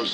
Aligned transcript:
Oi, 0.00 0.06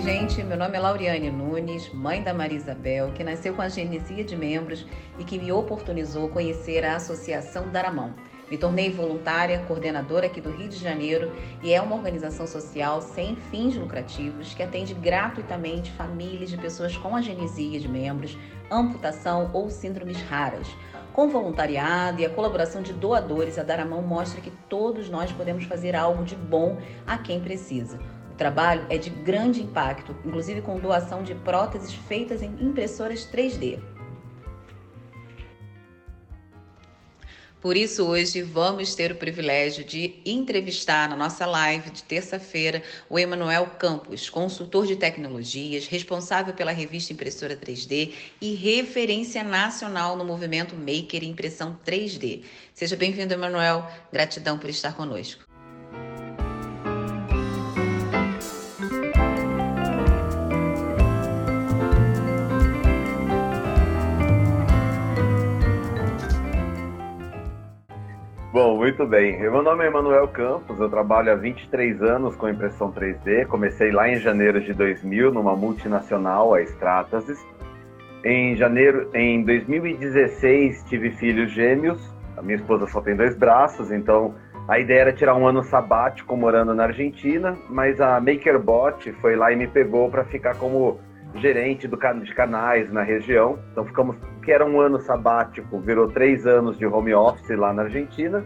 gente, 0.00 0.42
meu 0.42 0.56
nome 0.56 0.78
é 0.78 0.80
Lauriane 0.80 1.30
Nunes, 1.30 1.92
mãe 1.92 2.22
da 2.22 2.32
Maria 2.32 2.56
Isabel, 2.56 3.12
que 3.12 3.22
nasceu 3.22 3.52
com 3.52 3.60
a 3.60 3.68
genesia 3.68 4.24
de 4.24 4.34
membros 4.34 4.86
e 5.18 5.24
que 5.24 5.38
me 5.38 5.52
oportunizou 5.52 6.30
conhecer 6.30 6.86
a 6.86 6.96
Associação 6.96 7.68
Daramão. 7.68 8.14
Me 8.50 8.58
tornei 8.58 8.90
voluntária, 8.90 9.64
coordenadora 9.66 10.26
aqui 10.26 10.40
do 10.40 10.50
Rio 10.50 10.68
de 10.68 10.76
Janeiro 10.76 11.32
e 11.62 11.72
é 11.72 11.80
uma 11.80 11.96
organização 11.96 12.46
social 12.46 13.00
sem 13.00 13.36
fins 13.36 13.74
lucrativos 13.74 14.52
que 14.52 14.62
atende 14.62 14.92
gratuitamente 14.92 15.90
famílias 15.92 16.50
de 16.50 16.58
pessoas 16.58 16.96
com 16.96 17.16
agenesia 17.16 17.80
de 17.80 17.88
membros, 17.88 18.36
amputação 18.70 19.50
ou 19.54 19.70
síndromes 19.70 20.20
raras. 20.22 20.68
Com 21.14 21.28
voluntariado 21.28 22.20
e 22.20 22.26
a 22.26 22.30
colaboração 22.30 22.82
de 22.82 22.92
doadores, 22.92 23.58
a 23.58 23.62
Daramão 23.62 24.02
mostra 24.02 24.40
que 24.40 24.50
todos 24.68 25.08
nós 25.08 25.32
podemos 25.32 25.64
fazer 25.64 25.96
algo 25.96 26.24
de 26.24 26.34
bom 26.34 26.76
a 27.06 27.16
quem 27.16 27.40
precisa. 27.40 27.98
O 28.32 28.36
trabalho 28.36 28.84
é 28.90 28.98
de 28.98 29.10
grande 29.10 29.62
impacto, 29.62 30.14
inclusive 30.24 30.60
com 30.60 30.78
doação 30.80 31.22
de 31.22 31.34
próteses 31.36 31.94
feitas 31.94 32.42
em 32.42 32.50
impressoras 32.60 33.24
3D. 33.32 33.93
Por 37.64 37.78
isso, 37.78 38.04
hoje 38.04 38.42
vamos 38.42 38.94
ter 38.94 39.10
o 39.10 39.14
privilégio 39.14 39.82
de 39.82 40.16
entrevistar 40.22 41.08
na 41.08 41.16
nossa 41.16 41.46
live 41.46 41.88
de 41.88 42.02
terça-feira 42.02 42.82
o 43.08 43.18
Emanuel 43.18 43.64
Campos, 43.78 44.28
consultor 44.28 44.86
de 44.86 44.96
tecnologias, 44.96 45.86
responsável 45.86 46.52
pela 46.52 46.72
revista 46.72 47.14
Impressora 47.14 47.56
3D 47.56 48.12
e 48.38 48.54
referência 48.54 49.42
nacional 49.42 50.14
no 50.14 50.26
movimento 50.26 50.76
Maker 50.76 51.24
e 51.24 51.26
Impressão 51.26 51.80
3D. 51.86 52.42
Seja 52.74 52.96
bem-vindo, 52.96 53.32
Emanuel. 53.32 53.90
Gratidão 54.12 54.58
por 54.58 54.68
estar 54.68 54.94
conosco. 54.94 55.53
Bom, 68.54 68.76
muito 68.76 69.04
bem. 69.04 69.36
Meu 69.40 69.60
nome 69.64 69.82
é 69.82 69.88
Emanuel 69.88 70.28
Campos, 70.28 70.78
eu 70.78 70.88
trabalho 70.88 71.32
há 71.32 71.34
23 71.34 72.00
anos 72.00 72.36
com 72.36 72.48
impressão 72.48 72.92
3D. 72.92 73.46
Comecei 73.48 73.90
lá 73.90 74.08
em 74.08 74.20
janeiro 74.20 74.60
de 74.60 74.72
2000 74.72 75.32
numa 75.32 75.56
multinacional, 75.56 76.54
a 76.54 76.62
Stratasys. 76.62 77.44
Em 78.24 78.54
janeiro, 78.54 79.10
em 79.12 79.42
2016, 79.42 80.84
tive 80.84 81.10
filhos 81.10 81.50
gêmeos. 81.50 82.00
A 82.36 82.42
minha 82.42 82.54
esposa 82.54 82.86
só 82.86 83.00
tem 83.00 83.16
dois 83.16 83.36
braços, 83.36 83.90
então 83.90 84.36
a 84.68 84.78
ideia 84.78 85.00
era 85.00 85.12
tirar 85.12 85.34
um 85.34 85.48
ano 85.48 85.64
sabático 85.64 86.36
morando 86.36 86.72
na 86.76 86.84
Argentina, 86.84 87.58
mas 87.68 88.00
a 88.00 88.20
MakerBot 88.20 89.10
foi 89.14 89.34
lá 89.34 89.50
e 89.50 89.56
me 89.56 89.66
pegou 89.66 90.08
para 90.08 90.22
ficar 90.22 90.54
como 90.58 91.00
gerente 91.34 91.88
do, 91.88 91.96
de 91.96 92.34
canais 92.34 92.90
na 92.92 93.02
região. 93.02 93.58
Então 93.72 93.84
ficamos, 93.84 94.16
que 94.42 94.52
era 94.52 94.64
um 94.64 94.80
ano 94.80 95.00
sabático, 95.00 95.80
virou 95.80 96.08
três 96.08 96.46
anos 96.46 96.78
de 96.78 96.86
home 96.86 97.14
office 97.14 97.56
lá 97.56 97.72
na 97.72 97.82
Argentina. 97.82 98.44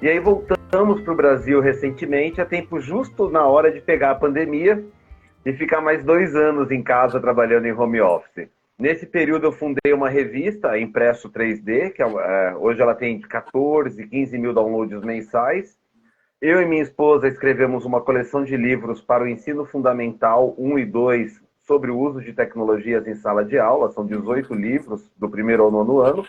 E 0.00 0.08
aí 0.08 0.18
voltamos 0.18 1.00
para 1.00 1.12
o 1.12 1.16
Brasil 1.16 1.60
recentemente, 1.60 2.40
a 2.40 2.46
tempo 2.46 2.78
justo 2.78 3.30
na 3.30 3.46
hora 3.46 3.72
de 3.72 3.80
pegar 3.80 4.10
a 4.10 4.14
pandemia 4.14 4.84
e 5.44 5.52
ficar 5.52 5.80
mais 5.80 6.04
dois 6.04 6.34
anos 6.34 6.70
em 6.70 6.82
casa 6.82 7.20
trabalhando 7.20 7.66
em 7.66 7.72
home 7.72 8.00
office. 8.00 8.48
Nesse 8.78 9.06
período 9.06 9.46
eu 9.46 9.52
fundei 9.52 9.94
uma 9.94 10.10
revista, 10.10 10.78
Impresso 10.78 11.30
3D, 11.30 11.92
que 11.92 12.02
é, 12.02 12.54
hoje 12.56 12.82
ela 12.82 12.94
tem 12.94 13.18
14, 13.20 14.06
15 14.06 14.36
mil 14.36 14.52
downloads 14.52 15.00
mensais. 15.02 15.78
Eu 16.42 16.60
e 16.60 16.66
minha 16.66 16.82
esposa 16.82 17.26
escrevemos 17.26 17.86
uma 17.86 18.02
coleção 18.02 18.44
de 18.44 18.54
livros 18.54 19.00
para 19.00 19.24
o 19.24 19.28
ensino 19.28 19.64
fundamental 19.64 20.54
1 20.58 20.78
e 20.78 20.84
2 20.84 21.45
sobre 21.66 21.90
o 21.90 21.98
uso 21.98 22.20
de 22.20 22.32
tecnologias 22.32 23.06
em 23.06 23.14
sala 23.14 23.44
de 23.44 23.58
aula, 23.58 23.90
são 23.90 24.06
18 24.06 24.54
livros 24.54 25.10
do 25.16 25.28
primeiro 25.28 25.64
ao 25.64 25.70
nono 25.70 26.00
ano. 26.00 26.26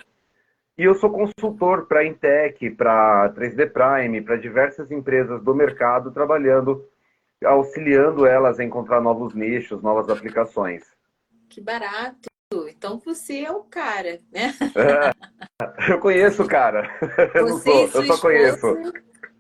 E 0.78 0.84
eu 0.84 0.96
sou 0.96 1.10
consultor 1.10 1.88
para 1.88 2.02
a 2.02 2.06
Intec, 2.06 2.70
para 2.72 3.34
3D 3.34 3.72
Prime, 3.72 4.22
para 4.22 4.36
diversas 4.36 4.92
empresas 4.92 5.42
do 5.44 5.56
mercado, 5.56 6.12
trabalhando, 6.12 6.88
auxiliando 7.44 8.26
elas 8.26 8.60
a 8.60 8.64
encontrar 8.64 9.02
novos 9.02 9.34
nichos, 9.34 9.82
novas 9.82 10.10
aplicações. 10.10 10.84
Que 11.50 11.62
barato! 11.62 12.28
Então 12.70 13.00
você 13.00 13.44
é 13.44 13.52
o 13.52 13.64
cara, 13.64 14.20
né? 14.32 14.54
É, 14.76 15.92
eu 15.92 16.00
conheço 16.00 16.44
o 16.44 16.48
cara. 16.48 16.90
Eu, 17.34 17.58
sou, 17.58 17.82
eu 17.82 17.88
só 17.90 18.02
esposa, 18.02 18.22
conheço. 18.22 18.68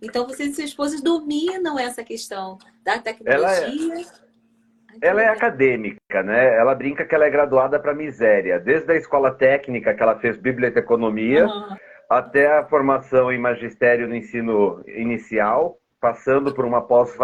Então 0.01 0.27
você 0.27 0.45
e 0.45 0.53
sua 0.53 0.63
esposa 0.63 1.01
dominam 1.01 1.79
essa 1.79 2.03
questão 2.03 2.57
da 2.83 2.99
tecnologia. 2.99 4.05
Ela 5.01 5.21
é 5.21 5.27
é 5.27 5.29
acadêmica, 5.29 6.23
né? 6.23 6.55
Ela 6.55 6.73
brinca 6.73 7.05
que 7.05 7.13
ela 7.13 7.25
é 7.25 7.29
graduada 7.29 7.79
para 7.79 7.93
miséria, 7.93 8.59
desde 8.59 8.91
a 8.91 8.95
escola 8.95 9.31
técnica 9.31 9.93
que 9.93 10.01
ela 10.01 10.17
fez 10.17 10.37
biblioteconomia 10.37 11.45
uhum. 11.45 11.75
até 12.09 12.57
a 12.57 12.65
formação 12.65 13.31
em 13.31 13.37
magistério 13.37 14.07
no 14.07 14.15
ensino 14.15 14.81
inicial, 14.87 15.77
passando 15.99 16.53
por 16.53 16.65
uma 16.65 16.81
pós 16.81 17.15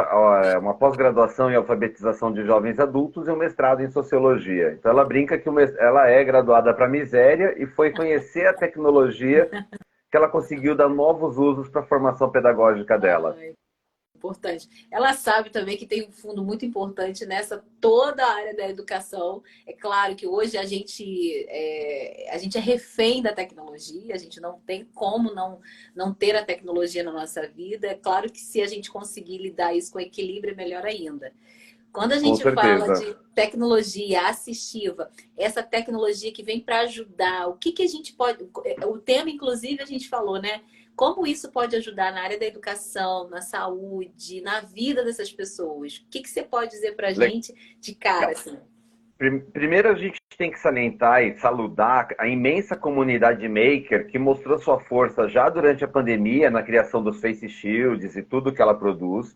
uma 0.60 0.74
pós-graduação 0.74 1.50
em 1.50 1.56
alfabetização 1.56 2.32
de 2.32 2.44
jovens 2.46 2.80
adultos 2.80 3.28
e 3.28 3.32
um 3.32 3.38
mestrado 3.38 3.82
em 3.82 3.90
sociologia. 3.90 4.74
Então 4.78 4.92
ela 4.92 5.06
brinca 5.06 5.38
que 5.38 5.50
ela 5.80 6.08
é 6.10 6.24
graduada 6.24 6.74
para 6.74 6.90
miséria 6.90 7.56
e 7.58 7.66
foi 7.66 7.92
conhecer 7.92 8.48
a 8.48 8.54
tecnologia 8.54 9.50
que 10.12 10.18
ela 10.18 10.28
conseguiu 10.28 10.76
dar 10.76 10.90
novos 10.90 11.38
usos 11.38 11.70
para 11.70 11.82
a 11.82 11.86
formação 11.86 12.30
pedagógica 12.30 13.00
dela 13.00 13.36
importante. 14.24 14.70
Ela 14.90 15.14
sabe 15.14 15.50
também 15.50 15.76
que 15.76 15.86
tem 15.86 16.08
um 16.08 16.12
fundo 16.12 16.44
muito 16.44 16.66
importante 16.66 17.26
nessa 17.26 17.64
toda 17.82 18.26
a 18.26 18.34
área 18.34 18.56
da 18.56 18.70
educação. 18.70 19.44
É 19.68 19.74
claro 19.74 20.16
que 20.16 20.26
hoje 20.26 20.58
a 20.58 20.64
gente 20.64 21.46
é, 21.50 22.30
a 22.32 22.38
gente 22.38 22.58
é 22.58 22.62
refém 22.62 23.22
da 23.22 23.34
tecnologia, 23.34 24.16
a 24.16 24.18
gente 24.18 24.40
não 24.40 24.60
tem 24.66 24.86
como 24.94 25.34
não, 25.34 25.60
não 25.94 26.14
ter 26.14 26.36
a 26.36 26.46
tecnologia 26.46 27.04
na 27.04 27.12
nossa 27.12 27.46
vida. 27.48 27.88
É 27.88 27.96
claro 27.96 28.32
que 28.32 28.40
se 28.40 28.62
a 28.62 28.68
gente 28.68 28.90
conseguir 28.90 29.40
lidar 29.40 29.76
isso 29.76 29.92
com 29.92 30.00
equilíbrio, 30.00 30.54
é 30.54 30.56
melhor 30.56 30.86
ainda. 30.86 31.34
Quando 31.92 32.14
a 32.14 32.18
gente 32.18 32.42
fala 32.42 32.96
de 32.96 33.16
tecnologia 33.36 34.28
assistiva, 34.28 35.12
essa 35.38 35.62
tecnologia 35.62 36.32
que 36.32 36.42
vem 36.42 36.60
para 36.60 36.80
ajudar, 36.82 37.48
o 37.48 37.54
que, 37.54 37.72
que 37.72 37.84
a 37.84 37.88
gente 37.88 38.14
pode. 38.14 38.44
O 38.88 38.98
tema, 38.98 39.30
inclusive, 39.30 39.80
a 39.80 39.86
gente 39.86 40.10
falou, 40.10 40.42
né? 40.42 40.62
Como 40.96 41.26
isso 41.26 41.52
pode 41.52 41.76
ajudar 41.76 42.12
na 42.12 42.22
área 42.22 42.40
da 42.40 42.46
educação, 42.46 43.28
na 43.30 43.42
saúde, 43.42 44.42
na 44.42 44.62
vida 44.62 45.04
dessas 45.04 45.32
pessoas? 45.32 45.98
O 45.98 46.10
que, 46.10 46.22
que 46.22 46.30
você 46.30 46.44
pode 46.44 46.72
dizer 46.72 46.96
para 46.96 47.08
a 47.08 47.14
gente 47.14 47.54
de 47.80 47.96
cara? 47.96 48.32
Assim? 48.32 48.58
Primeiro, 49.54 49.90
a 49.90 49.96
gente 49.96 50.20
tem 50.38 50.52
que 50.52 50.60
salientar 50.60 51.24
e 51.24 51.38
saludar 51.40 52.10
a 52.18 52.28
imensa 52.28 52.76
comunidade 52.76 53.48
maker 53.48 54.08
que 54.08 54.20
mostrou 54.20 54.60
sua 54.60 54.80
força 54.80 55.28
já 55.30 55.50
durante 55.50 55.84
a 55.84 55.88
pandemia 55.88 56.50
na 56.50 56.62
criação 56.62 57.02
dos 57.02 57.22
face 57.22 57.48
shields 57.48 58.16
e 58.16 58.24
tudo 58.24 58.54
que 58.54 58.62
ela 58.62 58.74
produz. 58.74 59.36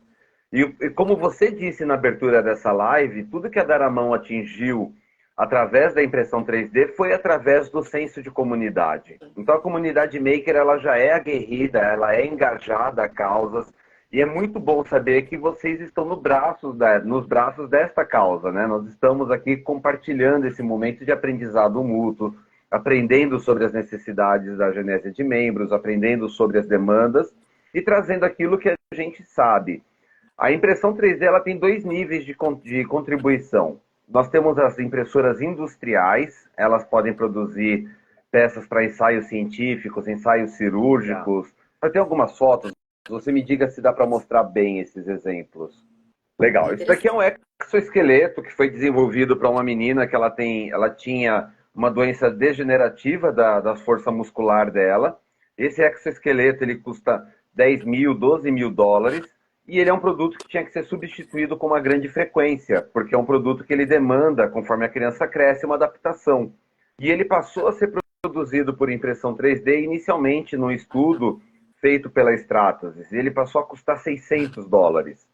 E, 0.52 0.90
como 0.92 1.16
você 1.16 1.52
disse 1.52 1.86
na 1.86 1.94
abertura 1.94 2.42
dessa 2.44 2.72
live, 2.72 3.24
tudo 3.26 3.50
que 3.50 3.60
a 3.60 3.64
Daramão 3.64 4.14
atingiu 4.14 4.94
através 5.38 5.94
da 5.94 6.04
impressão 6.04 6.44
3D 6.44 6.96
foi 6.96 7.14
através 7.14 7.70
do 7.70 7.84
senso 7.84 8.24
de 8.24 8.32
comunidade. 8.32 9.20
Então 9.38 9.56
a 9.56 9.62
comunidade 9.62 10.20
maker 10.20 10.56
ela 10.56 10.80
já 10.80 10.98
é 10.98 11.14
aguerrida, 11.14 11.80
ela 11.80 12.16
é 12.16 12.26
engajada 12.26 13.04
a 13.04 13.10
causas 13.10 13.72
e 14.12 14.20
é 14.20 14.26
muito 14.26 14.60
bom 14.60 14.84
saber 14.84 15.24
que 15.24 15.38
vocês 15.38 15.80
estão 15.80 16.06
no 16.06 16.16
braços 16.16 16.76
da, 16.76 16.98
nos 17.00 17.28
braços 17.28 17.70
desta 17.70 18.04
causa, 18.04 18.52
né? 18.52 18.66
Nós 18.66 18.88
estamos 18.88 19.30
aqui 19.30 19.58
compartilhando 19.58 20.48
esse 20.48 20.64
momento 20.64 21.06
de 21.06 21.12
aprendizado 21.12 21.84
mútuo, 21.84 22.34
aprendendo 22.72 23.40
sobre 23.40 23.66
as 23.66 23.74
necessidades 23.74 24.58
da 24.58 24.72
genésia 24.72 25.12
de 25.12 25.24
membros, 25.24 25.72
aprendendo 25.72 26.30
sobre 26.30 26.58
as 26.58 26.66
demandas 26.66 27.32
e 27.74 27.82
trazendo 27.82 28.24
aquilo 28.24 28.58
que 28.58 28.70
a 28.70 28.76
gente 28.94 29.24
sabe. 29.24 29.84
A 30.38 30.52
impressão 30.52 30.96
3D 30.96 31.24
ela 31.24 31.42
tem 31.42 31.58
dois 31.58 31.84
níveis 31.84 32.26
de, 32.26 32.36
de 32.64 32.86
contribuição. 32.86 33.80
Nós 34.08 34.30
temos 34.30 34.58
as 34.58 34.80
impressoras 34.80 35.42
industriais, 35.42 36.50
elas 36.56 36.86
podem 36.86 37.14
produzir 37.14 37.90
peças 38.32 38.66
para 38.66 38.86
ensaios 38.86 39.26
científicos, 39.26 40.08
ensaios 40.08 40.52
cirúrgicos. 40.52 41.54
Eu 41.82 41.92
tenho 41.92 42.06
algumas 42.06 42.38
fotos, 42.38 42.72
você 43.10 43.32
me 43.32 43.44
diga 43.44 43.70
se 43.70 43.82
dá 43.82 43.92
para 43.92 44.06
mostrar 44.06 44.44
bem 44.44 44.80
esses 44.80 45.08
exemplos. 45.08 45.86
Legal. 46.40 46.74
Isso 46.74 46.86
daqui 46.86 47.08
é 47.08 47.12
um 47.12 47.20
exoesqueleto 47.62 48.42
que 48.42 48.54
foi 48.54 48.70
desenvolvido 48.70 49.36
para 49.36 49.50
uma 49.50 49.64
menina 49.64 50.08
que 50.08 50.16
ela 50.16 50.30
tem, 50.30 50.70
ela 50.72 50.90
tinha 50.90 51.52
uma 51.76 51.92
doença 51.92 52.30
degenerativa 52.30 53.32
da, 53.32 53.60
da 53.60 53.76
força 53.76 54.10
muscular 54.10 54.72
dela. 54.72 55.20
Esse 55.58 55.82
exoesqueleto 55.84 56.64
ele 56.64 56.76
custa 56.76 57.28
10 57.54 57.84
mil, 57.84 58.14
12 58.14 58.52
mil 58.52 58.72
dólares 58.72 59.37
e 59.68 59.80
ele 59.80 59.90
é 59.90 59.94
um 59.94 60.00
produto 60.00 60.38
que 60.38 60.48
tinha 60.48 60.64
que 60.64 60.72
ser 60.72 60.84
substituído 60.86 61.58
com 61.58 61.68
uma 61.68 61.80
grande 61.80 62.08
frequência, 62.08 62.82
porque 62.94 63.14
é 63.14 63.18
um 63.18 63.26
produto 63.26 63.64
que 63.64 63.74
ele 63.74 63.86
demanda, 63.86 64.48
conforme 64.48 64.86
a 64.86 64.90
criança 64.90 65.28
cresce, 65.28 65.66
uma 65.66 65.76
adaptação. 65.76 66.54
E 67.00 67.12
ele 67.12 67.26
passou 67.26 67.68
a 67.68 67.74
ser 67.74 67.92
produzido 68.22 68.74
por 68.74 68.90
impressão 68.90 69.36
3D 69.36 69.84
inicialmente 69.84 70.56
num 70.56 70.72
estudo 70.72 71.42
feito 71.82 72.10
pela 72.10 72.34
Stratasys, 72.34 73.12
e 73.12 73.18
ele 73.18 73.30
passou 73.30 73.62
a 73.62 73.66
custar 73.66 73.98
600 73.98 74.68
dólares. 74.68 75.28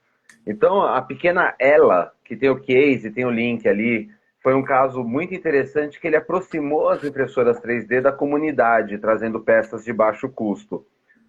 Então, 0.46 0.82
a 0.82 1.02
pequena 1.02 1.56
Ela, 1.60 2.12
que 2.26 2.36
tem 2.36 2.50
o 2.50 2.60
case, 2.60 3.12
tem 3.12 3.26
o 3.26 3.32
link 3.32 3.68
ali, 3.68 4.10
foi 4.42 4.54
um 4.54 4.64
caso 4.64 5.04
muito 5.04 5.34
interessante 5.34 6.00
que 6.00 6.06
ele 6.06 6.18
aproximou 6.18 6.90
as 6.90 7.02
impressoras 7.04 7.62
3D 7.62 8.02
da 8.02 8.12
comunidade, 8.12 8.98
trazendo 8.98 9.40
peças 9.40 9.86
de 9.86 9.94
baixo 9.94 10.28
custo. 10.28 10.86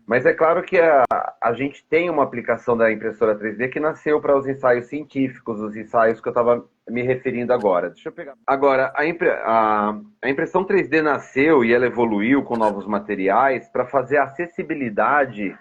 Mas 0.07 0.27
é 0.27 0.35
claro 0.35 0.63
que 0.63 0.79
a, 0.79 1.03
a 1.41 1.53
gente 1.55 1.85
tem 1.89 2.11
uma 2.11 2.23
aplicação 2.23 2.77
da 2.77 2.93
impressora 2.93 3.39
3D 3.39 3.71
que 3.71 3.81
nasceu 3.81 4.21
para 4.21 4.37
os 4.37 4.47
ensaios 4.47 4.87
científicos, 4.87 5.61
os 5.61 5.75
ensaios 5.75 6.21
que 6.21 6.29
eu 6.29 6.31
estava 6.31 6.65
me 6.89 7.03
referindo 7.03 7.53
agora. 7.53 7.91
Deixa 7.91 8.11
eu 8.11 8.13
pegar. 8.13 8.35
Agora, 8.47 8.93
a, 8.95 9.07
impre, 9.07 9.31
a, 9.31 9.99
a 10.21 10.29
impressão 10.29 10.65
3D 10.65 11.01
nasceu 11.01 11.65
e 11.65 11.73
ela 11.73 11.87
evoluiu 11.87 12.43
com 12.43 12.57
novos 12.57 12.87
materiais 12.87 13.69
para 13.69 13.87
fazer 13.87 14.19
acessibilidade 14.19 15.57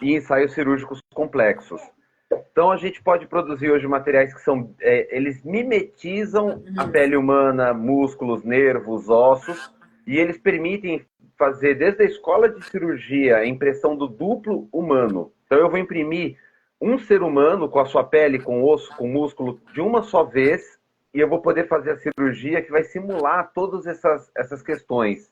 em 0.00 0.14
ensaios 0.14 0.52
cirúrgicos 0.52 1.00
complexos. 1.12 1.82
Então 2.30 2.70
a 2.70 2.76
gente 2.76 3.02
pode 3.02 3.26
produzir 3.26 3.70
hoje 3.70 3.86
materiais 3.86 4.32
que 4.34 4.40
são, 4.40 4.74
é, 4.80 5.16
eles 5.16 5.42
mimetizam 5.42 6.62
a 6.76 6.84
uhum. 6.84 6.90
pele 6.90 7.16
humana, 7.16 7.72
músculos, 7.72 8.44
nervos, 8.44 9.08
ossos, 9.08 9.72
e 10.06 10.16
eles 10.18 10.38
permitem 10.38 11.04
fazer 11.38 11.76
desde 11.76 12.02
a 12.02 12.06
escola 12.06 12.48
de 12.48 12.62
cirurgia 12.64 13.36
a 13.36 13.46
impressão 13.46 13.96
do 13.96 14.08
duplo 14.08 14.68
humano. 14.72 15.32
Então 15.46 15.56
eu 15.56 15.70
vou 15.70 15.78
imprimir 15.78 16.36
um 16.80 16.98
ser 16.98 17.22
humano 17.22 17.68
com 17.68 17.78
a 17.78 17.86
sua 17.86 18.04
pele, 18.04 18.38
com 18.38 18.62
osso, 18.64 18.94
com 18.96 19.08
músculo, 19.08 19.60
de 19.72 19.80
uma 19.80 20.02
só 20.02 20.24
vez, 20.24 20.78
e 21.14 21.20
eu 21.20 21.28
vou 21.28 21.40
poder 21.40 21.68
fazer 21.68 21.92
a 21.92 21.96
cirurgia 21.96 22.60
que 22.60 22.70
vai 22.70 22.84
simular 22.84 23.50
todas 23.54 23.86
essas, 23.86 24.30
essas 24.36 24.62
questões. 24.62 25.30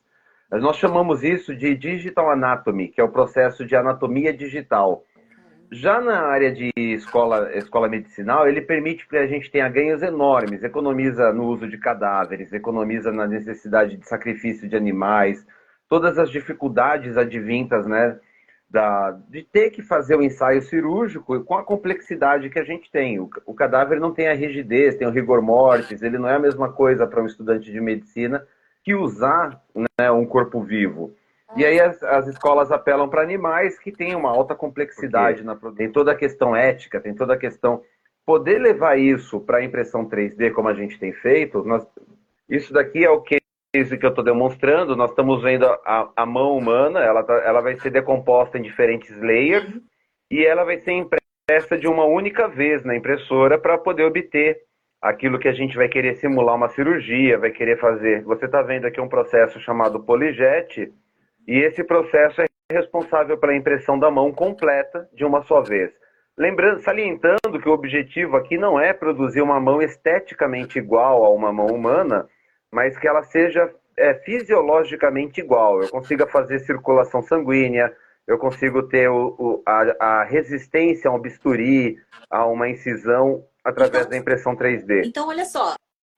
Nós 0.49 0.77
chamamos 0.77 1.23
isso 1.23 1.53
de 1.53 1.75
digital 1.75 2.31
anatomy, 2.31 2.87
que 2.87 3.01
é 3.01 3.03
o 3.03 3.09
processo 3.09 3.65
de 3.65 3.75
anatomia 3.75 4.33
digital. 4.33 5.03
Já 5.69 5.99
na 5.99 6.21
área 6.21 6.49
de 6.49 6.71
escola, 6.77 7.53
escola 7.57 7.89
medicinal, 7.89 8.47
ele 8.47 8.61
permite 8.61 9.05
que 9.05 9.17
a 9.17 9.27
gente 9.27 9.51
tenha 9.51 9.67
ganhos 9.67 10.01
enormes, 10.01 10.63
economiza 10.63 11.33
no 11.33 11.43
uso 11.47 11.67
de 11.67 11.77
cadáveres, 11.77 12.53
economiza 12.53 13.11
na 13.11 13.27
necessidade 13.27 13.97
de 13.97 14.07
sacrifício 14.07 14.69
de 14.69 14.77
animais, 14.77 15.45
todas 15.89 16.17
as 16.17 16.29
dificuldades 16.29 17.17
advintas, 17.17 17.85
né, 17.85 18.19
da, 18.69 19.11
de 19.29 19.43
ter 19.43 19.69
que 19.69 19.81
fazer 19.81 20.15
o 20.15 20.21
ensaio 20.21 20.61
cirúrgico 20.61 21.41
com 21.43 21.55
a 21.55 21.63
complexidade 21.63 22.49
que 22.49 22.59
a 22.59 22.63
gente 22.63 22.91
tem. 22.91 23.19
O, 23.19 23.29
o 23.45 23.53
cadáver 23.53 23.99
não 23.99 24.13
tem 24.13 24.27
a 24.27 24.33
rigidez, 24.33 24.95
tem 24.95 25.07
o 25.07 25.11
rigor 25.11 25.41
mortis, 25.41 26.01
ele 26.01 26.17
não 26.17 26.27
é 26.27 26.35
a 26.35 26.39
mesma 26.39 26.71
coisa 26.71 27.07
para 27.07 27.21
um 27.21 27.25
estudante 27.25 27.71
de 27.71 27.79
medicina 27.79 28.45
que 28.83 28.93
usar 28.93 29.61
né, 29.75 30.11
um 30.11 30.25
corpo 30.25 30.61
vivo. 30.61 31.13
E 31.55 31.65
aí 31.65 31.79
as, 31.79 32.03
as 32.03 32.27
escolas 32.27 32.71
apelam 32.71 33.07
para 33.07 33.21
animais 33.21 33.79
que 33.79 33.91
têm 33.91 34.15
uma 34.15 34.29
alta 34.29 34.53
complexidade 34.53 35.43
na 35.43 35.55
produção. 35.55 35.77
Tem 35.77 35.91
toda 35.91 36.11
a 36.11 36.15
questão 36.15 36.55
ética, 36.55 36.99
tem 36.99 37.13
toda 37.13 37.33
a 37.33 37.37
questão. 37.37 37.81
Poder 38.25 38.59
levar 38.59 38.99
isso 38.99 39.39
para 39.39 39.59
a 39.59 39.63
impressão 39.63 40.07
3D, 40.09 40.51
como 40.51 40.67
a 40.67 40.73
gente 40.73 40.99
tem 40.99 41.13
feito, 41.13 41.63
nós... 41.63 41.87
isso 42.49 42.73
daqui 42.73 43.05
é 43.05 43.09
o 43.09 43.21
que 43.21 43.37
que 43.85 44.05
eu 44.05 44.09
estou 44.09 44.23
demonstrando, 44.23 44.95
nós 44.95 45.09
estamos 45.09 45.41
vendo 45.41 45.65
a, 45.65 46.09
a 46.15 46.25
mão 46.25 46.57
humana, 46.57 46.99
ela, 46.99 47.23
tá, 47.23 47.33
ela 47.45 47.61
vai 47.61 47.75
ser 47.75 47.89
decomposta 47.89 48.57
em 48.57 48.61
diferentes 48.61 49.19
layers 49.21 49.71
e 50.31 50.45
ela 50.45 50.63
vai 50.63 50.77
ser 50.79 50.91
impressa 50.91 51.77
de 51.77 51.87
uma 51.87 52.05
única 52.05 52.47
vez 52.47 52.83
na 52.83 52.95
impressora 52.95 53.57
para 53.57 53.77
poder 53.77 54.03
obter 54.03 54.57
aquilo 55.01 55.39
que 55.39 55.47
a 55.47 55.53
gente 55.53 55.75
vai 55.75 55.87
querer 55.87 56.15
simular 56.15 56.55
uma 56.55 56.69
cirurgia, 56.69 57.37
vai 57.37 57.51
querer 57.51 57.79
fazer. 57.79 58.23
Você 58.23 58.45
está 58.45 58.61
vendo 58.61 58.85
aqui 58.85 58.99
um 58.99 59.07
processo 59.07 59.59
chamado 59.59 60.03
polijet 60.03 60.91
e 61.47 61.59
esse 61.59 61.83
processo 61.83 62.41
é 62.41 62.45
responsável 62.71 63.37
pela 63.37 63.55
impressão 63.55 63.97
da 63.97 64.11
mão 64.11 64.31
completa 64.31 65.07
de 65.13 65.23
uma 65.23 65.41
só 65.43 65.61
vez. 65.61 65.91
Lembrando, 66.37 66.81
salientando 66.81 67.59
que 67.59 67.69
o 67.69 67.73
objetivo 67.73 68.37
aqui 68.37 68.57
não 68.57 68.79
é 68.79 68.93
produzir 68.93 69.41
uma 69.41 69.59
mão 69.59 69.81
esteticamente 69.81 70.77
igual 70.77 71.25
a 71.25 71.29
uma 71.29 71.51
mão 71.51 71.67
humana, 71.67 72.27
mas 72.71 72.97
que 72.97 73.07
ela 73.07 73.23
seja 73.23 73.73
é, 73.97 74.13
fisiologicamente 74.13 75.41
igual. 75.41 75.81
Eu 75.81 75.89
consiga 75.89 76.27
fazer 76.27 76.59
circulação 76.59 77.21
sanguínea, 77.21 77.95
eu 78.27 78.37
consigo 78.37 78.83
ter 78.83 79.09
o, 79.09 79.35
o, 79.39 79.63
a, 79.65 79.95
a, 79.99 80.23
resistência 80.23 81.09
a 81.09 81.13
um 81.13 81.19
bisturi, 81.19 81.97
a 82.29 82.45
uma 82.45 82.69
incisão 82.69 83.45
através 83.63 84.01
então, 84.01 84.11
da 84.11 84.17
impressão 84.17 84.55
3D. 84.55 85.05
Então, 85.05 85.27
olha 85.27 85.45
só, 85.45 85.75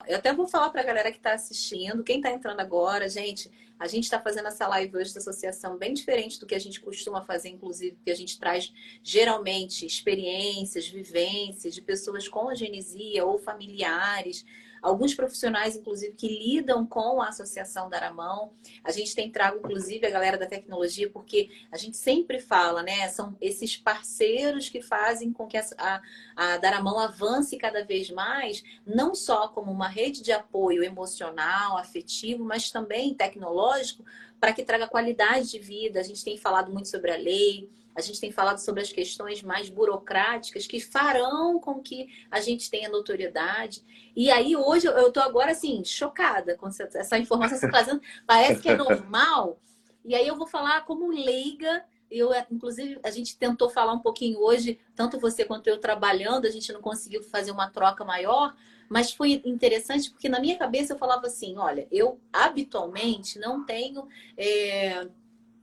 eu 0.08 0.18
até 0.18 0.34
vou 0.34 0.48
falar 0.48 0.70
para 0.72 0.82
a 0.82 0.86
galera 0.86 1.12
que 1.12 1.18
está 1.18 1.34
assistindo, 1.34 2.04
quem 2.04 2.18
está 2.18 2.32
entrando 2.32 2.60
agora, 2.60 3.08
gente, 3.08 3.50
a 3.80 3.88
gente 3.88 4.04
está 4.06 4.20
fazendo 4.20 4.48
essa 4.48 4.68
live 4.68 4.98
hoje 4.98 5.14
da 5.14 5.20
associação 5.20 5.78
bem 5.78 5.94
diferente 5.94 6.40
do 6.40 6.46
que 6.46 6.56
a 6.56 6.60
gente 6.60 6.82
costuma 6.82 7.22
fazer, 7.22 7.50
inclusive, 7.50 7.96
porque 7.96 8.12
a 8.12 8.16
gente 8.16 8.40
traz 8.40 8.74
geralmente 9.04 9.86
experiências, 9.86 10.88
vivências 10.88 11.74
de 11.74 11.82
pessoas 11.82 12.28
com 12.28 12.50
agenesia 12.50 13.26
ou 13.26 13.38
familiares 13.38 14.44
alguns 14.82 15.14
profissionais, 15.14 15.76
inclusive, 15.76 16.14
que 16.14 16.28
lidam 16.28 16.86
com 16.86 17.22
a 17.22 17.30
Associação 17.30 17.90
Daramão. 17.90 18.52
A 18.84 18.92
gente 18.92 19.16
tem 19.16 19.32
trago, 19.32 19.60
inclusive, 19.60 20.06
a 20.06 20.10
galera 20.10 20.38
da 20.38 20.46
tecnologia, 20.46 21.10
porque 21.10 21.50
a 21.72 21.78
gente 21.78 21.98
sempre 21.98 22.40
fala, 22.40 22.84
né? 22.84 23.08
São 23.10 23.36
esses 23.42 23.78
parceiros 23.78 24.70
que 24.70 24.82
fazem 24.82 25.32
com 25.32 25.48
que 25.48 25.58
a, 25.58 25.66
a, 25.78 26.02
a 26.36 26.58
Daramão 26.58 27.00
avance 27.00 27.58
cada 27.58 27.84
vez 27.84 28.10
mais, 28.10 28.64
não 28.86 29.14
só 29.16 29.48
como 29.48 29.72
uma 29.72 29.88
rede 29.88 30.22
de 30.22 30.32
apoio 30.32 30.84
emocional, 30.84 31.78
afetivo, 31.78 32.44
mas 32.44 32.72
também 32.72 33.14
tecnológico, 33.14 34.04
para 34.40 34.54
que 34.54 34.64
traga 34.64 34.88
qualidade 34.88 35.50
de 35.52 35.60
vida. 35.60 36.00
A 36.00 36.04
gente 36.04 36.24
tem 36.24 36.38
falado 36.38 36.72
muito 36.72 36.88
sobre 36.88 37.12
a 37.12 37.18
lei, 37.18 37.70
a 38.00 38.02
gente 38.02 38.20
tem 38.20 38.32
falado 38.32 38.58
sobre 38.58 38.82
as 38.82 38.92
questões 38.92 39.44
mais 39.44 39.70
burocráticas 39.70 40.66
que 40.66 40.80
farão 40.80 41.60
com 41.60 41.82
que 41.82 42.08
a 42.32 42.40
gente 42.40 42.70
tenha 42.70 42.90
notoriedade. 42.90 43.84
E 44.16 44.32
aí, 44.32 44.56
hoje, 44.56 44.88
eu 44.88 45.08
estou 45.08 45.22
agora, 45.22 45.52
assim, 45.52 45.84
chocada 45.84 46.56
com 46.56 46.68
essa 46.68 47.18
informação 47.18 47.56
que 47.56 47.60
você 47.60 47.66
está 47.66 47.78
trazendo. 47.84 48.02
Parece 48.26 48.62
que 48.62 48.70
é 48.70 48.76
normal. 48.76 49.60
E 50.04 50.16
aí, 50.16 50.28
eu 50.28 50.36
vou 50.36 50.48
falar 50.48 50.86
como 50.86 51.10
leiga. 51.10 51.84
Eu, 52.10 52.32
inclusive, 52.50 53.00
a 53.04 53.12
gente 53.12 53.38
tentou 53.38 53.70
falar 53.70 53.94
um 53.94 54.00
pouquinho 54.00 54.40
hoje, 54.40 54.80
tanto 54.96 55.20
você 55.20 55.46
quanto 55.46 55.68
eu 55.68 55.78
trabalhando, 55.78 56.48
a 56.48 56.50
gente 56.50 56.72
não 56.74 56.82
conseguiu 56.82 57.22
fazer 57.22 57.52
uma 57.52 57.70
troca 57.70 58.04
maior, 58.04 58.56
mas 58.90 59.12
foi 59.12 59.44
interessante 59.46 60.10
porque 60.10 60.28
na 60.28 60.40
minha 60.40 60.58
cabeça 60.58 60.94
eu 60.94 60.98
falava 60.98 61.28
assim: 61.28 61.56
olha, 61.58 61.88
eu 61.92 62.20
habitualmente 62.34 63.38
não 63.38 63.64
tenho. 63.64 64.08
É 64.36 65.08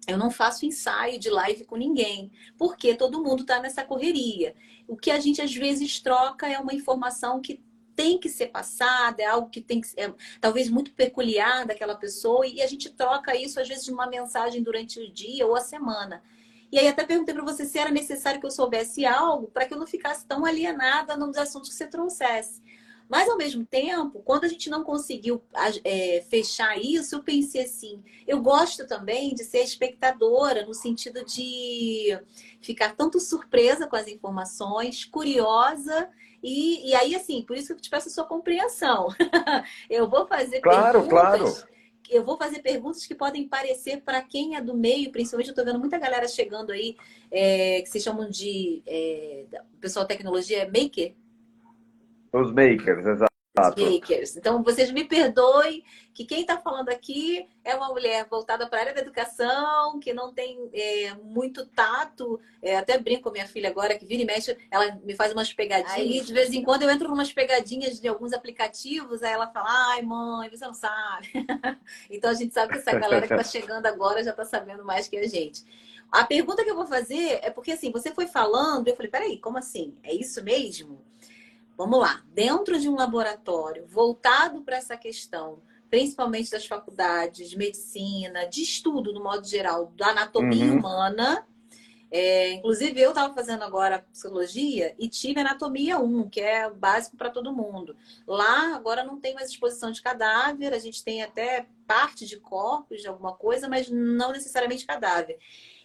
eu 0.06 0.16
não 0.16 0.30
faço 0.30 0.64
ensaio 0.64 1.18
de 1.18 1.28
live 1.28 1.64
com 1.64 1.76
ninguém, 1.76 2.30
porque 2.56 2.94
todo 2.94 3.22
mundo 3.22 3.42
está 3.42 3.60
nessa 3.60 3.84
correria. 3.84 4.54
O 4.86 4.96
que 4.96 5.10
a 5.10 5.18
gente 5.18 5.42
às 5.42 5.54
vezes 5.54 6.00
troca 6.00 6.46
é 6.46 6.58
uma 6.58 6.74
informação 6.74 7.40
que 7.40 7.62
tem 7.96 8.18
que 8.18 8.28
ser 8.28 8.48
passada, 8.48 9.22
é 9.22 9.24
algo 9.26 9.48
que 9.48 9.60
tem 9.60 9.80
que 9.80 9.88
é, 9.96 10.12
talvez 10.40 10.68
muito 10.68 10.92
peculiar 10.92 11.66
daquela 11.66 11.96
pessoa, 11.96 12.46
e 12.46 12.60
a 12.60 12.66
gente 12.66 12.90
troca 12.90 13.34
isso 13.34 13.58
às 13.58 13.66
vezes 13.66 13.84
de 13.84 13.90
uma 13.90 14.06
mensagem 14.06 14.62
durante 14.62 15.00
o 15.00 15.10
dia 15.10 15.46
ou 15.46 15.56
a 15.56 15.60
semana. 15.60 16.22
E 16.70 16.78
aí 16.78 16.88
até 16.88 17.04
perguntei 17.04 17.34
para 17.34 17.44
você 17.44 17.64
se 17.64 17.78
era 17.78 17.90
necessário 17.90 18.38
que 18.38 18.46
eu 18.46 18.50
soubesse 18.50 19.06
algo 19.06 19.48
para 19.48 19.66
que 19.66 19.72
eu 19.72 19.78
não 19.78 19.86
ficasse 19.86 20.26
tão 20.26 20.44
alienada 20.44 21.16
nos 21.16 21.36
assuntos 21.36 21.70
que 21.70 21.74
você 21.76 21.86
trouxesse. 21.86 22.60
Mas, 23.08 23.28
ao 23.28 23.36
mesmo 23.36 23.64
tempo, 23.64 24.20
quando 24.24 24.44
a 24.44 24.48
gente 24.48 24.68
não 24.68 24.82
conseguiu 24.82 25.42
é, 25.84 26.24
fechar 26.28 26.76
isso, 26.76 27.14
eu 27.14 27.22
pensei 27.22 27.62
assim: 27.62 28.02
eu 28.26 28.40
gosto 28.40 28.86
também 28.86 29.34
de 29.34 29.44
ser 29.44 29.60
espectadora, 29.60 30.66
no 30.66 30.74
sentido 30.74 31.24
de 31.24 32.18
ficar 32.60 32.96
tanto 32.96 33.20
surpresa 33.20 33.86
com 33.86 33.96
as 33.96 34.08
informações, 34.08 35.04
curiosa. 35.04 36.08
E, 36.42 36.90
e 36.90 36.94
aí, 36.94 37.14
assim, 37.14 37.42
por 37.42 37.56
isso 37.56 37.68
que 37.68 37.72
eu 37.74 37.80
te 37.80 37.90
peço 37.90 38.08
a 38.08 38.12
sua 38.12 38.24
compreensão. 38.24 39.08
eu 39.88 40.08
vou 40.08 40.26
fazer 40.26 40.60
claro, 40.60 41.02
perguntas. 41.02 41.62
Claro. 41.62 41.76
Eu 42.08 42.24
vou 42.24 42.36
fazer 42.36 42.60
perguntas 42.60 43.04
que 43.04 43.16
podem 43.16 43.48
parecer 43.48 44.00
para 44.02 44.22
quem 44.22 44.54
é 44.54 44.60
do 44.60 44.76
meio, 44.76 45.10
principalmente 45.10 45.48
eu 45.48 45.52
estou 45.52 45.64
vendo 45.64 45.80
muita 45.80 45.98
galera 45.98 46.28
chegando 46.28 46.70
aí, 46.70 46.96
é, 47.30 47.82
que 47.82 47.88
se 47.88 48.00
chamam 48.00 48.28
de. 48.28 48.82
É, 48.86 49.44
pessoal 49.80 50.06
tecnologia 50.06 50.58
é 50.58 50.66
maker, 50.66 51.14
os 52.32 52.52
makers, 52.52 53.06
exato. 53.06 53.36
Os 53.58 53.74
makers. 53.74 54.36
Então, 54.36 54.62
vocês 54.62 54.90
me 54.92 55.04
perdoem 55.04 55.82
que 56.12 56.26
quem 56.26 56.42
está 56.42 56.58
falando 56.58 56.90
aqui 56.90 57.48
é 57.64 57.74
uma 57.74 57.88
mulher 57.88 58.26
voltada 58.28 58.66
para 58.68 58.78
a 58.78 58.82
área 58.82 58.94
da 58.94 59.00
educação, 59.00 59.98
que 59.98 60.12
não 60.12 60.32
tem 60.32 60.68
é, 60.74 61.14
muito 61.14 61.64
tato. 61.66 62.38
É, 62.60 62.76
até 62.76 62.98
brinco 62.98 63.22
com 63.22 63.28
a 63.30 63.32
minha 63.32 63.46
filha 63.46 63.70
agora, 63.70 63.98
que 63.98 64.04
vira 64.04 64.22
e 64.22 64.26
mexe, 64.26 64.56
ela 64.70 64.98
me 65.02 65.14
faz 65.14 65.32
umas 65.32 65.52
pegadinhas. 65.52 65.94
Aí, 65.94 66.20
de 66.20 66.32
vez 66.32 66.52
em 66.52 66.62
quando, 66.62 66.82
eu 66.82 66.90
entro 66.90 67.10
umas 67.10 67.32
pegadinhas 67.32 67.98
de 67.98 68.08
alguns 68.08 68.34
aplicativos, 68.34 69.22
aí 69.22 69.32
ela 69.32 69.46
fala, 69.46 69.68
ai, 69.68 70.02
mãe, 70.02 70.50
você 70.50 70.66
não 70.66 70.74
sabe. 70.74 71.30
então, 72.10 72.30
a 72.30 72.34
gente 72.34 72.52
sabe 72.52 72.72
que 72.72 72.78
essa 72.78 72.98
galera 72.98 73.26
que 73.26 73.32
está 73.32 73.44
chegando 73.44 73.86
agora 73.86 74.22
já 74.22 74.32
está 74.32 74.44
sabendo 74.44 74.84
mais 74.84 75.08
que 75.08 75.16
a 75.16 75.26
gente. 75.26 75.64
A 76.10 76.24
pergunta 76.24 76.62
que 76.62 76.70
eu 76.70 76.76
vou 76.76 76.86
fazer 76.86 77.40
é 77.42 77.50
porque 77.50 77.72
assim, 77.72 77.90
você 77.90 78.10
foi 78.12 78.26
falando, 78.26 78.88
eu 78.88 78.96
falei, 78.96 79.10
peraí, 79.10 79.38
como 79.38 79.58
assim? 79.58 79.96
É 80.02 80.14
isso 80.14 80.42
mesmo? 80.42 81.04
Vamos 81.76 81.98
lá. 81.98 82.22
Dentro 82.32 82.78
de 82.78 82.88
um 82.88 82.94
laboratório 82.94 83.86
voltado 83.86 84.62
para 84.62 84.76
essa 84.76 84.96
questão, 84.96 85.60
principalmente 85.90 86.50
das 86.50 86.66
faculdades 86.66 87.50
de 87.50 87.56
medicina, 87.56 88.46
de 88.46 88.62
estudo, 88.62 89.12
no 89.12 89.22
modo 89.22 89.46
geral, 89.46 89.92
da 89.96 90.08
anatomia 90.08 90.64
uhum. 90.64 90.78
humana, 90.78 91.46
é, 92.10 92.52
inclusive, 92.52 93.00
eu 93.00 93.10
estava 93.10 93.34
fazendo 93.34 93.62
agora 93.64 94.04
psicologia 94.12 94.94
e 94.98 95.08
tive 95.08 95.40
anatomia 95.40 95.98
1, 95.98 96.30
que 96.30 96.40
é 96.40 96.70
básico 96.70 97.16
para 97.16 97.30
todo 97.30 97.52
mundo. 97.52 97.96
Lá, 98.26 98.74
agora 98.74 99.04
não 99.04 99.20
tem 99.20 99.34
mais 99.34 99.50
exposição 99.50 99.90
de 99.90 100.00
cadáver, 100.00 100.72
a 100.72 100.78
gente 100.78 101.02
tem 101.04 101.22
até 101.22 101.66
parte 101.86 102.24
de 102.24 102.38
corpos, 102.38 103.02
de 103.02 103.08
alguma 103.08 103.34
coisa, 103.34 103.68
mas 103.68 103.90
não 103.90 104.32
necessariamente 104.32 104.86
cadáver. 104.86 105.38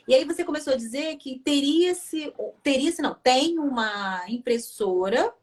E 0.07 0.13
aí 0.13 0.23
você 0.23 0.43
começou 0.43 0.73
a 0.73 0.77
dizer 0.77 1.15
que 1.17 1.39
teria-se, 1.39 2.33
teria-se 2.63 3.01
não, 3.01 3.15
tem 3.15 3.59
uma 3.59 4.23
impressora 4.27 5.33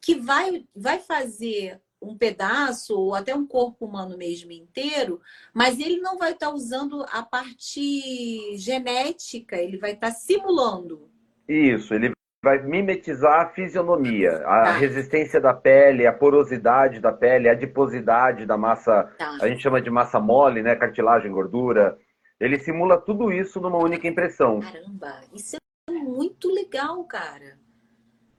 que 0.00 0.14
vai, 0.14 0.64
vai 0.74 0.98
fazer 0.98 1.80
um 2.00 2.16
pedaço 2.16 2.98
ou 2.98 3.14
até 3.14 3.34
um 3.34 3.46
corpo 3.46 3.84
humano 3.84 4.16
mesmo 4.16 4.50
inteiro, 4.52 5.20
mas 5.52 5.78
ele 5.78 5.98
não 5.98 6.16
vai 6.16 6.32
estar 6.32 6.46
tá 6.46 6.52
usando 6.52 7.04
a 7.10 7.22
parte 7.22 8.56
genética, 8.56 9.56
ele 9.56 9.76
vai 9.76 9.92
estar 9.92 10.08
tá 10.08 10.14
simulando. 10.14 11.10
Isso, 11.46 11.92
ele 11.92 12.12
vai 12.42 12.62
mimetizar 12.62 13.42
a 13.42 13.50
fisionomia, 13.50 14.38
a 14.46 14.64
tá. 14.64 14.72
resistência 14.72 15.40
da 15.40 15.52
pele, 15.52 16.06
a 16.06 16.12
porosidade 16.12 16.98
da 16.98 17.12
pele, 17.12 17.48
a 17.48 17.52
adiposidade 17.52 18.46
da 18.46 18.56
massa, 18.56 19.12
tá. 19.18 19.36
a 19.42 19.48
gente 19.48 19.62
chama 19.62 19.80
de 19.80 19.90
massa 19.90 20.18
mole, 20.18 20.62
né, 20.62 20.74
cartilagem, 20.74 21.30
gordura. 21.30 21.98
Ele 22.38 22.58
simula 22.58 22.96
tudo 22.96 23.30
isso 23.30 23.60
numa 23.60 23.76
única 23.76 24.08
impressão. 24.08 24.60
Caramba, 24.60 25.20
isso 25.34 25.56
é 25.56 25.92
muito 25.92 26.48
legal, 26.48 27.04
cara. 27.04 27.58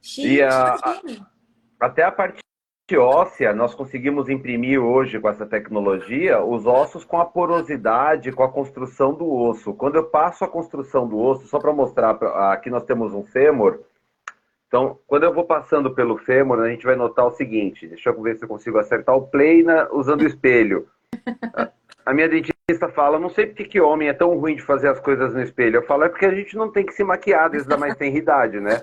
Gente, 0.01 0.34
e 0.34 0.41
a, 0.41 0.74
a, 0.74 1.01
até 1.82 2.04
a 2.04 2.12
parte 2.12 2.40
óssea, 2.96 3.54
nós 3.54 3.74
conseguimos 3.74 4.30
imprimir 4.30 4.82
hoje 4.82 5.20
com 5.20 5.30
essa 5.30 5.46
tecnologia 5.46 6.44
os 6.44 6.66
ossos 6.66 7.06
com 7.06 7.20
a 7.20 7.26
porosidade, 7.26 8.32
com 8.32 8.44
a 8.44 8.52
construção 8.52 9.14
do 9.14 9.30
osso. 9.32 9.74
Quando 9.74 9.96
eu 9.96 10.04
passo 10.04 10.44
a 10.44 10.48
construção 10.48 11.08
do 11.08 11.18
osso, 11.18 11.48
só 11.48 11.58
para 11.58 11.74
mostrar, 11.74 12.12
aqui 12.52 12.70
nós 12.70 12.84
temos 12.84 13.14
um 13.14 13.24
fêmur. 13.24 13.80
Então, 14.68 15.00
quando 15.08 15.24
eu 15.24 15.34
vou 15.34 15.44
passando 15.44 15.94
pelo 15.94 16.18
fêmur, 16.18 16.60
a 16.60 16.70
gente 16.70 16.86
vai 16.86 16.96
notar 16.96 17.26
o 17.26 17.32
seguinte: 17.32 17.88
deixa 17.88 18.10
eu 18.10 18.22
ver 18.22 18.38
se 18.38 18.44
eu 18.44 18.50
consigo 18.50 18.78
acertar 18.78 19.16
o 19.16 19.28
play 19.28 19.66
usando 19.92 20.22
o 20.22 20.28
espelho. 20.28 20.88
A 22.06 22.14
minha 22.14 22.28
dentista 22.28 22.90
fala: 22.90 23.20
não 23.20 23.30
sei 23.30 23.48
porque 23.48 23.66
que 23.66 23.82
homem 23.82 24.08
é 24.08 24.14
tão 24.14 24.38
ruim 24.38 24.56
de 24.56 24.62
fazer 24.62 24.88
as 24.88 25.00
coisas 25.00 25.34
no 25.34 25.42
espelho. 25.42 25.78
Eu 25.78 25.86
falo: 25.86 26.04
é 26.04 26.10
porque 26.10 26.26
a 26.26 26.34
gente 26.34 26.56
não 26.56 26.72
tem 26.72 26.86
que 26.86 26.94
se 26.94 27.04
maquiar 27.04 27.50
desde 27.50 27.72
a 27.74 27.78
mais 27.78 27.96
tenridade, 27.96 28.60
né? 28.60 28.82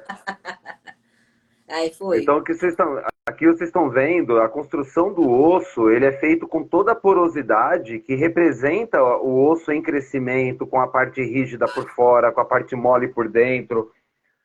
Aí 1.69 1.93
foi. 1.93 2.23
Então, 2.23 2.39
aqui 2.39 2.55
vocês, 2.55 2.73
estão, 2.73 3.03
aqui 3.27 3.47
vocês 3.47 3.69
estão 3.69 3.91
vendo, 3.91 4.41
a 4.41 4.49
construção 4.49 5.13
do 5.13 5.29
osso, 5.31 5.91
ele 5.91 6.07
é 6.07 6.13
feito 6.13 6.49
com 6.49 6.65
toda 6.65 6.93
a 6.93 6.97
porosidade 6.97 7.99
que 7.99 8.15
representa 8.15 9.03
o 9.03 9.49
osso 9.49 9.71
em 9.71 9.83
crescimento, 9.83 10.67
com 10.67 10.81
a 10.81 10.89
parte 10.89 11.23
rígida 11.23 11.67
por 11.67 11.89
fora, 11.91 12.33
com 12.33 12.41
a 12.41 12.45
parte 12.45 12.75
mole 12.75 13.09
por 13.09 13.29
dentro. 13.29 13.93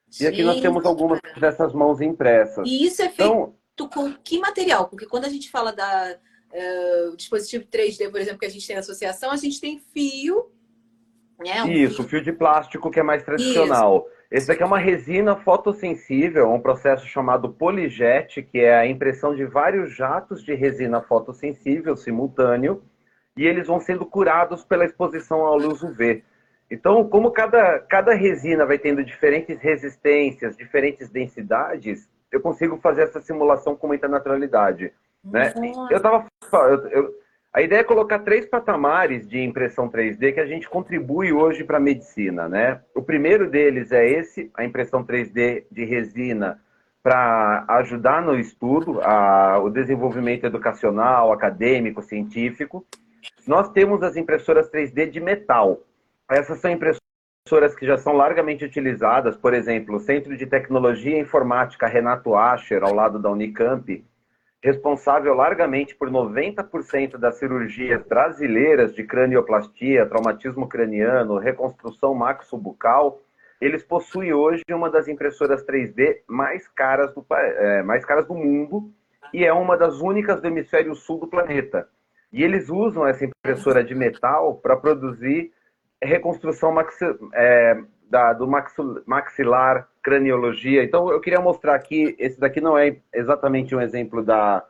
Gente, 0.10 0.24
e 0.24 0.27
aqui 0.27 0.44
nós 0.44 0.62
temos 0.62 0.86
algumas 0.86 1.20
dessas 1.39 1.74
mãos 1.74 2.01
impressas. 2.01 2.68
E 2.68 2.86
isso 2.86 3.01
é 3.01 3.10
feito 3.10 3.53
então, 3.74 3.89
com 3.89 4.13
que 4.24 4.39
material? 4.39 4.88
Porque 4.88 5.06
quando 5.06 5.25
a 5.25 5.30
gente 5.30 5.50
fala 5.50 5.72
da 5.72 6.15
uh, 6.53 7.18
dispositivo 7.18 7.65
3D, 7.65 8.10
por 8.12 8.20
exemplo, 8.20 8.39
que 8.39 8.46
a 8.46 8.50
gente 8.50 8.65
tem 8.65 8.75
na 8.75 8.82
associação, 8.82 9.32
a 9.32 9.36
gente 9.36 9.60
tem 9.60 9.80
fio. 9.80 10.51
Né? 11.39 11.63
Um 11.63 11.72
isso, 11.72 11.98
fio... 12.03 12.10
fio 12.10 12.24
de 12.24 12.32
plástico 12.32 12.92
que 12.92 13.00
é 13.00 13.03
mais 13.03 13.24
tradicional. 13.24 14.06
Isso. 14.08 14.23
Esse 14.34 14.48
daqui 14.48 14.63
é 14.63 14.66
uma 14.66 14.80
resina 14.80 15.36
fotossensível, 15.36 16.52
um 16.52 16.60
processo 16.60 17.06
chamado 17.06 17.54
polijet, 17.54 18.42
que 18.42 18.62
é 18.62 18.75
a 18.75 18.88
impressão 18.88 19.36
de 19.36 19.46
vários 19.46 19.96
jatos 19.96 20.44
de 20.44 20.56
resina 20.56 21.00
fotossensível 21.00 21.96
simultâneo, 21.96 22.82
e 23.38 23.46
eles 23.46 23.68
vão 23.68 23.80
sendo 23.80 24.08
curados 24.08 24.66
pela 24.66 24.86
exposição 24.86 25.46
à 25.46 25.54
luz 25.54 25.84
UV. 25.84 26.24
Então, 26.72 27.08
como 27.08 27.30
cada, 27.30 27.78
cada 27.82 28.16
resina 28.16 28.66
vai 28.66 28.80
tendo 28.80 29.06
diferentes 29.06 29.60
resistências, 29.60 30.58
diferentes 30.58 31.12
densidades, 31.12 32.10
eu 32.32 32.42
consigo 32.42 32.78
fazer 32.78 33.04
essa 33.04 33.22
simulação 33.22 33.75
com 33.75 33.86
muita 33.86 34.08
naturalidade. 34.08 34.92
Né? 35.24 35.54
Eu 35.92 36.02
tava, 36.02 36.25
eu, 36.52 36.88
eu, 36.88 37.13
a 37.54 37.62
ideia 37.62 37.82
é 37.82 37.84
colocar 37.84 38.20
três 38.20 38.48
patamares 38.48 39.28
de 39.28 39.40
impressão 39.40 39.88
3D 39.88 40.34
que 40.34 40.40
a 40.40 40.46
gente 40.46 40.68
contribui 40.68 41.32
hoje 41.32 41.64
para 41.64 41.78
a 41.78 41.80
medicina, 41.80 42.50
né? 42.50 42.82
O 42.96 43.02
primeiro 43.04 43.48
deles 43.48 43.92
é 43.92 44.10
esse, 44.10 44.50
a 44.56 44.66
impressão 44.66 45.06
3D 45.06 45.66
de 45.72 45.86
resina 45.86 46.60
para 47.04 47.64
ajudar 47.68 48.24
no 48.24 48.40
estudo, 48.40 49.00
a, 49.02 49.60
o 49.60 49.70
desenvolvimento 49.70 50.46
educacional, 50.46 51.32
acadêmico, 51.32 52.02
científico. 52.02 52.84
Nós 53.46 53.70
temos 53.70 54.02
as 54.02 54.18
impressoras 54.18 54.72
3D 54.72 55.12
de 55.12 55.20
metal. 55.20 55.80
Essas 56.32 56.60
são 56.60 56.72
impressoras 56.72 57.76
que 57.78 57.86
já 57.86 57.98
são 57.98 58.14
largamente 58.14 58.66
utilizadas, 58.66 59.38
por 59.38 59.54
exemplo, 59.54 59.98
o 59.98 60.00
Centro 60.00 60.36
de 60.36 60.48
Tecnologia 60.48 61.20
Informática 61.20 61.86
Renato 61.86 62.36
Ascher, 62.36 62.84
ao 62.84 62.96
lado 62.96 63.20
da 63.20 63.30
Unicamp, 63.30 64.04
responsável 64.63 65.34
largamente 65.34 65.93
por 65.93 66.10
90% 66.10 67.17
das 67.17 67.36
cirurgias 67.36 68.01
brasileiras 68.08 68.96
de 68.96 69.03
cranioplastia, 69.03 70.05
traumatismo 70.05 70.70
craniano, 70.70 71.38
reconstrução 71.38 72.15
maxobucal, 72.15 73.20
eles 73.60 73.84
possuem 73.84 74.34
hoje 74.34 74.63
uma 74.72 74.89
das 74.89 75.10
impressoras 75.10 75.65
3D 75.65 76.20
mais 76.27 76.65
caras 76.70 77.13
do, 77.13 77.25
é, 77.29 77.84
mais 77.84 78.05
caras 78.05 78.25
do 78.25 78.34
mundo 78.34 78.89
e 79.34 79.43
é 79.43 79.51
uma 79.51 79.77
das 79.77 80.00
únicas 80.00 80.41
do 80.41 80.48
hemisfério 80.48 80.96
sul 80.96 81.20
do 81.20 81.27
planeta. 81.27 81.89
E 82.32 82.41
eles 82.41 82.70
usam 82.70 83.05
essa 83.05 83.25
impressora 83.25 83.84
de 83.84 83.93
metal 83.93 84.55
para 84.55 84.77
produzir 84.77 85.51
reconstrução 86.01 86.72
maxi, 86.72 87.05
é, 87.34 87.84
da, 88.10 88.34
do 88.34 88.48
maxilar 89.06 89.90
craniologia. 90.02 90.84
Então, 90.84 91.10
eu 91.10 91.22
queria 91.22 91.40
mostrar 91.40 91.76
aqui, 91.76 92.16
esse 92.20 92.40
daqui 92.40 92.60
não 92.60 92.78
é 92.78 93.02
exatamente 93.14 93.76
um 93.76 93.82
exemplo 93.82 94.24
da, 94.24 94.68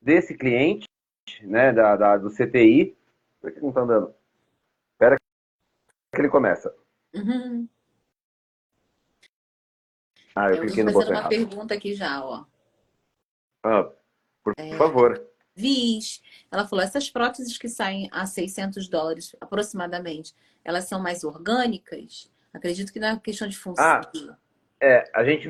desse 0.00 0.36
cliente, 0.36 0.86
né, 1.42 1.72
da, 1.72 1.96
da 1.96 2.16
do 2.16 2.30
CTI. 2.30 2.96
Por 3.40 3.52
que 3.52 3.60
não 3.60 3.70
está 3.70 3.80
andando? 3.80 4.14
Espera 4.92 5.16
que 6.14 6.20
ele 6.20 6.28
começa. 6.28 6.74
Uhum. 7.14 7.68
Ah, 10.34 10.48
eu, 10.48 10.56
eu 10.56 10.60
cliquei 10.62 10.84
no 10.84 10.92
botão 10.92 11.10
uma 11.10 11.18
errado. 11.18 11.28
pergunta 11.30 11.74
aqui 11.74 11.94
já, 11.94 12.24
ó. 12.24 12.44
Ah, 13.62 13.90
por 14.42 14.52
é... 14.56 14.76
favor. 14.76 15.24
Viz, 15.56 16.20
ela 16.50 16.66
falou, 16.66 16.84
essas 16.84 17.08
próteses 17.08 17.56
que 17.56 17.68
saem 17.68 18.08
a 18.12 18.26
600 18.26 18.88
dólares 18.88 19.36
aproximadamente, 19.40 20.34
elas 20.64 20.84
são 20.84 21.00
mais 21.00 21.22
orgânicas? 21.22 22.30
Acredito 22.54 22.92
que 22.92 23.00
não 23.00 23.08
é 23.08 23.18
questão 23.18 23.48
de 23.48 23.58
função. 23.58 23.84
Ah, 23.84 24.00
é, 24.80 25.10
a 25.12 25.24
gente 25.24 25.48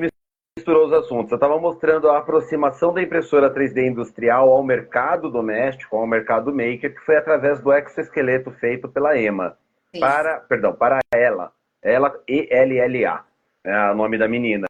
misturou 0.57 0.87
os 0.87 0.93
assuntos. 0.93 1.31
Eu 1.31 1.35
estava 1.35 1.59
mostrando 1.59 2.09
a 2.09 2.17
aproximação 2.17 2.93
da 2.93 3.01
impressora 3.01 3.53
3D 3.53 3.87
industrial 3.87 4.49
ao 4.49 4.63
mercado 4.63 5.29
doméstico, 5.29 5.95
ao 5.95 6.07
mercado 6.07 6.51
maker, 6.51 6.95
que 6.95 7.01
foi 7.01 7.15
através 7.15 7.59
do 7.61 7.71
exoesqueleto 7.71 8.49
feito 8.51 8.89
pela 8.89 9.15
EMA. 9.17 9.55
Sim. 9.93 9.99
Para, 9.99 10.39
perdão, 10.39 10.73
para 10.73 10.99
ela. 11.13 11.51
Ela, 11.81 12.19
E-L-L-A, 12.27 13.23
é 13.63 13.91
o 13.91 13.95
nome 13.95 14.17
da 14.17 14.27
menina. 14.27 14.65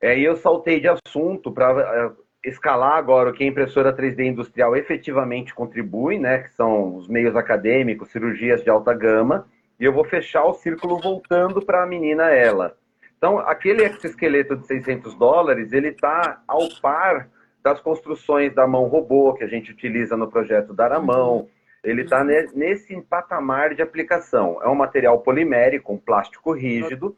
É, 0.00 0.16
e 0.16 0.22
eu 0.22 0.36
saltei 0.36 0.80
de 0.80 0.88
assunto 0.88 1.50
para 1.50 2.14
é, 2.44 2.48
escalar 2.48 2.96
agora 2.96 3.30
o 3.30 3.32
que 3.32 3.42
a 3.42 3.46
impressora 3.46 3.92
3D 3.92 4.26
industrial 4.26 4.76
efetivamente 4.76 5.52
contribui, 5.52 6.18
né, 6.18 6.38
que 6.38 6.50
são 6.50 6.94
os 6.94 7.08
meios 7.08 7.34
acadêmicos, 7.34 8.10
cirurgias 8.10 8.62
de 8.62 8.70
alta 8.70 8.94
gama, 8.94 9.48
e 9.78 9.84
eu 9.84 9.92
vou 9.92 10.04
fechar 10.04 10.44
o 10.44 10.54
círculo 10.54 11.00
voltando 11.00 11.64
para 11.64 11.82
a 11.82 11.86
menina 11.86 12.30
ela. 12.30 12.76
Então, 13.16 13.38
aquele 13.38 13.84
exoesqueleto 13.84 14.56
de 14.56 14.66
600 14.66 15.14
dólares, 15.14 15.72
ele 15.72 15.88
está 15.88 16.40
ao 16.46 16.68
par 16.80 17.28
das 17.62 17.80
construções 17.80 18.54
da 18.54 18.66
mão 18.66 18.84
robô 18.84 19.34
que 19.34 19.44
a 19.44 19.48
gente 19.48 19.72
utiliza 19.72 20.16
no 20.16 20.30
projeto 20.30 20.72
Dar 20.72 20.92
a 20.92 21.00
Mão. 21.00 21.48
Ele 21.82 22.02
está 22.02 22.24
nesse 22.24 23.00
patamar 23.02 23.74
de 23.74 23.82
aplicação. 23.82 24.60
É 24.62 24.68
um 24.68 24.74
material 24.74 25.20
polimérico, 25.20 25.92
um 25.92 25.98
plástico 25.98 26.52
rígido. 26.52 27.16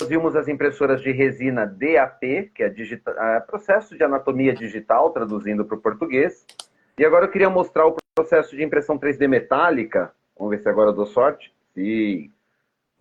Nós 0.00 0.08
vimos 0.08 0.34
as 0.34 0.48
impressoras 0.48 1.00
de 1.02 1.12
resina 1.12 1.66
DAP, 1.66 2.50
que 2.54 2.62
é, 2.62 2.68
digital, 2.68 3.14
é 3.14 3.40
processo 3.40 3.96
de 3.96 4.02
anatomia 4.02 4.54
digital, 4.54 5.10
traduzindo 5.10 5.64
para 5.64 5.76
o 5.76 5.80
português. 5.80 6.46
E 6.98 7.04
agora 7.04 7.26
eu 7.26 7.30
queria 7.30 7.50
mostrar 7.50 7.86
o 7.86 7.96
processo 8.14 8.56
de 8.56 8.62
impressão 8.62 8.98
3D 8.98 9.28
metálica. 9.28 10.12
Vamos 10.36 10.56
ver 10.56 10.62
se 10.62 10.68
agora 10.68 10.90
eu 10.90 10.94
dou 10.94 11.06
sorte. 11.06 11.51
Sim. 11.74 12.30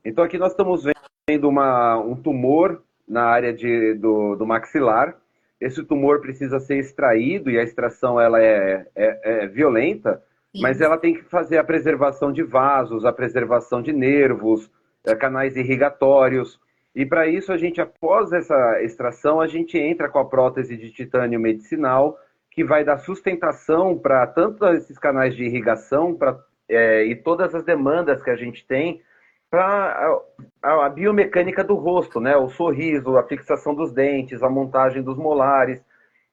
Então 0.04 0.24
aqui 0.24 0.38
nós 0.38 0.52
estamos 0.52 0.84
vendo 1.30 1.48
uma, 1.48 1.98
um 1.98 2.16
tumor 2.16 2.82
na 3.08 3.26
área 3.26 3.54
de, 3.54 3.94
do, 3.96 4.36
do 4.36 4.46
maxilar. 4.46 5.16
Esse 5.60 5.84
tumor 5.84 6.22
precisa 6.22 6.60
ser 6.60 6.78
extraído 6.80 7.52
e 7.52 7.60
a 7.60 7.64
extração 7.64 8.20
ela 8.20 8.42
é, 8.42 8.88
é, 8.96 9.44
é 9.44 9.48
violenta, 9.48 10.24
Sim. 10.56 10.62
mas 10.62 10.82
ela 10.82 10.98
tem 10.98 11.14
que 11.14 11.24
fazer 11.24 11.58
a 11.58 11.64
preservação 11.64 12.32
de 12.32 12.42
vasos, 12.42 13.06
a 13.06 13.14
preservação 13.14 13.82
de 13.82 13.94
nervos, 13.94 14.72
é, 15.06 15.14
canais 15.16 15.56
irrigatórios. 15.56 16.60
E 16.96 17.06
para 17.06 17.28
isso, 17.28 17.54
a 17.54 17.58
gente, 17.58 17.80
após 17.80 18.34
essa 18.34 18.82
extração, 18.82 19.40
a 19.40 19.48
gente 19.48 19.78
entra 19.78 20.10
com 20.10 20.20
a 20.20 20.26
prótese 20.26 20.76
de 20.76 20.92
titânio 20.92 21.40
medicinal, 21.40 22.18
que 22.50 22.64
vai 22.66 22.84
dar 22.84 22.98
sustentação 22.98 23.98
para 23.98 24.28
tanto 24.28 24.66
esses 24.68 24.98
canais 24.98 25.36
de 25.36 25.44
irrigação 25.44 26.14
pra, 26.14 26.38
é, 26.72 27.06
e 27.06 27.16
todas 27.16 27.54
as 27.54 27.64
demandas 27.64 28.24
que 28.24 28.30
a 28.30 28.36
gente 28.36 28.66
tem 28.66 29.02
para 29.50 30.22
a, 30.64 30.86
a, 30.86 30.90
biomecânica 30.90 31.64
do 31.64 31.76
rosto, 31.76 32.20
né? 32.22 32.38
O 32.38 32.50
sorriso, 32.50 33.18
a 33.18 33.24
fixação 33.24 33.76
dos 33.76 33.92
dentes, 33.92 34.42
a 34.42 34.50
montagem 34.50 35.04
dos 35.04 35.18
molares. 35.18 35.84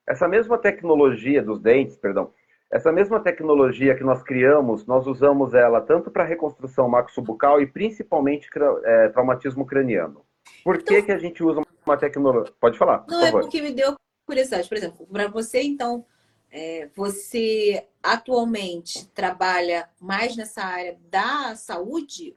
Essa 0.07 0.29
mesma 0.29 0.57
tecnologia 0.57 1.43
dos 1.43 1.61
dentes, 1.61 1.97
perdão, 1.97 2.31
essa 2.71 2.93
mesma 2.93 3.19
tecnologia 3.19 3.95
que 3.95 4.05
nós 4.05 4.23
criamos, 4.23 4.87
nós 4.87 5.07
usamos 5.07 5.53
ela 5.53 5.81
tanto 5.81 6.11
para 6.11 6.25
reconstrução 6.25 6.89
maxobucal 6.89 7.61
e 7.61 7.67
principalmente 7.67 8.49
é, 8.85 9.09
traumatismo 9.09 9.67
craniano. 9.67 10.23
Por 10.63 10.79
que, 10.79 10.95
então, 10.95 11.07
que 11.07 11.13
a 11.13 11.19
gente 11.19 11.43
usa 11.43 11.63
uma 11.85 11.97
tecnologia? 11.97 12.53
Pode 12.61 12.79
falar. 12.79 13.05
Não, 13.09 13.25
é 13.25 13.31
porque 13.33 13.61
me 13.61 13.73
deu 13.73 13.97
curiosidade. 14.27 14.69
Por 14.69 14.77
exemplo, 14.77 15.07
para 15.11 15.29
você, 15.29 15.63
então, 15.63 16.05
é, 16.51 16.89
você 16.95 17.85
atualmente 18.13 19.09
trabalha 19.09 19.89
mais 20.01 20.37
nessa 20.37 20.63
área 20.63 20.97
da 21.11 21.55
saúde? 21.57 22.37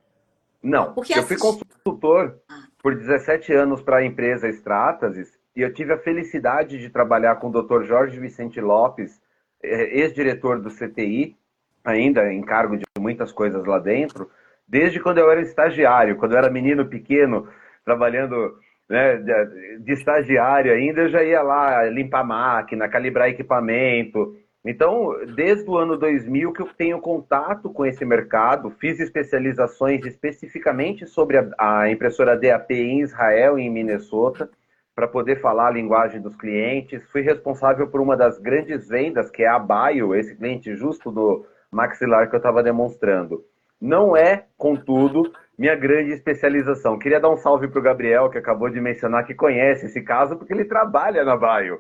Não, 0.61 0.93
porque 0.93 1.17
eu 1.17 1.23
fui 1.23 1.37
consultor 1.37 2.37
ah. 2.47 2.63
por 2.81 2.95
17 2.95 3.51
anos 3.53 3.81
para 3.81 3.97
a 3.97 4.05
empresa 4.05 4.47
Stratasys 4.49 5.39
e 5.55 5.61
eu 5.61 5.73
tive 5.73 5.93
a 5.93 5.97
felicidade 5.97 6.77
de 6.77 6.89
trabalhar 6.89 7.35
com 7.37 7.49
o 7.49 7.61
Dr. 7.61 7.83
Jorge 7.83 8.19
Vicente 8.19 8.61
Lopes, 8.61 9.19
é, 9.63 9.99
ex-diretor 9.99 10.59
do 10.59 10.69
CTI, 10.69 11.35
ainda 11.83 12.31
em 12.31 12.41
cargo 12.41 12.77
de 12.77 12.83
muitas 12.99 13.31
coisas 13.31 13.65
lá 13.65 13.79
dentro, 13.79 14.29
desde 14.67 14.99
quando 14.99 15.17
eu 15.17 15.29
era 15.29 15.41
estagiário, 15.41 16.15
quando 16.15 16.33
eu 16.33 16.37
era 16.37 16.49
menino 16.49 16.85
pequeno, 16.85 17.47
trabalhando 17.83 18.57
né, 18.87 19.17
de, 19.17 19.79
de, 19.79 19.93
estagiário 19.93 20.71
ainda, 20.71 21.01
eu 21.01 21.09
já 21.09 21.23
ia 21.23 21.41
lá 21.41 21.83
limpar 21.85 22.23
máquina, 22.23 22.87
calibrar 22.87 23.29
equipamento. 23.29 24.37
Então, 24.63 25.15
desde 25.35 25.67
o 25.67 25.75
ano 25.75 25.97
2000 25.97 26.53
que 26.53 26.61
eu 26.61 26.67
tenho 26.67 26.99
contato 27.01 27.69
com 27.71 27.83
esse 27.83 28.05
mercado, 28.05 28.69
fiz 28.69 28.99
especializações 28.99 30.05
especificamente 30.05 31.07
sobre 31.07 31.37
a, 31.37 31.49
a 31.57 31.89
impressora 31.89 32.37
DAP 32.37 32.71
em 32.71 33.01
Israel 33.01 33.57
e 33.57 33.63
em 33.63 33.71
Minnesota, 33.71 34.49
para 34.93 35.07
poder 35.07 35.41
falar 35.41 35.67
a 35.67 35.71
linguagem 35.71 36.21
dos 36.21 36.35
clientes. 36.35 37.03
Fui 37.11 37.21
responsável 37.21 37.87
por 37.87 37.99
uma 38.01 38.15
das 38.15 38.37
grandes 38.37 38.87
vendas, 38.87 39.31
que 39.31 39.41
é 39.41 39.47
a 39.47 39.57
Bio, 39.57 40.13
esse 40.13 40.35
cliente 40.35 40.75
justo 40.75 41.11
do 41.11 41.43
maxilar 41.71 42.29
que 42.29 42.35
eu 42.35 42.37
estava 42.37 42.61
demonstrando. 42.61 43.43
Não 43.81 44.15
é, 44.15 44.45
contudo, 44.57 45.33
minha 45.57 45.75
grande 45.75 46.11
especialização. 46.11 46.99
Queria 46.99 47.19
dar 47.19 47.29
um 47.29 47.37
salve 47.37 47.67
para 47.67 47.79
o 47.79 47.83
Gabriel, 47.83 48.29
que 48.29 48.37
acabou 48.37 48.69
de 48.69 48.79
mencionar 48.79 49.25
que 49.25 49.33
conhece 49.33 49.87
esse 49.87 50.01
caso, 50.01 50.37
porque 50.37 50.53
ele 50.53 50.65
trabalha 50.65 51.23
na 51.23 51.35
Bio. 51.35 51.79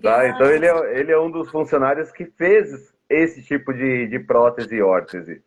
Tá? 0.00 0.28
Então, 0.28 0.46
ele 0.50 0.66
é, 0.66 1.00
ele 1.00 1.12
é 1.12 1.18
um 1.18 1.30
dos 1.30 1.50
funcionários 1.50 2.12
que 2.12 2.24
fez 2.24 2.92
esse 3.08 3.42
tipo 3.42 3.72
de, 3.72 4.06
de 4.06 4.18
prótese 4.20 4.76
e 4.76 4.82
órtese. 4.82 5.42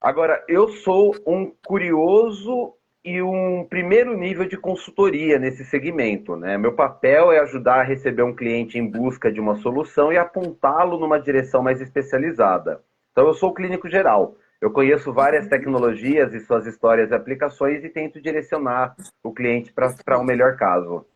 Agora, 0.00 0.42
eu 0.48 0.68
sou 0.68 1.14
um 1.26 1.52
curioso 1.66 2.74
e 3.04 3.20
um 3.20 3.66
primeiro 3.68 4.16
nível 4.16 4.46
de 4.46 4.56
consultoria 4.56 5.38
nesse 5.38 5.64
segmento. 5.64 6.36
Né? 6.36 6.56
Meu 6.56 6.74
papel 6.74 7.32
é 7.32 7.38
ajudar 7.40 7.80
a 7.80 7.82
receber 7.82 8.22
um 8.22 8.34
cliente 8.34 8.78
em 8.78 8.86
busca 8.86 9.30
de 9.30 9.40
uma 9.40 9.56
solução 9.56 10.12
e 10.12 10.16
apontá-lo 10.16 10.98
numa 10.98 11.20
direção 11.20 11.62
mais 11.62 11.80
especializada. 11.80 12.82
Então, 13.12 13.26
eu 13.26 13.34
sou 13.34 13.52
clínico 13.52 13.88
geral. 13.88 14.36
Eu 14.60 14.70
conheço 14.70 15.12
várias 15.12 15.46
tecnologias 15.48 16.34
e 16.34 16.40
suas 16.40 16.66
histórias 16.66 17.10
e 17.10 17.14
aplicações 17.14 17.82
e 17.82 17.88
tento 17.88 18.20
direcionar 18.20 18.94
o 19.22 19.32
cliente 19.32 19.72
para 19.72 20.18
o 20.18 20.20
um 20.20 20.24
melhor 20.24 20.56
caso. 20.56 21.06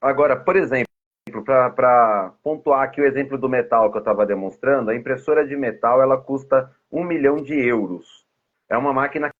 Agora, 0.00 0.36
por 0.36 0.54
exemplo, 0.54 0.86
para 1.44 2.34
pontuar 2.42 2.82
aqui 2.82 3.00
o 3.00 3.06
exemplo 3.06 3.38
do 3.38 3.48
metal 3.48 3.90
que 3.90 3.96
eu 3.96 4.00
estava 4.00 4.26
demonstrando, 4.26 4.90
a 4.90 4.94
impressora 4.94 5.46
de 5.46 5.56
metal 5.56 6.02
ela 6.02 6.18
custa 6.18 6.70
um 6.90 7.04
milhão 7.04 7.36
de 7.36 7.54
euros. 7.54 8.26
É 8.68 8.76
uma 8.76 8.92
máquina 8.92 9.30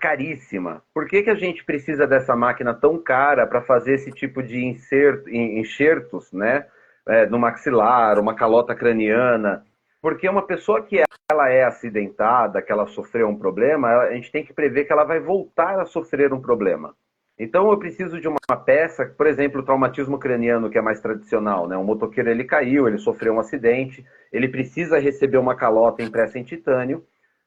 caríssima. 0.00 0.82
Por 0.92 1.06
que, 1.06 1.22
que 1.22 1.30
a 1.30 1.34
gente 1.34 1.64
precisa 1.64 2.06
dessa 2.06 2.34
máquina 2.34 2.74
tão 2.74 2.98
cara 2.98 3.46
para 3.46 3.62
fazer 3.62 3.94
esse 3.94 4.10
tipo 4.12 4.42
de 4.42 4.64
inserto, 4.64 5.28
enxertos 5.30 6.32
né, 6.32 6.66
é, 7.06 7.26
no 7.26 7.38
maxilar, 7.38 8.18
uma 8.18 8.34
calota 8.34 8.74
craniana? 8.74 9.64
Porque 10.04 10.28
uma 10.28 10.42
pessoa 10.42 10.82
que 10.82 11.02
ela 11.32 11.48
é 11.48 11.64
acidentada, 11.64 12.60
que 12.60 12.70
ela 12.70 12.86
sofreu 12.86 13.26
um 13.26 13.38
problema, 13.38 13.88
a 13.88 14.12
gente 14.12 14.30
tem 14.30 14.44
que 14.44 14.52
prever 14.52 14.84
que 14.84 14.92
ela 14.92 15.02
vai 15.02 15.18
voltar 15.18 15.80
a 15.80 15.86
sofrer 15.86 16.30
um 16.30 16.42
problema. 16.42 16.94
Então 17.38 17.70
eu 17.70 17.78
preciso 17.78 18.20
de 18.20 18.28
uma 18.28 18.36
peça, 18.66 19.06
por 19.06 19.26
exemplo, 19.26 19.62
o 19.62 19.64
traumatismo 19.64 20.18
craniano, 20.18 20.68
que 20.68 20.76
é 20.76 20.82
mais 20.82 21.00
tradicional, 21.00 21.66
né? 21.66 21.74
Um 21.78 21.84
motoqueiro 21.84 22.28
ele 22.28 22.44
caiu, 22.44 22.86
ele 22.86 22.98
sofreu 22.98 23.32
um 23.32 23.40
acidente, 23.40 24.04
ele 24.30 24.46
precisa 24.46 24.98
receber 24.98 25.38
uma 25.38 25.56
calota 25.56 26.02
impressa 26.02 26.38
em 26.38 26.44
titânio, 26.44 27.02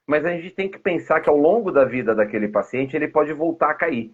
mas 0.08 0.24
a 0.24 0.30
gente 0.30 0.50
tem 0.52 0.70
que 0.70 0.78
pensar 0.78 1.20
que 1.20 1.28
ao 1.28 1.36
longo 1.36 1.70
da 1.70 1.84
vida 1.84 2.14
daquele 2.14 2.48
paciente 2.48 2.96
ele 2.96 3.06
pode 3.06 3.30
voltar 3.34 3.70
a 3.70 3.74
cair. 3.74 4.10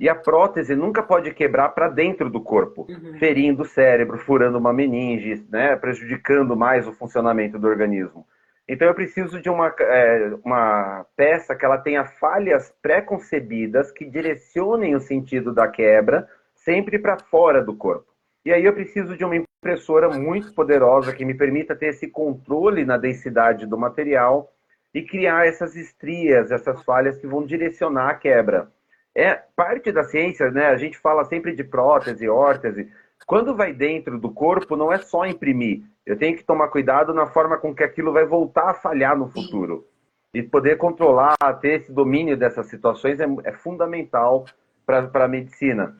E 0.00 0.08
a 0.08 0.14
prótese 0.14 0.74
nunca 0.74 1.02
pode 1.02 1.34
quebrar 1.34 1.68
para 1.68 1.88
dentro 1.88 2.30
do 2.30 2.40
corpo, 2.40 2.86
uhum. 2.88 3.18
ferindo 3.18 3.62
o 3.62 3.66
cérebro, 3.66 4.16
furando 4.16 4.56
uma 4.56 4.72
meninge, 4.72 5.44
né, 5.50 5.76
prejudicando 5.76 6.56
mais 6.56 6.88
o 6.88 6.94
funcionamento 6.94 7.58
do 7.58 7.68
organismo. 7.68 8.26
Então 8.66 8.88
eu 8.88 8.94
preciso 8.94 9.38
de 9.38 9.50
uma, 9.50 9.74
é, 9.78 10.32
uma 10.42 11.04
peça 11.14 11.54
que 11.54 11.66
ela 11.66 11.76
tenha 11.76 12.06
falhas 12.06 12.74
pré-concebidas 12.80 13.92
que 13.92 14.06
direcionem 14.06 14.94
o 14.94 15.00
sentido 15.00 15.52
da 15.52 15.68
quebra 15.68 16.26
sempre 16.54 16.98
para 16.98 17.18
fora 17.18 17.62
do 17.62 17.76
corpo. 17.76 18.06
E 18.46 18.52
aí 18.52 18.64
eu 18.64 18.72
preciso 18.72 19.14
de 19.14 19.24
uma 19.26 19.36
impressora 19.36 20.08
muito 20.08 20.54
poderosa 20.54 21.12
que 21.12 21.24
me 21.24 21.34
permita 21.34 21.76
ter 21.76 21.88
esse 21.88 22.08
controle 22.08 22.86
na 22.86 22.96
densidade 22.96 23.66
do 23.66 23.76
material 23.76 24.53
e 24.94 25.02
criar 25.02 25.46
essas 25.46 25.74
estrias, 25.74 26.52
essas 26.52 26.82
falhas 26.84 27.18
que 27.18 27.26
vão 27.26 27.44
direcionar 27.44 28.10
a 28.10 28.14
quebra. 28.14 28.70
É 29.14 29.34
parte 29.34 29.90
da 29.90 30.04
ciência, 30.04 30.50
né? 30.50 30.66
A 30.66 30.76
gente 30.76 30.96
fala 30.96 31.24
sempre 31.24 31.54
de 31.54 31.64
prótese, 31.64 32.28
órtese. 32.28 32.90
Quando 33.26 33.56
vai 33.56 33.72
dentro 33.72 34.18
do 34.18 34.30
corpo, 34.30 34.76
não 34.76 34.92
é 34.92 34.98
só 34.98 35.26
imprimir. 35.26 35.82
Eu 36.06 36.16
tenho 36.16 36.36
que 36.36 36.44
tomar 36.44 36.68
cuidado 36.68 37.12
na 37.12 37.26
forma 37.26 37.56
com 37.58 37.74
que 37.74 37.82
aquilo 37.82 38.12
vai 38.12 38.24
voltar 38.24 38.70
a 38.70 38.74
falhar 38.74 39.16
no 39.16 39.28
futuro. 39.28 39.86
E 40.32 40.42
poder 40.42 40.76
controlar, 40.76 41.36
ter 41.60 41.80
esse 41.80 41.92
domínio 41.92 42.36
dessas 42.36 42.66
situações 42.66 43.20
é, 43.20 43.26
é 43.44 43.52
fundamental 43.52 44.44
para 44.84 45.24
a 45.24 45.28
medicina. 45.28 45.96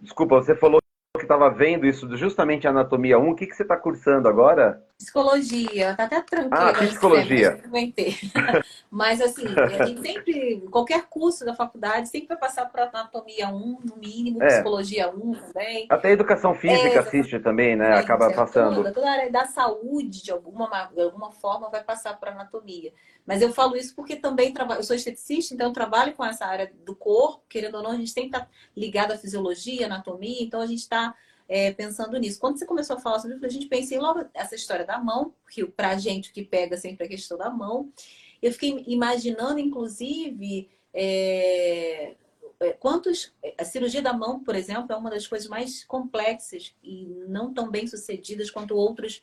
Desculpa, 0.00 0.36
você 0.36 0.54
falou 0.54 0.80
que 1.16 1.22
estava 1.24 1.50
vendo 1.50 1.86
isso 1.86 2.16
justamente 2.16 2.68
Anatomia 2.68 3.18
1. 3.18 3.30
O 3.30 3.34
que, 3.34 3.46
que 3.46 3.56
você 3.56 3.62
está 3.62 3.76
cursando 3.76 4.28
agora? 4.28 4.82
Psicologia, 4.98 5.96
tá 5.96 6.04
até 6.04 6.20
tranquilo. 6.20 6.54
Ah, 6.54 6.72
psicologia. 6.72 7.60
Mas 8.88 9.20
assim, 9.20 9.46
a 9.48 9.84
gente 9.84 10.00
sempre, 10.00 10.60
qualquer 10.70 11.06
curso 11.08 11.44
da 11.44 11.54
faculdade, 11.54 12.08
sempre 12.08 12.28
vai 12.28 12.36
passar 12.36 12.66
para 12.66 12.84
anatomia 12.84 13.48
1, 13.48 13.78
no 13.84 13.96
mínimo, 13.96 14.40
é. 14.42 14.46
psicologia 14.46 15.10
1 15.10 15.34
também. 15.34 15.86
Até 15.90 16.12
educação 16.12 16.54
física 16.54 16.88
é, 16.88 16.98
assiste 16.98 17.40
também, 17.40 17.74
né? 17.74 17.94
Acaba 17.94 18.32
passando. 18.32 18.76
Toda, 18.76 18.92
toda 18.92 19.08
a 19.08 19.12
área 19.12 19.30
da 19.30 19.44
saúde, 19.44 20.22
de 20.22 20.30
alguma, 20.30 20.68
de 20.94 21.02
alguma 21.02 21.32
forma, 21.32 21.68
vai 21.68 21.82
passar 21.82 22.18
para 22.18 22.30
anatomia. 22.30 22.92
Mas 23.26 23.42
eu 23.42 23.52
falo 23.52 23.76
isso 23.76 23.94
porque 23.96 24.16
também 24.16 24.52
trabalho, 24.52 24.80
eu 24.80 24.84
sou 24.84 24.94
esteticista, 24.94 25.54
então 25.54 25.68
eu 25.68 25.72
trabalho 25.72 26.12
com 26.12 26.24
essa 26.24 26.46
área 26.46 26.72
do 26.84 26.94
corpo, 26.94 27.42
querendo 27.48 27.76
ou 27.76 27.82
não, 27.82 27.90
a 27.92 27.96
gente 27.96 28.10
sempre 28.10 28.30
está 28.30 28.48
ligado 28.76 29.12
à 29.12 29.18
fisiologia, 29.18 29.86
anatomia, 29.86 30.42
então 30.42 30.60
a 30.60 30.66
gente 30.66 30.80
está 30.80 31.14
é, 31.48 31.72
pensando 31.72 32.18
nisso. 32.18 32.40
Quando 32.40 32.58
você 32.58 32.66
começou 32.66 32.96
a 32.96 33.00
falar 33.00 33.18
sobre 33.18 33.36
isso, 33.36 33.46
a 33.46 33.50
gente 33.50 33.66
pensei 33.66 33.98
logo 33.98 34.24
essa 34.34 34.54
história 34.54 34.84
da 34.84 34.98
mão, 34.98 35.34
que 35.50 35.64
para 35.64 35.90
a 35.90 35.98
gente 35.98 36.30
o 36.30 36.32
que 36.32 36.42
pega 36.42 36.76
sempre 36.76 37.06
a 37.06 37.08
questão 37.08 37.36
da 37.36 37.50
mão. 37.50 37.92
Eu 38.40 38.52
fiquei 38.52 38.84
imaginando, 38.86 39.58
inclusive, 39.58 40.68
é, 40.92 42.14
é 42.60 42.72
quantos. 42.72 43.32
A 43.58 43.64
cirurgia 43.64 44.02
da 44.02 44.12
mão, 44.12 44.42
por 44.42 44.54
exemplo, 44.54 44.92
é 44.92 44.96
uma 44.96 45.10
das 45.10 45.26
coisas 45.26 45.48
mais 45.48 45.84
complexas 45.84 46.74
e 46.82 47.06
não 47.28 47.52
tão 47.52 47.70
bem 47.70 47.86
sucedidas 47.86 48.50
quanto 48.50 48.74
outros, 48.74 49.22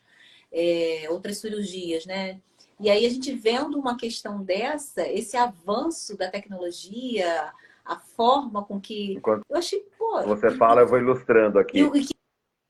é, 0.52 1.08
outras 1.10 1.38
cirurgias, 1.38 2.06
né? 2.06 2.40
E 2.80 2.90
aí 2.90 3.06
a 3.06 3.10
gente 3.10 3.34
vendo 3.34 3.78
uma 3.78 3.98
questão 3.98 4.42
dessa, 4.42 5.06
esse 5.06 5.36
avanço 5.36 6.16
da 6.16 6.30
tecnologia, 6.30 7.52
a 7.90 7.98
forma 7.98 8.64
com 8.64 8.80
que. 8.80 9.14
Enquanto 9.14 9.44
eu 9.50 9.58
achei, 9.58 9.80
pô. 9.98 10.22
Você 10.22 10.52
fala, 10.52 10.82
eu 10.82 10.88
vou 10.88 11.00
ilustrando 11.00 11.58
aqui. 11.58 11.80
Eu, 11.80 11.92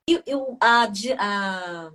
eu, 0.08 0.24
eu, 0.26 0.58
a, 0.62 0.88
a, 1.18 1.92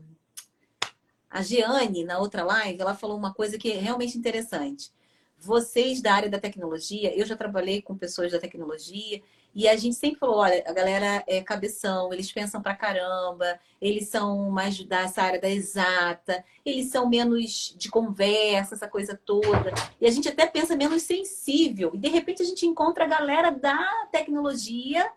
a 1.30 1.42
Giane, 1.42 2.04
na 2.04 2.18
outra 2.18 2.44
live, 2.44 2.82
ela 2.82 2.94
falou 2.94 3.16
uma 3.16 3.32
coisa 3.32 3.56
que 3.56 3.72
é 3.72 3.76
realmente 3.76 4.18
interessante. 4.18 4.92
Vocês 5.38 6.02
da 6.02 6.12
área 6.12 6.28
da 6.28 6.38
tecnologia, 6.38 7.18
eu 7.18 7.24
já 7.24 7.34
trabalhei 7.34 7.80
com 7.80 7.96
pessoas 7.96 8.30
da 8.30 8.38
tecnologia, 8.38 9.22
E 9.54 9.68
a 9.68 9.76
gente 9.76 9.94
sempre 9.94 10.18
falou, 10.18 10.38
olha, 10.38 10.64
a 10.66 10.72
galera 10.72 11.22
é 11.28 11.40
cabeção, 11.40 12.12
eles 12.12 12.32
pensam 12.32 12.60
pra 12.60 12.74
caramba, 12.74 13.58
eles 13.80 14.08
são 14.08 14.50
mais 14.50 14.82
dessa 14.82 15.22
área 15.22 15.40
da 15.40 15.48
exata, 15.48 16.44
eles 16.64 16.90
são 16.90 17.08
menos 17.08 17.72
de 17.78 17.88
conversa, 17.88 18.74
essa 18.74 18.88
coisa 18.88 19.18
toda. 19.24 19.72
E 20.00 20.06
a 20.06 20.10
gente 20.10 20.28
até 20.28 20.44
pensa 20.44 20.74
menos 20.74 21.02
sensível. 21.02 21.92
E 21.94 21.98
de 21.98 22.08
repente 22.08 22.42
a 22.42 22.44
gente 22.44 22.66
encontra 22.66 23.04
a 23.04 23.08
galera 23.08 23.52
da 23.52 24.08
tecnologia 24.10 25.08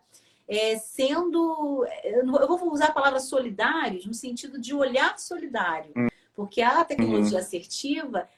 é, 0.48 0.78
sendo. 0.78 1.84
Eu 2.14 2.58
vou 2.58 2.72
usar 2.72 2.90
a 2.90 2.94
palavra 2.94 3.20
solidários 3.20 4.06
no 4.06 4.14
sentido 4.14 4.60
de 4.62 4.72
olhar 4.72 5.18
solidário. 5.18 5.92
Hum. 5.98 6.08
Porque 6.36 6.62
a 6.62 6.86
tecnologia 6.86 7.40
uhum. 7.40 7.44
assertiva, 7.44 8.30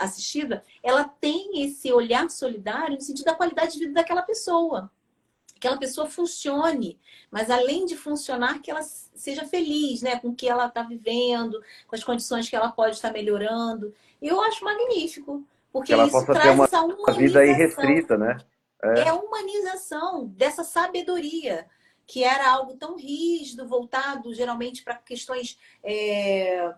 assistida, 0.00 0.64
ela 0.82 1.04
tem 1.04 1.62
esse 1.62 1.92
olhar 1.92 2.30
solidário 2.30 2.94
no 2.94 3.02
sentido 3.02 3.26
da 3.26 3.34
qualidade 3.34 3.74
de 3.74 3.80
vida 3.80 3.92
daquela 3.92 4.22
pessoa 4.22 4.90
aquela 5.64 5.78
pessoa 5.78 6.06
funcione, 6.06 6.98
mas 7.30 7.50
além 7.50 7.86
de 7.86 7.96
funcionar, 7.96 8.60
que 8.60 8.70
ela 8.70 8.82
seja 8.82 9.46
feliz, 9.46 10.02
né, 10.02 10.18
com 10.18 10.28
o 10.28 10.34
que 10.34 10.46
ela 10.46 10.66
está 10.66 10.82
vivendo, 10.82 11.62
com 11.86 11.96
as 11.96 12.04
condições 12.04 12.48
que 12.48 12.54
ela 12.54 12.70
pode 12.70 12.96
estar 12.96 13.10
melhorando. 13.10 13.94
E 14.20 14.28
eu 14.28 14.40
acho 14.42 14.62
magnífico, 14.62 15.42
porque 15.72 15.94
isso 15.94 16.26
traz 16.26 16.54
uma, 16.54 16.64
essa 16.64 16.82
humanização. 16.82 17.16
vida 17.16 17.46
irrestrita, 17.46 18.18
né? 18.18 18.36
É. 18.82 19.00
é 19.00 19.08
a 19.08 19.14
humanização 19.14 20.26
dessa 20.26 20.62
sabedoria 20.62 21.66
que 22.06 22.22
era 22.22 22.50
algo 22.50 22.74
tão 22.76 22.98
rígido, 22.98 23.66
voltado 23.66 24.34
geralmente 24.34 24.84
para 24.84 24.96
questões 24.96 25.58
é, 25.82 26.74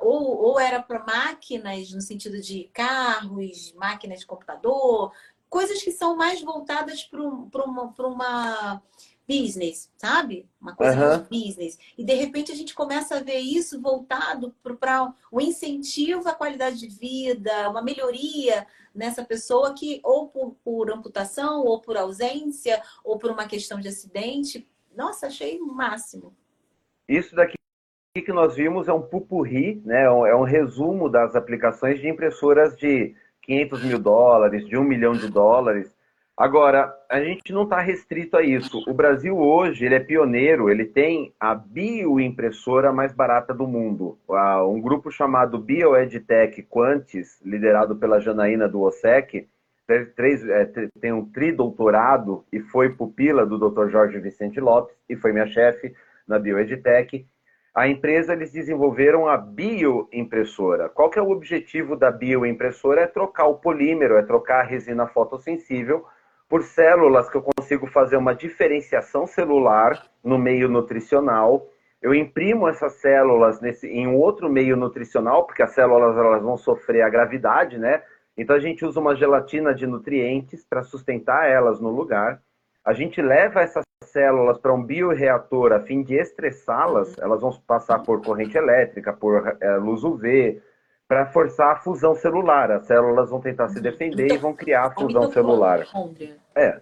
ou, 0.00 0.42
ou 0.42 0.58
era 0.58 0.82
para 0.82 1.04
máquinas 1.04 1.92
no 1.92 2.00
sentido 2.00 2.40
de 2.40 2.68
carros, 2.72 3.72
máquinas 3.74 4.20
de 4.20 4.26
computador, 4.26 5.12
coisas 5.48 5.82
que 5.82 5.92
são 5.92 6.16
mais 6.16 6.40
voltadas 6.42 7.02
para 7.04 7.64
uma, 7.64 7.94
uma 7.98 8.82
business, 9.28 9.90
sabe? 9.96 10.48
Uma 10.60 10.74
coisa 10.74 11.16
uhum. 11.16 11.22
de 11.22 11.28
business. 11.28 11.78
E 11.98 12.04
de 12.04 12.14
repente 12.14 12.52
a 12.52 12.54
gente 12.54 12.74
começa 12.74 13.16
a 13.16 13.22
ver 13.22 13.38
isso 13.38 13.80
voltado 13.80 14.54
para 14.62 15.12
o 15.30 15.40
incentivo 15.40 16.28
à 16.28 16.32
qualidade 16.32 16.78
de 16.78 16.88
vida, 16.88 17.68
uma 17.68 17.82
melhoria 17.82 18.66
nessa 18.94 19.24
pessoa 19.24 19.74
que, 19.74 20.00
ou 20.02 20.28
por, 20.28 20.56
por 20.64 20.90
amputação, 20.90 21.64
ou 21.64 21.80
por 21.80 21.96
ausência, 21.96 22.80
ou 23.04 23.18
por 23.18 23.30
uma 23.30 23.46
questão 23.46 23.80
de 23.80 23.88
acidente. 23.88 24.66
Nossa, 24.96 25.26
achei 25.26 25.60
o 25.60 25.66
máximo. 25.66 26.34
Isso 27.08 27.34
daqui 27.34 27.56
que 28.14 28.32
nós 28.32 28.54
vimos 28.54 28.88
é 28.88 28.92
um 28.92 29.02
pupurri, 29.02 29.82
né? 29.84 30.04
É 30.04 30.34
um 30.34 30.42
resumo 30.42 31.10
das 31.10 31.36
aplicações 31.36 32.00
de 32.00 32.08
impressoras 32.08 32.74
de 32.76 33.14
500 33.46 33.84
mil 33.84 33.98
dólares, 33.98 34.66
de 34.66 34.76
um 34.76 34.84
milhão 34.84 35.12
de 35.12 35.28
dólares. 35.30 35.94
Agora, 36.36 36.94
a 37.08 37.18
gente 37.18 37.50
não 37.50 37.62
está 37.62 37.80
restrito 37.80 38.36
a 38.36 38.42
isso. 38.42 38.84
O 38.86 38.92
Brasil 38.92 39.38
hoje 39.38 39.86
ele 39.86 39.94
é 39.94 40.00
pioneiro, 40.00 40.68
ele 40.68 40.84
tem 40.84 41.32
a 41.40 41.54
bioimpressora 41.54 42.92
mais 42.92 43.14
barata 43.14 43.54
do 43.54 43.66
mundo. 43.66 44.18
Um 44.68 44.78
grupo 44.78 45.10
chamado 45.10 45.58
BioEdTech 45.58 46.62
Quantis, 46.64 47.40
liderado 47.42 47.96
pela 47.96 48.20
Janaína 48.20 48.68
do 48.68 48.82
OSEC, 48.82 49.48
é, 49.88 50.88
tem 51.00 51.12
um 51.12 51.24
tridoutorado 51.24 52.44
e 52.52 52.60
foi 52.60 52.90
pupila 52.90 53.46
do 53.46 53.56
Dr. 53.56 53.88
Jorge 53.88 54.18
Vicente 54.18 54.60
Lopes 54.60 54.94
e 55.08 55.16
foi 55.16 55.32
minha 55.32 55.46
chefe 55.46 55.94
na 56.26 56.38
BioEdTech. 56.38 57.26
A 57.76 57.86
empresa 57.86 58.32
eles 58.32 58.50
desenvolveram 58.50 59.28
a 59.28 59.36
bioimpressora. 59.36 60.88
Qual 60.88 61.10
que 61.10 61.18
é 61.18 61.22
o 61.22 61.28
objetivo 61.28 61.94
da 61.94 62.10
bioimpressora? 62.10 63.02
É 63.02 63.06
trocar 63.06 63.44
o 63.48 63.56
polímero, 63.56 64.16
é 64.16 64.22
trocar 64.22 64.60
a 64.60 64.66
resina 64.66 65.06
fotossensível 65.06 66.06
por 66.48 66.62
células 66.62 67.28
que 67.28 67.36
eu 67.36 67.42
consigo 67.42 67.86
fazer 67.86 68.16
uma 68.16 68.34
diferenciação 68.34 69.26
celular 69.26 70.02
no 70.24 70.38
meio 70.38 70.70
nutricional. 70.70 71.68
Eu 72.00 72.14
imprimo 72.14 72.66
essas 72.66 72.94
células 72.94 73.60
nesse, 73.60 73.86
em 73.86 74.06
um 74.06 74.16
outro 74.16 74.48
meio 74.48 74.74
nutricional, 74.74 75.44
porque 75.44 75.62
as 75.62 75.72
células 75.72 76.16
elas 76.16 76.42
vão 76.42 76.56
sofrer 76.56 77.02
a 77.02 77.10
gravidade, 77.10 77.76
né? 77.76 78.02
Então 78.38 78.56
a 78.56 78.60
gente 78.60 78.86
usa 78.86 78.98
uma 78.98 79.14
gelatina 79.14 79.74
de 79.74 79.86
nutrientes 79.86 80.64
para 80.64 80.82
sustentar 80.82 81.46
elas 81.46 81.78
no 81.78 81.90
lugar. 81.90 82.40
A 82.86 82.92
gente 82.92 83.20
leva 83.20 83.62
essas 83.62 83.82
células 84.04 84.58
para 84.58 84.72
um 84.72 84.80
bioreator 84.80 85.72
a 85.72 85.80
fim 85.80 86.04
de 86.04 86.14
estressá-las, 86.14 87.16
uhum. 87.16 87.24
elas 87.24 87.40
vão 87.40 87.50
passar 87.66 87.98
por 87.98 88.22
corrente 88.24 88.56
elétrica, 88.56 89.12
por 89.12 89.56
é, 89.60 89.76
luz 89.76 90.04
UV, 90.04 90.62
para 91.08 91.26
forçar 91.26 91.72
a 91.72 91.76
fusão 91.76 92.14
celular. 92.14 92.70
As 92.70 92.86
células 92.86 93.28
vão 93.28 93.40
tentar 93.40 93.68
se 93.70 93.80
defender 93.80 94.26
então, 94.26 94.36
e 94.36 94.38
vão 94.38 94.54
criar 94.54 94.84
a 94.84 94.90
fusão 94.92 95.32
celular. 95.32 95.84
É, 96.54 96.80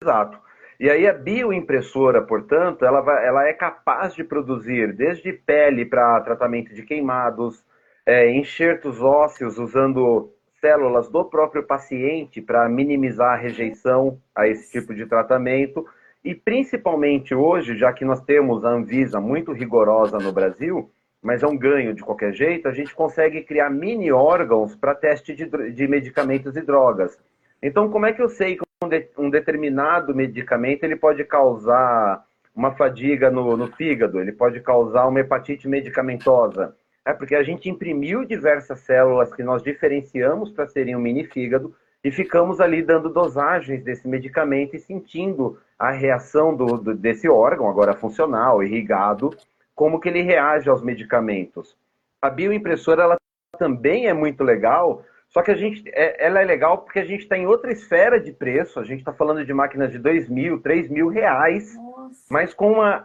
exato. 0.00 0.38
E 0.78 0.88
aí 0.88 1.08
a 1.08 1.12
bioimpressora, 1.12 2.22
portanto, 2.22 2.84
ela, 2.84 3.00
vai, 3.00 3.26
ela 3.26 3.44
é 3.44 3.52
capaz 3.52 4.14
de 4.14 4.22
produzir 4.22 4.92
desde 4.92 5.32
pele 5.32 5.84
para 5.84 6.20
tratamento 6.20 6.72
de 6.72 6.84
queimados, 6.84 7.64
é, 8.06 8.30
enxertos 8.30 9.02
ósseos 9.02 9.58
usando 9.58 10.32
células 10.60 11.08
do 11.08 11.24
próprio 11.24 11.62
paciente 11.62 12.40
para 12.40 12.68
minimizar 12.68 13.34
a 13.34 13.36
rejeição 13.36 14.18
a 14.34 14.46
esse 14.46 14.70
tipo 14.70 14.94
de 14.94 15.06
tratamento. 15.06 15.86
E 16.24 16.34
principalmente 16.34 17.34
hoje, 17.34 17.76
já 17.76 17.92
que 17.92 18.04
nós 18.04 18.20
temos 18.22 18.64
a 18.64 18.70
Anvisa 18.70 19.20
muito 19.20 19.52
rigorosa 19.52 20.18
no 20.18 20.32
Brasil, 20.32 20.90
mas 21.22 21.42
é 21.42 21.46
um 21.46 21.56
ganho 21.56 21.94
de 21.94 22.02
qualquer 22.02 22.32
jeito, 22.32 22.68
a 22.68 22.72
gente 22.72 22.94
consegue 22.94 23.42
criar 23.42 23.70
mini 23.70 24.12
órgãos 24.12 24.74
para 24.74 24.94
teste 24.94 25.34
de, 25.34 25.46
de, 25.72 25.88
medicamentos 25.88 26.56
e 26.56 26.60
drogas. 26.60 27.18
Então, 27.62 27.90
como 27.90 28.06
é 28.06 28.12
que 28.12 28.22
eu 28.22 28.28
sei 28.28 28.56
que 28.56 28.62
um, 28.82 28.88
de, 28.88 29.08
um 29.16 29.30
determinado 29.30 30.14
medicamento 30.14 30.84
ele 30.84 30.96
pode 30.96 31.24
causar 31.24 32.24
uma 32.54 32.72
fadiga 32.72 33.30
no, 33.30 33.56
no 33.56 33.68
fígado, 33.72 34.20
ele 34.20 34.32
pode 34.32 34.60
causar 34.60 35.06
uma 35.06 35.20
hepatite 35.20 35.68
medicamentosa? 35.68 36.76
É 37.04 37.12
porque 37.12 37.34
a 37.34 37.42
gente 37.42 37.68
imprimiu 37.68 38.24
diversas 38.24 38.80
células 38.80 39.32
que 39.32 39.42
nós 39.42 39.62
diferenciamos 39.62 40.50
para 40.50 40.66
serem 40.66 40.94
um 40.94 41.00
mini 41.00 41.24
fígado 41.24 41.74
e 42.02 42.10
ficamos 42.10 42.60
ali 42.60 42.82
dando 42.82 43.08
dosagens 43.08 43.82
desse 43.82 44.06
medicamento 44.06 44.76
e 44.76 44.78
sentindo 44.78 45.58
a 45.78 45.90
reação 45.90 46.54
do, 46.54 46.66
do, 46.78 46.94
desse 46.94 47.28
órgão, 47.28 47.68
agora 47.68 47.94
funcional, 47.94 48.62
irrigado, 48.62 49.30
como 49.74 50.00
que 50.00 50.08
ele 50.08 50.22
reage 50.22 50.68
aos 50.68 50.82
medicamentos. 50.82 51.76
A 52.20 52.28
bioimpressora 52.28 53.02
ela 53.02 53.16
também 53.58 54.06
é 54.06 54.12
muito 54.12 54.42
legal, 54.42 55.04
só 55.28 55.42
que 55.42 55.50
a 55.50 55.54
gente, 55.54 55.82
é, 55.88 56.26
ela 56.26 56.40
é 56.40 56.44
legal 56.44 56.78
porque 56.78 56.98
a 56.98 57.04
gente 57.04 57.22
está 57.22 57.36
em 57.36 57.46
outra 57.46 57.70
esfera 57.72 58.20
de 58.20 58.32
preço, 58.32 58.80
a 58.80 58.84
gente 58.84 59.00
está 59.00 59.12
falando 59.12 59.44
de 59.44 59.52
máquinas 59.52 59.92
de 59.92 59.98
dois 59.98 60.28
mil, 60.28 60.60
três 60.60 60.88
mil 60.88 61.08
reais, 61.08 61.74
Nossa. 61.76 62.24
mas 62.30 62.54
com 62.54 62.72
uma 62.72 63.04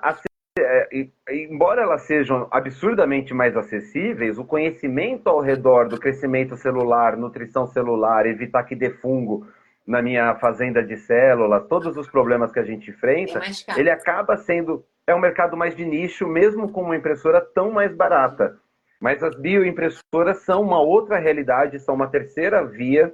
é, 0.59 1.07
embora 1.31 1.81
elas 1.81 2.03
sejam 2.03 2.47
absurdamente 2.51 3.33
mais 3.33 3.57
acessíveis, 3.57 4.37
o 4.37 4.45
conhecimento 4.45 5.27
ao 5.27 5.39
redor 5.39 5.87
do 5.87 5.99
crescimento 5.99 6.55
celular, 6.55 7.17
nutrição 7.17 7.65
celular, 7.65 8.25
evitar 8.27 8.63
que 8.63 8.75
dê 8.75 8.91
fungo 8.91 9.47
na 9.85 10.01
minha 10.01 10.35
fazenda 10.35 10.83
de 10.83 10.95
células, 10.95 11.67
todos 11.67 11.97
os 11.97 12.07
problemas 12.07 12.51
que 12.51 12.59
a 12.59 12.63
gente 12.63 12.91
enfrenta, 12.91 13.39
é 13.39 13.79
ele 13.79 13.89
acaba 13.89 14.37
sendo 14.37 14.85
é 15.05 15.13
um 15.13 15.19
mercado 15.19 15.57
mais 15.57 15.75
de 15.75 15.83
nicho, 15.83 16.25
mesmo 16.27 16.71
com 16.71 16.83
uma 16.83 16.95
impressora 16.95 17.41
tão 17.41 17.71
mais 17.71 17.93
barata. 17.93 18.57
Mas 19.01 19.21
as 19.21 19.35
bioimpressoras 19.35 20.43
são 20.45 20.61
uma 20.61 20.79
outra 20.79 21.17
realidade, 21.17 21.79
são 21.79 21.95
uma 21.95 22.07
terceira 22.07 22.63
via 22.63 23.13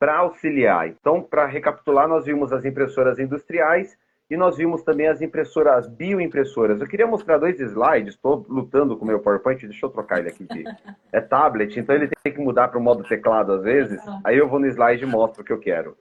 para 0.00 0.16
auxiliar. 0.16 0.88
Então, 0.88 1.22
para 1.22 1.46
recapitular, 1.46 2.08
nós 2.08 2.24
vimos 2.24 2.52
as 2.52 2.64
impressoras 2.64 3.20
industriais 3.20 3.96
e 4.30 4.36
nós 4.36 4.56
vimos 4.56 4.82
também 4.82 5.08
as 5.08 5.22
impressoras, 5.22 5.86
as 5.86 5.88
bioimpressoras. 5.88 6.80
Eu 6.80 6.86
queria 6.86 7.06
mostrar 7.06 7.38
dois 7.38 7.58
slides, 7.58 8.14
estou 8.14 8.44
lutando 8.48 8.96
com 8.96 9.04
o 9.04 9.08
meu 9.08 9.20
PowerPoint, 9.20 9.66
deixa 9.66 9.86
eu 9.86 9.90
trocar 9.90 10.18
ele 10.18 10.28
aqui. 10.28 10.44
De... 10.44 10.64
É 11.12 11.20
tablet, 11.20 11.78
então 11.78 11.94
ele 11.94 12.10
tem 12.22 12.32
que 12.32 12.40
mudar 12.40 12.68
para 12.68 12.78
o 12.78 12.82
modo 12.82 13.02
teclado 13.02 13.52
às 13.52 13.62
vezes. 13.62 13.98
Aí 14.22 14.36
eu 14.36 14.46
vou 14.46 14.58
no 14.58 14.66
slide 14.66 15.02
e 15.02 15.06
mostro 15.06 15.42
o 15.42 15.44
que 15.44 15.52
eu 15.52 15.58
quero. 15.58 15.96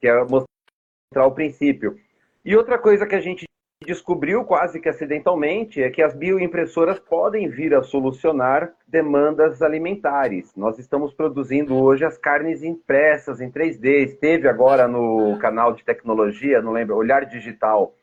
Que 0.00 0.08
é 0.08 0.20
mostrar 0.24 1.26
o 1.26 1.30
princípio. 1.30 1.96
E 2.44 2.56
outra 2.56 2.76
coisa 2.76 3.06
que 3.06 3.14
a 3.14 3.20
gente 3.20 3.46
descobriu 3.82 4.44
quase 4.44 4.80
que 4.80 4.88
acidentalmente 4.88 5.82
é 5.82 5.90
que 5.90 6.02
as 6.02 6.14
bioimpressoras 6.14 6.98
podem 6.98 7.48
vir 7.48 7.74
a 7.74 7.82
solucionar 7.82 8.72
demandas 8.86 9.62
alimentares. 9.62 10.54
Nós 10.56 10.78
estamos 10.78 11.12
produzindo 11.12 11.76
hoje 11.76 12.04
as 12.04 12.16
carnes 12.16 12.62
impressas 12.62 13.40
em 13.40 13.50
3D. 13.50 14.04
Esteve 14.04 14.48
agora 14.48 14.88
no 14.88 15.38
canal 15.38 15.72
de 15.72 15.84
tecnologia, 15.84 16.62
não 16.62 16.72
lembro, 16.72 16.96
Olhar 16.96 17.24
Digital. 17.24 17.94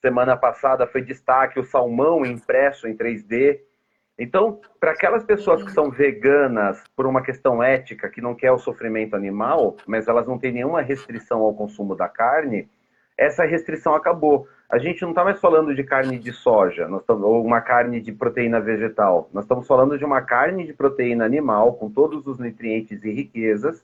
Semana 0.00 0.36
passada 0.36 0.86
foi 0.86 1.02
destaque 1.02 1.58
o 1.58 1.64
salmão 1.64 2.24
impresso 2.24 2.86
em 2.86 2.96
3D. 2.96 3.60
Então, 4.18 4.60
para 4.80 4.90
aquelas 4.90 5.24
pessoas 5.24 5.62
que 5.62 5.70
são 5.70 5.90
veganas 5.90 6.82
por 6.96 7.06
uma 7.06 7.22
questão 7.22 7.62
ética, 7.62 8.08
que 8.08 8.20
não 8.20 8.34
quer 8.34 8.50
o 8.50 8.58
sofrimento 8.58 9.14
animal, 9.14 9.76
mas 9.86 10.08
elas 10.08 10.26
não 10.26 10.38
têm 10.38 10.52
nenhuma 10.52 10.82
restrição 10.82 11.40
ao 11.40 11.54
consumo 11.54 11.94
da 11.94 12.08
carne, 12.08 12.68
essa 13.16 13.44
restrição 13.44 13.94
acabou 13.94 14.46
a 14.68 14.78
gente 14.78 15.00
não 15.00 15.10
está 15.10 15.24
mais 15.24 15.40
falando 15.40 15.74
de 15.74 15.82
carne 15.82 16.18
de 16.18 16.30
soja, 16.30 16.86
nós 16.88 17.00
estamos, 17.00 17.22
ou 17.22 17.42
uma 17.42 17.60
carne 17.60 18.00
de 18.00 18.12
proteína 18.12 18.60
vegetal. 18.60 19.30
Nós 19.32 19.44
estamos 19.44 19.66
falando 19.66 19.96
de 19.96 20.04
uma 20.04 20.20
carne 20.20 20.66
de 20.66 20.74
proteína 20.74 21.24
animal, 21.24 21.74
com 21.74 21.90
todos 21.90 22.26
os 22.26 22.38
nutrientes 22.38 23.02
e 23.02 23.10
riquezas, 23.10 23.82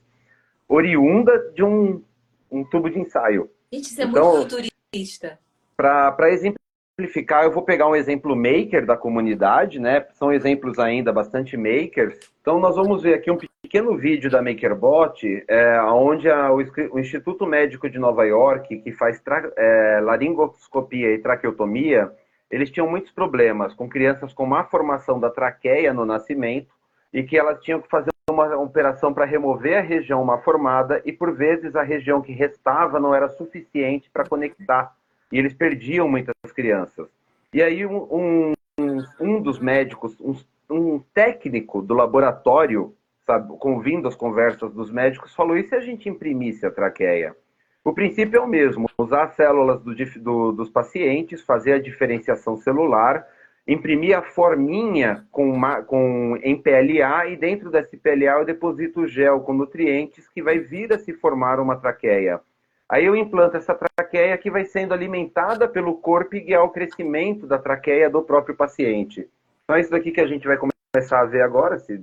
oriunda 0.67 1.51
de 1.55 1.63
um, 1.63 2.03
um 2.51 2.63
tubo 2.63 2.89
de 2.89 2.99
ensaio. 2.99 3.49
Gente, 3.73 3.85
isso 3.85 4.01
é 4.01 4.05
então, 4.05 4.37
muito 4.37 4.55
futurista. 4.55 5.39
Para 5.75 6.29
exemplificar, 6.29 7.45
eu 7.45 7.51
vou 7.51 7.63
pegar 7.63 7.89
um 7.89 7.95
exemplo 7.95 8.35
maker 8.35 8.85
da 8.85 8.95
comunidade, 8.95 9.79
né? 9.79 10.05
São 10.13 10.31
exemplos 10.31 10.77
ainda 10.77 11.11
bastante 11.11 11.57
makers. 11.57 12.17
Então, 12.41 12.59
nós 12.59 12.75
vamos 12.75 13.01
ver 13.01 13.15
aqui 13.15 13.31
um 13.31 13.37
pequeno 13.65 13.97
vídeo 13.97 14.29
da 14.29 14.43
MakerBot, 14.43 15.43
é, 15.47 15.81
onde 15.81 16.29
a, 16.29 16.51
o, 16.51 16.57
o, 16.91 16.99
Instituto 16.99 17.47
Médico 17.47 17.89
de 17.89 17.97
Nova 17.97 18.23
York, 18.23 18.77
que 18.77 18.91
faz 18.91 19.19
tra, 19.19 19.51
é, 19.57 19.99
laringoscopia 20.03 21.11
e 21.11 21.17
traqueotomia, 21.17 22.11
eles 22.51 22.69
tinham 22.69 22.87
muitos 22.87 23.11
problemas 23.11 23.73
com 23.73 23.89
crianças 23.89 24.31
com 24.33 24.45
má 24.45 24.65
formação 24.65 25.19
da 25.19 25.31
traqueia 25.31 25.91
no 25.91 26.05
nascimento 26.05 26.71
e 27.11 27.23
que 27.23 27.35
elas 27.35 27.59
tinham 27.59 27.81
que 27.81 27.89
fazer 27.89 28.11
uma 28.29 28.55
operação 28.55 29.11
para 29.11 29.25
remover 29.25 29.79
a 29.79 29.81
região 29.81 30.23
má 30.23 30.37
formada 30.37 31.01
e, 31.03 31.11
por 31.11 31.35
vezes, 31.35 31.75
a 31.75 31.81
região 31.81 32.21
que 32.21 32.31
restava 32.31 32.99
não 32.99 33.15
era 33.15 33.29
suficiente 33.29 34.11
para 34.13 34.27
conectar. 34.27 34.95
E 35.31 35.39
eles 35.39 35.55
perdiam 35.55 36.07
muitas 36.07 36.35
crianças. 36.53 37.07
E 37.51 37.63
aí, 37.63 37.83
um, 37.83 38.53
um, 38.79 39.03
um 39.19 39.41
dos 39.41 39.57
médicos, 39.57 40.15
um, 40.21 40.35
um 40.69 40.99
técnico 41.15 41.81
do 41.81 41.95
laboratório, 41.95 42.93
sabe, 43.25 43.57
convindo 43.57 44.07
as 44.07 44.15
conversas 44.15 44.71
dos 44.73 44.91
médicos, 44.91 45.35
falou: 45.35 45.57
e 45.57 45.63
se 45.63 45.75
a 45.75 45.79
gente 45.79 46.07
imprimisse 46.07 46.65
a 46.65 46.71
traqueia? 46.71 47.35
O 47.83 47.93
princípio 47.93 48.37
é 48.37 48.41
o 48.41 48.47
mesmo: 48.47 48.89
usar 48.97 49.25
as 49.25 49.35
células 49.35 49.81
do, 49.81 49.93
do, 50.21 50.51
dos 50.51 50.69
pacientes, 50.69 51.41
fazer 51.41 51.73
a 51.73 51.81
diferenciação 51.81 52.57
celular, 52.57 53.27
imprimir 53.67 54.17
a 54.17 54.21
forminha 54.21 55.25
com, 55.31 55.49
uma, 55.49 55.81
com, 55.81 56.37
em 56.41 56.55
PLA 56.55 57.27
e 57.27 57.37
dentro 57.37 57.71
desse 57.71 57.97
PLA 57.97 58.39
eu 58.39 58.45
deposito 58.45 59.01
o 59.01 59.07
gel 59.07 59.41
com 59.41 59.53
nutrientes 59.53 60.27
que 60.29 60.41
vai 60.41 60.59
vir 60.59 60.93
a 60.93 60.99
se 60.99 61.13
formar 61.13 61.59
uma 61.59 61.75
traqueia. 61.75 62.39
Aí 62.87 63.05
eu 63.05 63.15
implanto 63.15 63.57
essa 63.57 63.73
traqueia 63.73 64.37
que 64.37 64.51
vai 64.51 64.63
sendo 64.63 64.93
alimentada 64.93 65.67
pelo 65.67 65.95
corpo 65.95 66.35
e 66.35 66.41
guiar 66.41 66.63
o 66.63 66.69
crescimento 66.69 67.47
da 67.47 67.57
traqueia 67.57 68.09
do 68.09 68.21
próprio 68.21 68.55
paciente. 68.55 69.27
Então 69.63 69.75
é 69.75 69.81
isso 69.81 69.89
daqui 69.89 70.11
que 70.11 70.21
a 70.21 70.27
gente 70.27 70.45
vai 70.45 70.57
começar 70.57 71.21
a 71.21 71.25
ver 71.25 71.41
agora, 71.41 71.79
se 71.79 71.99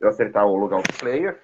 eu 0.00 0.08
acertar 0.08 0.46
o 0.46 0.68
do 0.68 0.98
player. 0.98 1.38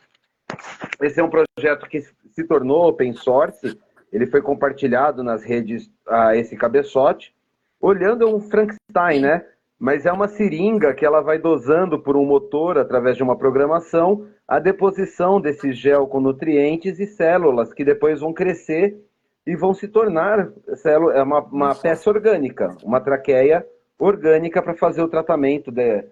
Esse 1.01 1.21
é 1.21 1.25
um 1.25 1.31
projeto 1.31 1.89
que 1.89 2.01
se 2.01 2.45
tornou 2.45 2.89
open 2.89 3.15
source, 3.15 3.79
ele 4.13 4.27
foi 4.27 4.43
compartilhado 4.43 5.23
nas 5.23 5.43
redes 5.43 5.91
a 6.07 6.37
esse 6.37 6.57
cabeçote. 6.57 7.35
Olhando 7.81 8.25
é 8.25 8.27
um 8.27 8.41
Frankenstein, 8.41 9.21
né? 9.21 9.45
Mas 9.79 10.07
é 10.07 10.13
uma 10.13 10.29
seringa 10.29 10.95
que 10.95 11.05
ela 11.05 11.21
vai 11.21 11.39
dosando 11.39 11.99
por 11.99 12.17
um 12.17 12.25
motor 12.25 12.79
através 12.79 13.17
de 13.17 13.23
uma 13.23 13.37
programação 13.37 14.29
a 14.47 14.59
deposição 14.59 15.41
desse 15.41 15.73
gel 15.73 16.07
com 16.07 16.21
nutrientes 16.21 17.01
e 17.01 17.07
células 17.07 17.73
que 17.73 17.85
depois 17.85 18.21
vão 18.21 18.33
crescer 18.33 19.03
e 19.47 19.57
vão 19.57 19.73
se 19.73 19.89
tornar 19.89 20.53
célula, 20.77 21.15
é 21.15 21.23
uma, 21.23 21.41
uma 21.41 21.75
peça 21.75 22.11
orgânica, 22.11 22.77
uma 22.85 23.01
traqueia 23.01 23.67
orgânica 23.99 24.63
para 24.63 24.75
fazer 24.75 25.03
o 25.03 25.09
tratamento 25.09 25.73
de, 25.73 26.05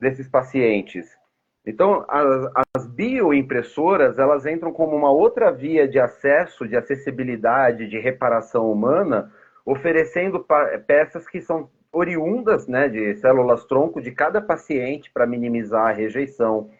desses 0.00 0.28
pacientes. 0.28 1.17
Então, 1.68 2.02
as, 2.08 2.50
as, 2.74 2.86
bioimpressoras, 2.86 4.18
elas 4.18 4.46
entram 4.46 4.72
como 4.72 4.96
uma 4.96 5.10
outra 5.10 5.52
via 5.52 5.86
de 5.86 6.00
acesso, 6.00 6.66
de 6.66 6.74
acessibilidade, 6.74 7.86
de 7.86 7.98
reparação 7.98 8.72
humana, 8.72 9.30
oferecendo 9.66 10.42
peças 10.86 11.28
que 11.28 11.42
são 11.42 11.68
oriundas 11.92 12.66
né, 12.66 12.88
de 12.88 13.14
células-tronco 13.16 14.00
de 14.00 14.10
cada 14.10 14.40
paciente 14.40 15.10
para 15.12 15.26
minimizar 15.26 15.88
a 15.88 15.92
rejeição, 15.92 16.70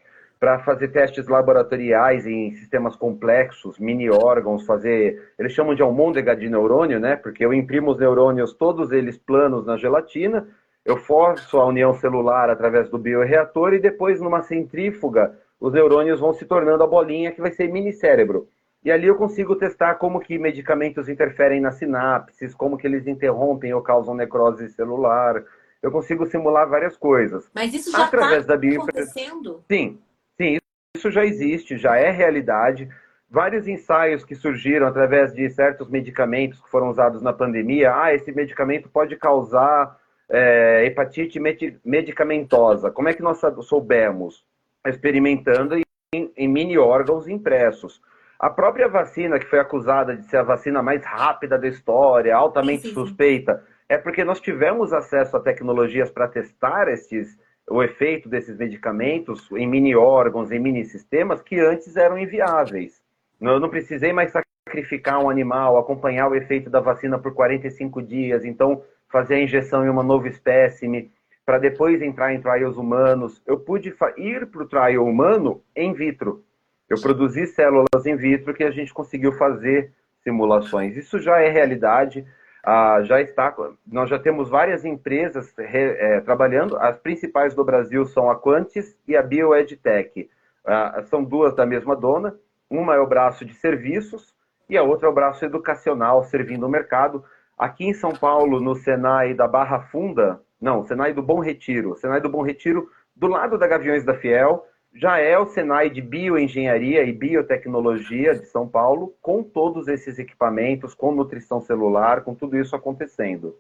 para 0.41 0.59
fazer 0.61 0.89
testes 0.89 1.29
laboratoriais 1.29 2.27
em 2.27 2.55
sistemas 2.55 2.97
complexos, 2.97 3.79
mini-órgãos, 3.79 4.65
fazer... 4.65 5.33
Eles 5.39 5.53
chamam 5.53 5.75
de 5.75 5.83
almôndega 5.83 6.35
de 6.35 6.49
neurônio, 6.49 6.99
né? 6.99 7.15
Porque 7.15 7.45
eu 7.45 7.53
imprimo 7.53 7.91
os 7.91 7.99
neurônios, 7.99 8.55
todos 8.55 8.91
eles 8.91 9.19
planos 9.19 9.67
na 9.67 9.77
gelatina, 9.77 10.49
eu 10.89 10.97
forço 10.97 11.59
a 11.59 11.67
união 11.67 11.93
celular 11.93 12.49
através 12.49 12.89
do 12.89 12.97
bioreator 12.97 13.75
e 13.75 13.79
depois, 13.79 14.23
numa 14.23 14.41
centrífuga, 14.41 15.39
os 15.61 15.71
neurônios 15.71 16.19
vão 16.19 16.33
se 16.33 16.47
tornando 16.47 16.83
a 16.83 16.87
bolinha 16.87 17.31
que 17.31 17.43
vai 17.43 17.51
ser 17.51 17.71
mini-cérebro. 17.71 18.49
E 18.83 18.91
ali 18.91 19.07
eu 19.07 19.15
consigo 19.15 19.55
testar 19.55 19.97
como 19.97 20.19
que 20.19 20.39
medicamentos 20.39 21.07
interferem 21.07 21.61
nas 21.61 21.75
sinapses, 21.75 22.55
como 22.55 22.79
que 22.79 22.87
eles 22.87 23.07
interrompem 23.07 23.75
ou 23.75 23.83
causam 23.83 24.15
necrose 24.15 24.71
celular. 24.71 25.45
Eu 25.83 25.91
consigo 25.91 26.25
simular 26.25 26.67
várias 26.67 26.97
coisas. 26.97 27.51
Mas 27.55 27.75
isso 27.75 27.93
já 27.93 28.07
está 28.07 28.55
acontecendo? 28.55 29.63
Sim, 29.71 29.99
sim, 30.41 30.57
isso 30.97 31.11
já 31.11 31.23
existe, 31.23 31.77
já 31.77 31.97
é 31.97 32.11
realidade. 32.11 32.89
Vários 33.29 33.69
ensaios 33.69 34.25
que 34.25 34.35
surgiram 34.35 34.87
através 34.87 35.35
de 35.35 35.51
certos 35.51 35.91
medicamentos 35.91 36.63
que 36.63 36.71
foram 36.71 36.89
usados 36.89 37.21
na 37.21 37.35
pandemia. 37.35 37.95
Ah, 37.95 38.15
esse 38.15 38.33
medicamento 38.33 38.89
pode 38.89 39.15
causar 39.17 39.99
é, 40.31 40.85
hepatite 40.87 41.41
medicamentosa. 41.85 42.91
Como 42.91 43.09
é 43.09 43.15
que 43.15 43.23
nós 43.23 43.41
soubemos? 43.63 44.45
Experimentando 44.87 45.75
em, 45.75 46.33
em 46.37 46.49
mini 46.49 46.79
órgãos 46.79 47.29
impressos. 47.29 48.01
A 48.39 48.49
própria 48.49 48.89
vacina, 48.89 49.39
que 49.39 49.47
foi 49.47 49.59
acusada 49.59 50.17
de 50.17 50.25
ser 50.27 50.37
a 50.37 50.43
vacina 50.43 50.81
mais 50.81 51.05
rápida 51.05 51.59
da 51.59 51.67
história, 51.67 52.37
altamente 52.37 52.83
sim, 52.83 52.89
sim, 52.89 52.95
suspeita, 52.95 53.65
é 53.89 53.99
porque 53.99 54.23
nós 54.23 54.41
tivemos 54.41 54.93
acesso 54.93 55.37
a 55.37 55.41
tecnologias 55.41 56.11
para 56.11 56.29
testar 56.29 56.89
estes, 56.89 57.37
o 57.69 57.83
efeito 57.83 58.29
desses 58.29 58.57
medicamentos 58.57 59.51
em 59.53 59.67
mini 59.67 59.97
órgãos, 59.97 60.53
em 60.53 60.59
mini 60.61 60.85
sistemas, 60.85 61.43
que 61.43 61.59
antes 61.59 61.97
eram 61.97 62.19
inviáveis. 62.19 63.03
Eu 63.41 63.59
não 63.59 63.69
precisei 63.69 64.13
mais 64.13 64.33
sacrificar 64.67 65.19
um 65.19 65.29
animal, 65.29 65.77
acompanhar 65.77 66.29
o 66.29 66.35
efeito 66.35 66.71
da 66.71 66.81
vacina 66.81 67.19
por 67.19 67.35
45 67.35 68.03
dias. 68.03 68.45
Então, 68.45 68.83
fazer 69.09 69.37
a 69.37 69.43
injeção 69.43 69.85
em 69.85 69.89
uma 69.89 70.03
nova 70.03 70.29
espécime, 70.29 71.11
para 71.45 71.59
depois 71.59 72.03
entrar 72.03 72.35
em 72.35 72.41
trials 72.41 72.77
humanos. 72.77 73.43
Eu 73.47 73.59
pude 73.59 73.95
ir 74.17 74.47
para 74.47 74.63
o 74.63 74.69
trial 74.69 75.07
humano 75.07 75.63
em 75.75 75.93
vitro. 75.95 76.45
Eu 76.89 77.01
produzi 77.01 77.47
células 77.47 78.07
in 78.07 78.17
vitro 78.17 78.55
que 78.55 78.65
a 78.65 78.71
gente 78.71 78.93
conseguiu 78.93 79.33
fazer 79.33 79.93
simulações. 80.23 80.97
Isso 80.97 81.19
já 81.19 81.39
é 81.39 81.49
realidade. 81.49 82.27
Ah, 82.63 83.01
já 83.03 83.21
está. 83.21 83.55
Nós 83.87 84.11
já 84.11 84.19
temos 84.19 84.51
várias 84.51 84.85
empresas 84.85 85.55
é, 85.59 86.21
trabalhando. 86.21 86.77
As 86.77 86.99
principais 86.99 87.55
do 87.55 87.65
Brasil 87.65 88.05
são 88.05 88.31
a 88.31 88.39
Quantis 88.39 88.97
e 89.07 89.17
a 89.17 89.23
BioEdTech. 89.23 90.29
Ah, 90.67 91.03
são 91.07 91.25
duas 91.25 91.55
da 91.55 91.65
mesma 91.65 91.97
dona. 91.97 92.35
Uma 92.69 92.95
é 92.95 92.99
o 92.99 93.07
braço 93.07 93.45
de 93.45 93.55
serviços 93.55 94.35
e 94.69 94.77
a 94.77 94.83
outra 94.83 95.09
é 95.09 95.11
o 95.11 95.15
braço 95.15 95.45
educacional, 95.45 96.23
servindo 96.25 96.67
o 96.67 96.69
mercado. 96.69 97.25
Aqui 97.59 97.87
em 97.87 97.95
São 97.95 98.13
Paulo, 98.13 98.61
no 98.61 98.75
Senai 98.77 99.35
da 99.35 99.49
Barra 99.49 99.81
Funda, 99.81 100.41
não, 100.61 100.85
Senai 100.85 101.13
do 101.13 101.23
Bom 101.23 101.41
Retiro, 101.41 101.97
Senai 101.97 102.21
do 102.21 102.29
Bom 102.29 102.43
Retiro, 102.43 102.91
do 103.17 103.27
lado 103.27 103.59
da 103.59 103.67
Gaviões 103.67 104.05
da 104.05 104.15
Fiel, 104.15 104.65
já 104.95 105.19
é 105.19 105.37
o 105.39 105.47
Senai 105.47 105.91
de 105.91 106.01
Bioengenharia 106.01 107.03
e 107.03 107.13
Biotecnologia 107.13 108.35
de 108.35 108.47
São 108.47 108.67
Paulo, 108.69 109.15
com 109.21 109.43
todos 109.43 109.89
esses 109.89 110.19
equipamentos, 110.19 110.95
com 110.95 111.13
nutrição 111.13 111.61
celular, 111.61 112.23
com 112.23 112.35
tudo 112.35 112.57
isso 112.57 112.77
acontecendo. 112.77 113.57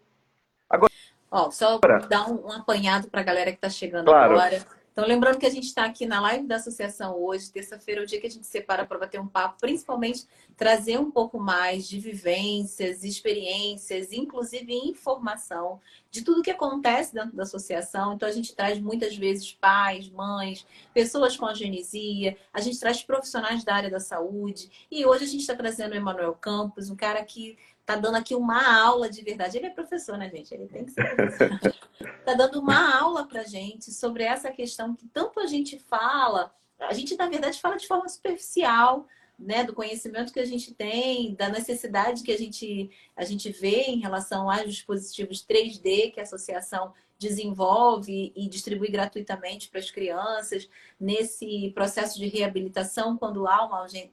Agora, 0.70 0.92
Ó, 1.30 1.50
só 1.50 1.78
dar 2.08 2.30
um, 2.30 2.46
um 2.46 2.52
apanhado 2.52 3.08
para 3.10 3.20
a 3.20 3.24
galera 3.24 3.50
que 3.50 3.58
está 3.58 3.68
chegando 3.68 4.06
claro. 4.06 4.34
agora. 4.34 4.58
Então, 4.98 5.06
lembrando 5.06 5.38
que 5.38 5.46
a 5.46 5.50
gente 5.50 5.68
está 5.68 5.84
aqui 5.84 6.06
na 6.06 6.20
live 6.20 6.44
da 6.44 6.56
associação 6.56 7.16
hoje, 7.22 7.52
terça-feira, 7.52 8.00
é 8.00 8.04
o 8.04 8.06
dia 8.06 8.20
que 8.20 8.26
a 8.26 8.30
gente 8.30 8.48
separa 8.48 8.84
para 8.84 8.98
bater 8.98 9.20
um 9.20 9.28
papo, 9.28 9.60
principalmente 9.60 10.26
trazer 10.56 10.98
um 10.98 11.08
pouco 11.08 11.38
mais 11.38 11.86
de 11.86 12.00
vivências, 12.00 13.04
experiências, 13.04 14.10
inclusive 14.10 14.74
informação 14.74 15.80
de 16.10 16.24
tudo 16.24 16.42
que 16.42 16.50
acontece 16.50 17.14
dentro 17.14 17.36
da 17.36 17.44
associação. 17.44 18.14
Então, 18.14 18.28
a 18.28 18.32
gente 18.32 18.56
traz 18.56 18.80
muitas 18.80 19.16
vezes 19.16 19.52
pais, 19.52 20.10
mães, 20.10 20.66
pessoas 20.92 21.36
com 21.36 21.46
agenesia, 21.46 22.36
a 22.52 22.60
gente 22.60 22.80
traz 22.80 23.00
profissionais 23.00 23.62
da 23.62 23.76
área 23.76 23.90
da 23.90 24.00
saúde. 24.00 24.68
E 24.90 25.06
hoje 25.06 25.22
a 25.22 25.28
gente 25.28 25.42
está 25.42 25.54
trazendo 25.54 25.92
o 25.92 25.96
Emanuel 25.96 26.34
Campos, 26.34 26.90
um 26.90 26.96
cara 26.96 27.24
que 27.24 27.56
tá 27.88 27.96
dando 27.96 28.16
aqui 28.16 28.34
uma 28.34 28.82
aula 28.82 29.08
de 29.08 29.22
verdade. 29.22 29.56
Ele 29.56 29.68
é 29.68 29.70
professor, 29.70 30.18
né, 30.18 30.28
gente? 30.28 30.52
Ele 30.52 30.66
tem 30.66 30.84
que 30.84 30.90
ser 30.90 31.16
professor. 31.16 31.74
tá 32.22 32.34
dando 32.34 32.60
uma 32.60 33.00
aula 33.00 33.26
pra 33.26 33.44
gente 33.44 33.90
sobre 33.90 34.24
essa 34.24 34.50
questão 34.50 34.94
que 34.94 35.06
tanto 35.06 35.40
a 35.40 35.46
gente 35.46 35.78
fala, 35.78 36.54
a 36.78 36.92
gente, 36.92 37.16
na 37.16 37.26
verdade, 37.30 37.58
fala 37.58 37.78
de 37.78 37.88
forma 37.88 38.06
superficial, 38.06 39.06
né, 39.38 39.64
do 39.64 39.72
conhecimento 39.72 40.34
que 40.34 40.40
a 40.40 40.44
gente 40.44 40.74
tem, 40.74 41.34
da 41.34 41.48
necessidade 41.48 42.22
que 42.22 42.30
a 42.30 42.36
gente, 42.36 42.90
a 43.16 43.24
gente 43.24 43.50
vê 43.50 43.84
em 43.84 44.00
relação 44.00 44.50
aos 44.50 44.64
dispositivos 44.64 45.42
3D 45.42 46.12
que 46.12 46.20
a 46.20 46.24
associação 46.24 46.92
desenvolve 47.18 48.32
e 48.34 48.48
distribui 48.48 48.88
gratuitamente 48.88 49.68
para 49.68 49.80
as 49.80 49.90
crianças 49.90 50.68
nesse 51.00 51.72
processo 51.74 52.16
de 52.18 52.28
reabilitação 52.28 53.16
quando 53.16 53.46
há 53.48 53.64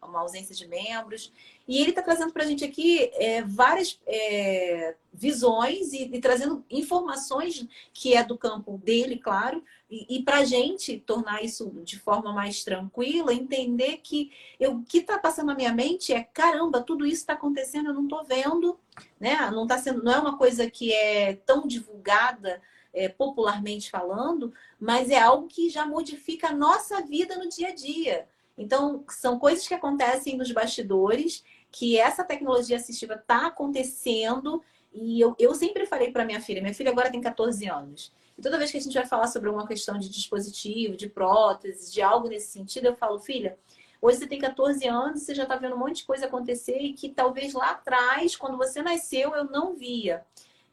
uma 0.01 0.19
ausência 0.19 0.55
de 0.55 0.67
membros. 0.67 1.31
E 1.67 1.79
ele 1.79 1.91
está 1.91 2.01
trazendo 2.01 2.33
para 2.33 2.43
a 2.43 2.47
gente 2.47 2.63
aqui 2.63 3.11
é, 3.13 3.43
várias 3.43 3.99
é, 4.07 4.95
visões 5.13 5.93
e, 5.93 6.03
e, 6.03 6.19
trazendo 6.19 6.65
informações 6.69 7.67
que 7.93 8.13
é 8.15 8.23
do 8.23 8.37
campo 8.37 8.79
dele, 8.83 9.17
claro, 9.17 9.63
e, 9.89 10.17
e 10.17 10.23
para 10.23 10.39
a 10.39 10.43
gente 10.43 10.99
tornar 10.99 11.43
isso 11.43 11.69
de 11.83 11.99
forma 11.99 12.33
mais 12.33 12.63
tranquila, 12.63 13.33
entender 13.33 13.97
que 13.97 14.31
eu, 14.59 14.77
o 14.77 14.83
que 14.83 14.99
está 14.99 15.17
passando 15.17 15.47
na 15.47 15.55
minha 15.55 15.73
mente 15.73 16.11
é 16.11 16.23
caramba, 16.23 16.81
tudo 16.81 17.05
isso 17.05 17.21
está 17.21 17.33
acontecendo, 17.33 17.89
eu 17.89 17.93
não 17.93 18.03
estou 18.03 18.23
vendo, 18.23 18.79
né? 19.19 19.49
Não 19.51 19.65
tá 19.65 19.77
sendo, 19.77 20.03
não 20.03 20.11
é 20.11 20.19
uma 20.19 20.37
coisa 20.37 20.69
que 20.69 20.93
é 20.93 21.35
tão 21.45 21.67
divulgada 21.67 22.61
é, 22.95 23.09
popularmente 23.09 23.91
falando, 23.91 24.53
mas 24.79 25.09
é 25.09 25.19
algo 25.19 25.47
que 25.47 25.69
já 25.69 25.85
modifica 25.85 26.47
a 26.47 26.53
nossa 26.53 27.01
vida 27.01 27.37
no 27.37 27.49
dia 27.49 27.67
a 27.67 27.75
dia. 27.75 28.27
Então, 28.57 29.03
são 29.09 29.37
coisas 29.37 29.67
que 29.67 29.73
acontecem 29.73 30.37
nos 30.37 30.51
bastidores, 30.51 31.43
que 31.69 31.99
essa 31.99 32.23
tecnologia 32.23 32.77
assistiva 32.77 33.15
está 33.15 33.47
acontecendo. 33.47 34.63
E 34.93 35.19
eu, 35.19 35.35
eu 35.37 35.53
sempre 35.53 35.85
falei 35.85 36.09
para 36.09 36.23
minha 36.23 36.39
filha, 36.39 36.61
minha 36.61 36.73
filha 36.73 36.89
agora 36.89 37.11
tem 37.11 37.19
14 37.19 37.67
anos. 37.67 38.13
E 38.37 38.41
toda 38.41 38.57
vez 38.57 38.71
que 38.71 38.77
a 38.77 38.81
gente 38.81 38.93
vai 38.93 39.05
falar 39.05 39.27
sobre 39.27 39.49
uma 39.49 39.67
questão 39.67 39.97
de 39.99 40.09
dispositivo, 40.09 40.95
de 40.95 41.09
prótese, 41.09 41.91
de 41.91 42.01
algo 42.01 42.29
nesse 42.29 42.47
sentido, 42.47 42.87
eu 42.87 42.95
falo, 42.95 43.19
filha, 43.19 43.57
hoje 44.01 44.19
você 44.19 44.27
tem 44.27 44.39
14 44.39 44.87
anos, 44.87 45.23
você 45.23 45.35
já 45.35 45.43
está 45.43 45.57
vendo 45.57 45.75
um 45.75 45.79
monte 45.79 45.97
de 45.97 46.05
coisa 46.05 46.25
acontecer 46.25 46.77
e 46.77 46.93
que 46.93 47.09
talvez 47.09 47.53
lá 47.53 47.71
atrás, 47.71 48.37
quando 48.37 48.57
você 48.57 48.81
nasceu, 48.81 49.35
eu 49.35 49.43
não 49.45 49.75
via 49.75 50.25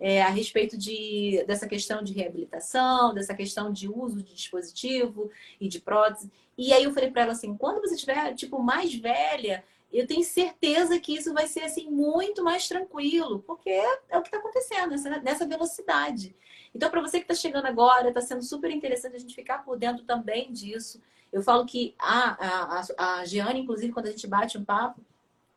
é, 0.02 0.20
a 0.20 0.28
respeito 0.28 0.76
de, 0.76 1.44
dessa 1.46 1.68
questão 1.68 2.02
de 2.02 2.12
reabilitação, 2.12 3.14
dessa 3.14 3.32
questão 3.34 3.72
de 3.72 3.88
uso 3.88 4.20
de 4.20 4.34
dispositivo 4.34 5.30
e 5.60 5.68
de 5.68 5.80
prótese. 5.80 6.28
E 6.58 6.72
aí 6.72 6.82
eu 6.82 6.92
falei 6.92 7.08
para 7.08 7.22
ela 7.22 7.32
assim, 7.32 7.56
quando 7.56 7.80
você 7.80 7.94
estiver 7.94 8.34
tipo 8.34 8.60
mais 8.60 8.92
velha, 8.92 9.62
eu 9.92 10.04
tenho 10.04 10.24
certeza 10.24 10.98
que 10.98 11.14
isso 11.14 11.32
vai 11.32 11.46
ser 11.46 11.60
assim 11.60 11.88
muito 11.88 12.42
mais 12.42 12.66
tranquilo, 12.66 13.44
porque 13.46 13.70
é, 13.70 13.98
é 14.08 14.18
o 14.18 14.22
que 14.22 14.28
está 14.28 14.38
acontecendo 14.38 14.90
nessa, 14.90 15.08
nessa 15.20 15.46
velocidade. 15.46 16.34
Então, 16.74 16.90
para 16.90 17.00
você 17.00 17.18
que 17.18 17.24
está 17.24 17.34
chegando 17.34 17.66
agora, 17.66 18.08
está 18.08 18.20
sendo 18.20 18.42
super 18.42 18.72
interessante 18.72 19.14
a 19.14 19.20
gente 19.20 19.36
ficar 19.36 19.64
por 19.64 19.78
dentro 19.78 20.02
também 20.02 20.50
disso. 20.50 21.00
Eu 21.32 21.42
falo 21.42 21.64
que 21.64 21.94
a, 21.96 22.80
a, 22.98 23.20
a 23.20 23.24
Giane, 23.24 23.60
inclusive, 23.60 23.92
quando 23.92 24.06
a 24.06 24.10
gente 24.10 24.26
bate 24.26 24.58
um 24.58 24.64
papo, 24.64 25.00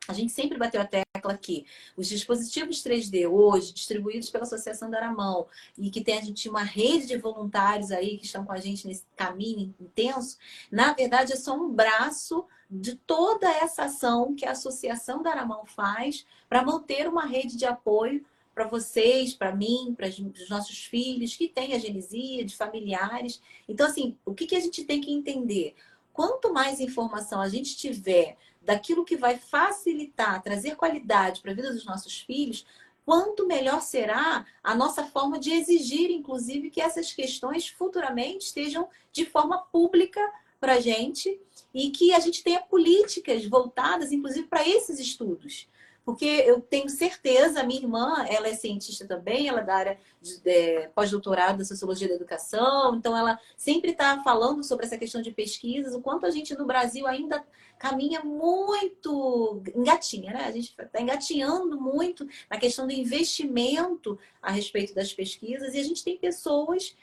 a 0.08 0.13
gente 0.13 0.31
sempre 0.31 0.55
bateu 0.55 0.79
a 0.79 0.86
tecla 1.25 1.38
que 1.38 1.65
os 1.97 2.07
dispositivos 2.07 2.83
3D 2.83 3.29
hoje, 3.29 3.73
distribuídos 3.73 4.29
pela 4.29 4.43
Associação 4.43 4.89
da 4.89 4.97
Aramão, 4.97 5.47
e 5.77 5.89
que 5.89 6.03
tem 6.03 6.17
a 6.17 6.21
gente 6.21 6.47
uma 6.47 6.63
rede 6.63 7.07
de 7.07 7.17
voluntários 7.17 7.91
aí 7.91 8.17
que 8.17 8.25
estão 8.25 8.45
com 8.45 8.53
a 8.53 8.57
gente 8.57 8.88
nesse 8.88 9.03
caminho 9.15 9.73
intenso, 9.79 10.38
na 10.71 10.93
verdade 10.93 11.33
é 11.33 11.35
só 11.35 11.55
um 11.55 11.71
braço 11.71 12.45
de 12.69 12.95
toda 12.95 13.49
essa 13.49 13.83
ação 13.83 14.35
que 14.35 14.45
a 14.45 14.51
Associação 14.51 15.21
da 15.21 15.31
Aramão 15.31 15.65
faz 15.65 16.25
para 16.47 16.63
manter 16.63 17.07
uma 17.07 17.25
rede 17.25 17.57
de 17.57 17.65
apoio 17.65 18.25
para 18.53 18.67
vocês, 18.67 19.33
para 19.33 19.53
mim, 19.53 19.93
para 19.95 20.07
os 20.07 20.49
nossos 20.49 20.85
filhos 20.85 21.35
que 21.35 21.47
têm 21.47 21.73
a 21.73 21.79
genesia, 21.79 22.45
de 22.45 22.55
familiares. 22.55 23.41
Então, 23.67 23.85
assim, 23.85 24.17
o 24.25 24.33
que, 24.33 24.47
que 24.47 24.55
a 24.55 24.59
gente 24.61 24.85
tem 24.85 25.01
que 25.01 25.11
entender? 25.11 25.75
Quanto 26.13 26.53
mais 26.53 26.79
informação 26.79 27.41
a 27.41 27.49
gente 27.49 27.75
tiver 27.75 28.38
daquilo 28.65 29.06
que 29.06 29.15
vai 29.15 29.38
facilitar, 29.38 30.41
trazer 30.41 30.75
qualidade 30.75 31.41
para 31.41 31.51
a 31.51 31.56
vida 31.56 31.71
dos 31.71 31.86
nossos 31.86 32.19
filhos, 32.19 32.65
quanto 33.06 33.45
melhor 33.45 33.82
será 33.82 34.45
a 34.63 34.75
nossa 34.75 35.06
forma 35.06 35.39
de 35.39 35.51
exigir, 35.51 36.10
inclusive, 36.10 36.71
que 36.71 36.82
essas 36.82 37.13
questões 37.13 37.67
futuramente 37.67 38.47
estejam 38.47 38.89
de 39.12 39.25
forma 39.25 39.60
pública 39.60 40.19
para 40.60 40.73
a 40.73 40.80
gente 40.82 41.39
e 41.73 41.91
que 41.91 42.13
a 42.13 42.19
gente 42.19 42.43
tenha 42.43 42.62
políticas 42.62 43.45
voltadas, 43.45 44.12
inclusive, 44.12 44.47
para 44.47 44.67
esses 44.67 44.99
estudos. 44.99 45.67
Porque 46.06 46.26
eu 46.26 46.62
tenho 46.62 46.88
certeza, 46.88 47.63
minha 47.63 47.82
irmã, 47.82 48.24
ela 48.30 48.48
é 48.48 48.54
cientista 48.54 49.08
também, 49.08 49.48
ela 49.48 49.62
é 49.62 49.63
da 49.63 49.76
área 49.76 50.00
de 50.22 50.39
é, 50.46 50.88
pós-doutorado 50.94 51.58
da 51.58 51.65
Sociologia 51.65 52.08
da 52.08 52.13
Educação, 52.13 52.96
então 52.96 53.18
ela 53.18 53.39
sempre 53.58 53.89
está 53.89 54.22
falando 54.22 54.63
sobre 54.63 54.86
essa 54.86 55.00
questão 55.00 55.20
de 55.20 55.32
pesquisas, 55.32 55.96
o 55.96 56.02
quanto 56.02 56.28
a 56.28 56.30
gente 56.30 56.56
no 56.56 56.65
Brasil 56.65 57.08
ainda 57.08 57.44
caminha 57.80 58.24
muito, 58.24 59.63
engatinha, 59.76 60.32
né? 60.32 60.46
A 60.46 60.52
gente 60.52 60.76
está 60.80 61.02
engatinhando 61.02 61.82
muito 61.82 62.28
na 62.50 62.60
questão 62.60 62.86
do 62.86 62.94
investimento 62.94 64.18
a 64.39 64.52
respeito 64.52 64.94
das 64.94 65.12
pesquisas 65.12 65.74
e 65.74 65.80
a 65.80 65.84
gente 65.84 66.04
tem 66.04 66.18
pessoas 66.18 66.96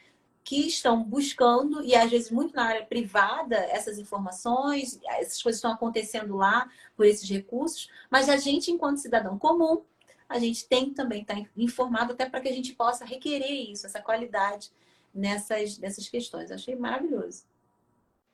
que 0.45 0.67
estão 0.67 1.03
buscando, 1.03 1.83
e 1.85 1.95
às 1.95 2.11
vezes 2.11 2.31
muito 2.31 2.55
na 2.55 2.65
área 2.65 2.85
privada, 2.85 3.57
essas 3.57 3.99
informações, 3.99 5.01
essas 5.05 5.43
coisas 5.43 5.59
estão 5.59 5.73
acontecendo 5.73 6.37
lá 6.37 6.69
por 6.97 7.07
esses 7.07 7.29
recursos, 7.29 7.89
mas 8.11 8.29
a 8.29 8.37
gente, 8.37 8.71
enquanto 8.71 8.99
cidadão 8.99 9.39
comum, 9.39 9.83
a 10.29 10.39
gente 10.39 10.67
tem 10.67 10.87
que 10.87 10.95
também 10.95 11.23
estar 11.23 11.41
informado 11.57 12.13
até 12.13 12.29
para 12.29 12.41
que 12.41 12.49
a 12.49 12.53
gente 12.53 12.75
possa 12.75 13.05
requerer 13.05 13.71
isso, 13.71 13.87
essa 13.87 14.01
qualidade 14.01 14.71
nessas, 15.15 15.79
nessas 15.79 16.09
questões. 16.09 16.51
Achei 16.51 16.75
maravilhoso. 16.75 17.45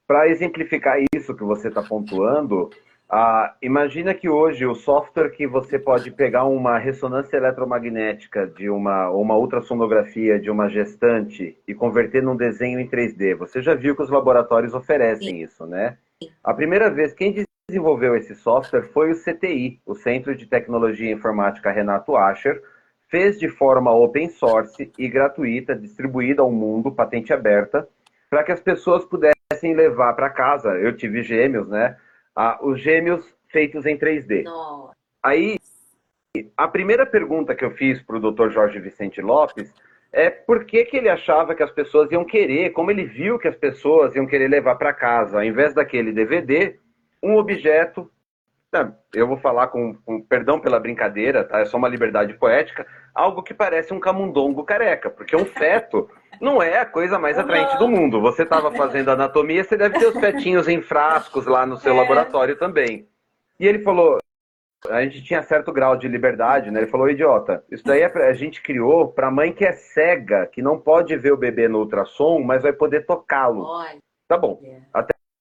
Para 0.07 0.29
exemplificar 0.29 0.97
isso 1.14 1.35
que 1.35 1.44
você 1.44 1.68
está 1.68 1.83
pontuando, 1.83 2.71
ah, 3.11 3.55
imagina 3.62 4.12
que 4.12 4.29
hoje 4.29 4.66
o 4.66 4.75
software 4.75 5.31
que 5.31 5.47
você 5.47 5.79
pode 5.79 6.11
pegar 6.11 6.44
uma 6.44 6.77
ressonância 6.79 7.38
eletromagnética 7.38 8.47
de 8.47 8.68
uma, 8.68 9.09
uma 9.11 9.35
ultrassonografia 9.35 10.38
de 10.38 10.51
uma 10.51 10.68
gestante 10.68 11.57
e 11.66 11.75
converter 11.75 12.23
num 12.23 12.37
desenho 12.37 12.79
em 12.79 12.87
3D. 12.87 13.35
Você 13.37 13.62
já 13.62 13.75
viu 13.75 13.97
que 13.97 14.03
os 14.03 14.11
laboratórios 14.11 14.75
oferecem 14.75 15.37
Sim. 15.37 15.42
isso, 15.42 15.64
né? 15.64 15.97
A 16.44 16.53
primeira 16.53 16.90
vez, 16.90 17.14
quem 17.14 17.47
desenvolveu 17.66 18.14
esse 18.14 18.35
software 18.35 18.83
foi 18.92 19.11
o 19.11 19.16
CTI, 19.16 19.81
o 19.87 19.94
Centro 19.94 20.35
de 20.35 20.47
Tecnologia 20.47 21.11
Informática 21.11 21.71
Renato 21.71 22.14
Asher, 22.14 22.62
fez 23.09 23.38
de 23.38 23.49
forma 23.49 23.90
open 23.90 24.29
source 24.29 24.92
e 24.99 25.09
gratuita, 25.09 25.75
distribuída 25.75 26.42
ao 26.42 26.53
mundo, 26.53 26.92
patente 26.92 27.33
aberta, 27.33 27.88
para 28.29 28.44
que 28.44 28.53
as 28.53 28.61
pessoas 28.61 29.03
pudessem 29.07 29.75
levar 29.75 30.12
para 30.12 30.29
casa. 30.29 30.71
Eu 30.73 30.94
tive 30.94 31.23
gêmeos, 31.23 31.68
né? 31.68 31.97
Ah, 32.38 32.57
os 32.62 32.81
gêmeos 32.81 33.37
feitos 33.48 33.85
em 33.85 33.98
3D. 33.98 34.44
Nossa. 34.44 34.94
Aí, 35.20 35.59
a 36.57 36.68
primeira 36.68 37.05
pergunta 37.05 37.53
que 37.53 37.64
eu 37.64 37.72
fiz 37.72 38.01
para 38.01 38.16
o 38.16 38.31
Dr. 38.31 38.51
Jorge 38.51 38.79
Vicente 38.79 39.20
Lopes 39.20 39.74
é 40.12 40.31
por 40.31 40.64
que, 40.64 40.85
que 40.85 40.96
ele 40.96 41.09
achava 41.09 41.53
que 41.53 41.64
as 41.64 41.72
pessoas 41.72 42.12
iam 42.12 42.24
querer, 42.24 42.70
como 42.70 42.92
ele 42.92 43.05
viu 43.05 43.40
que 43.40 43.48
as 43.48 43.57
pessoas 43.57 44.14
iam 44.14 44.24
querer 44.24 44.46
levar 44.46 44.77
para 44.77 44.92
casa, 44.92 45.38
ao 45.38 45.44
invés 45.44 45.74
daquele 45.74 46.12
DVD, 46.12 46.79
um 47.20 47.35
objeto. 47.37 48.09
Eu 49.15 49.27
vou 49.27 49.39
falar 49.39 49.69
com, 49.69 49.95
com, 50.05 50.21
perdão 50.21 50.61
pela 50.61 50.79
brincadeira, 50.79 51.43
tá? 51.43 51.61
É 51.61 51.65
só 51.65 51.79
uma 51.79 51.89
liberdade 51.89 52.35
poética. 52.35 52.87
Algo 53.15 53.43
que 53.43 53.55
parece 53.55 53.95
um 53.95 54.01
camundongo 54.01 54.63
careca, 54.65 55.09
porque 55.09 55.35
um 55.35 55.47
feto 55.47 56.09
não 56.41 56.63
é 56.63 56.79
a 56.79 56.87
coisa 56.87 57.19
mais 57.19 57.39
atraente 57.39 57.79
do 57.79 57.89
mundo. 57.89 58.21
Você 58.21 58.43
estava 58.43 58.71
fazendo 58.73 59.11
anatomia, 59.11 59.65
você 59.65 59.77
deve 59.77 59.99
ter 59.99 60.07
os 60.07 60.21
fetinhos 60.21 60.69
em 60.69 60.83
frascos 60.83 61.47
lá 61.47 61.65
no 61.65 61.79
seu 61.79 61.95
é. 61.95 61.97
laboratório 61.97 62.57
também. 62.57 63.09
E 63.59 63.67
ele 63.67 63.79
falou, 63.79 64.19
a 64.87 65.03
gente 65.03 65.23
tinha 65.25 65.43
certo 65.43 65.73
grau 65.73 65.97
de 65.97 66.07
liberdade, 66.07 66.71
né? 66.71 66.81
Ele 66.81 66.91
falou, 66.91 67.09
idiota, 67.09 67.65
isso 67.71 67.85
daí 67.85 68.03
é 68.03 68.07
a 68.07 68.33
gente 68.35 68.63
criou 68.63 69.09
para 69.09 69.31
mãe 69.31 69.53
que 69.53 69.65
é 69.65 69.73
cega, 69.73 70.47
que 70.47 70.61
não 70.61 70.79
pode 70.79 71.17
ver 71.17 71.33
o 71.33 71.39
bebê 71.39 71.69
no 71.69 71.79
ultrassom, 71.79 72.41
mas 72.41 72.63
vai 72.63 72.73
poder 72.73 73.07
tocá-lo. 73.07 73.65
Tá 74.29 74.37
bom. 74.37 74.61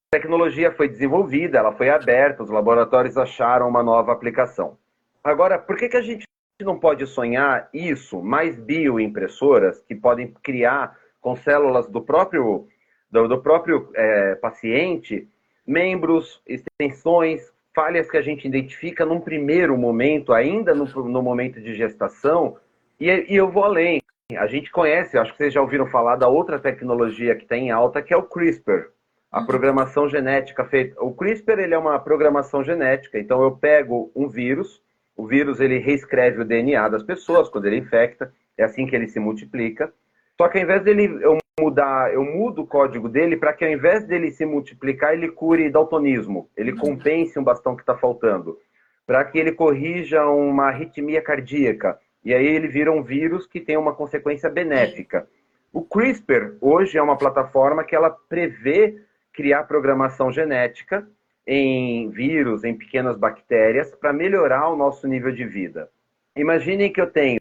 Tecnologia 0.09 0.71
foi 0.71 0.87
desenvolvida, 0.87 1.57
ela 1.57 1.73
foi 1.73 1.89
aberta, 1.89 2.41
os 2.41 2.49
laboratórios 2.49 3.17
acharam 3.17 3.67
uma 3.67 3.83
nova 3.83 4.13
aplicação. 4.13 4.77
Agora, 5.23 5.59
por 5.59 5.75
que, 5.75 5.89
que 5.89 5.97
a 5.97 6.01
gente 6.01 6.25
não 6.61 6.79
pode 6.79 7.05
sonhar 7.05 7.69
isso, 7.73 8.21
mais 8.21 8.57
bioimpressoras 8.57 9.81
que 9.83 9.93
podem 9.93 10.33
criar 10.41 10.97
com 11.19 11.35
células 11.35 11.87
do 11.87 12.01
próprio, 12.01 12.67
do, 13.11 13.27
do 13.27 13.41
próprio 13.41 13.89
é, 13.95 14.35
paciente 14.35 15.27
membros, 15.67 16.41
extensões, 16.47 17.51
falhas 17.75 18.09
que 18.09 18.15
a 18.15 18.21
gente 18.21 18.47
identifica 18.47 19.05
num 19.05 19.19
primeiro 19.19 19.77
momento, 19.77 20.31
ainda 20.31 20.73
no, 20.73 20.85
no 20.85 21.21
momento 21.21 21.59
de 21.59 21.75
gestação, 21.75 22.55
e, 22.97 23.09
e, 23.09 23.35
eu 23.35 23.51
vou 23.51 23.65
além. 23.65 24.01
A 24.37 24.47
gente 24.47 24.71
conhece, 24.71 25.17
acho 25.17 25.31
que 25.31 25.37
vocês 25.37 25.53
já 25.53 25.61
ouviram 25.61 25.85
falar 25.87 26.15
da 26.15 26.27
outra 26.27 26.57
tecnologia 26.57 27.35
que 27.35 27.43
está 27.43 27.57
em 27.57 27.69
alta, 27.69 28.01
que 28.01 28.13
é 28.13 28.17
o 28.17 28.23
CRISPR, 28.23 28.89
a 29.31 29.41
programação 29.41 30.07
genética 30.07 30.65
feita. 30.65 31.01
O 31.03 31.13
CRISPR 31.13 31.59
ele 31.59 31.73
é 31.73 31.77
uma 31.77 31.99
programação 31.99 32.63
genética, 32.63 33.19
então 33.19 33.41
eu 33.43 33.51
pego 33.51 34.11
um 34.15 34.27
vírus, 34.27 34.81
o 35.15 35.25
vírus 35.27 35.59
ele 35.59 35.77
reescreve 35.79 36.41
o 36.41 36.45
DNA 36.45 36.87
das 36.89 37.03
pessoas 37.03 37.49
quando 37.49 37.65
ele 37.65 37.77
infecta, 37.77 38.33
é 38.57 38.63
assim 38.63 38.85
que 38.85 38.95
ele 38.95 39.07
se 39.07 39.19
multiplica. 39.19 39.91
Só 40.37 40.47
que 40.47 40.57
ao 40.57 40.63
invés 40.63 40.83
dele 40.83 41.19
eu 41.21 41.37
mudar, 41.59 42.13
eu 42.13 42.23
mudo 42.23 42.61
o 42.61 42.67
código 42.67 43.09
dele 43.09 43.35
para 43.35 43.51
que 43.51 43.65
ao 43.65 43.71
invés 43.71 44.05
dele 44.05 44.31
se 44.31 44.45
multiplicar, 44.45 45.13
ele 45.13 45.29
cure 45.29 45.69
daltonismo, 45.69 46.49
ele 46.55 46.73
compense 46.73 47.39
um 47.39 47.43
bastão 47.43 47.75
que 47.75 47.81
está 47.81 47.97
faltando, 47.97 48.57
para 49.05 49.25
que 49.25 49.39
ele 49.39 49.51
corrija 49.51 50.25
uma 50.27 50.67
arritmia 50.67 51.21
cardíaca. 51.21 51.99
E 52.23 52.33
aí 52.33 52.45
ele 52.45 52.67
vira 52.67 52.91
um 52.91 53.01
vírus 53.01 53.47
que 53.47 53.59
tem 53.59 53.77
uma 53.77 53.93
consequência 53.93 54.49
benéfica. 54.49 55.27
O 55.73 55.81
CRISPR 55.81 56.57
hoje 56.61 56.97
é 56.97 57.01
uma 57.01 57.17
plataforma 57.17 57.83
que 57.83 57.95
ela 57.95 58.09
prevê 58.09 59.01
criar 59.37 59.65
programação 59.65 60.31
genética 60.31 61.07
em 61.45 62.09
vírus, 62.09 62.63
em 62.63 62.75
pequenas 62.75 63.15
bactérias, 63.15 63.93
para 63.93 64.11
melhorar 64.11 64.67
o 64.67 64.75
nosso 64.75 65.07
nível 65.07 65.31
de 65.31 65.45
vida. 65.45 65.91
Imaginem 66.35 66.91
que 66.91 66.99
eu 66.99 67.05
tenho 67.05 67.39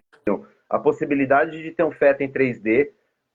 a 0.68 0.78
possibilidade 0.78 1.62
de 1.62 1.70
ter 1.70 1.84
um 1.84 1.90
feto 1.90 2.20
em 2.20 2.30
3D, 2.30 2.90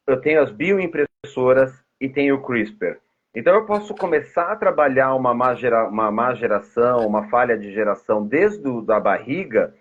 eu 0.06 0.22
tenho 0.22 0.44
as 0.44 0.52
bioimpressoras 0.52 1.74
e 2.00 2.08
tenho 2.08 2.36
o 2.36 2.42
CRISPR. 2.44 3.00
Então 3.34 3.56
eu 3.56 3.66
posso 3.66 3.96
começar 3.96 4.52
a 4.52 4.56
trabalhar 4.56 5.16
uma 5.16 5.34
má, 5.34 5.56
gera, 5.56 5.88
uma 5.88 6.12
má 6.12 6.36
geração, 6.36 7.08
uma 7.08 7.30
falha 7.30 7.58
de 7.58 7.74
geração 7.74 8.24
desde 8.28 8.68
a 8.68 8.82
da 8.82 9.00
barriga, 9.00 9.74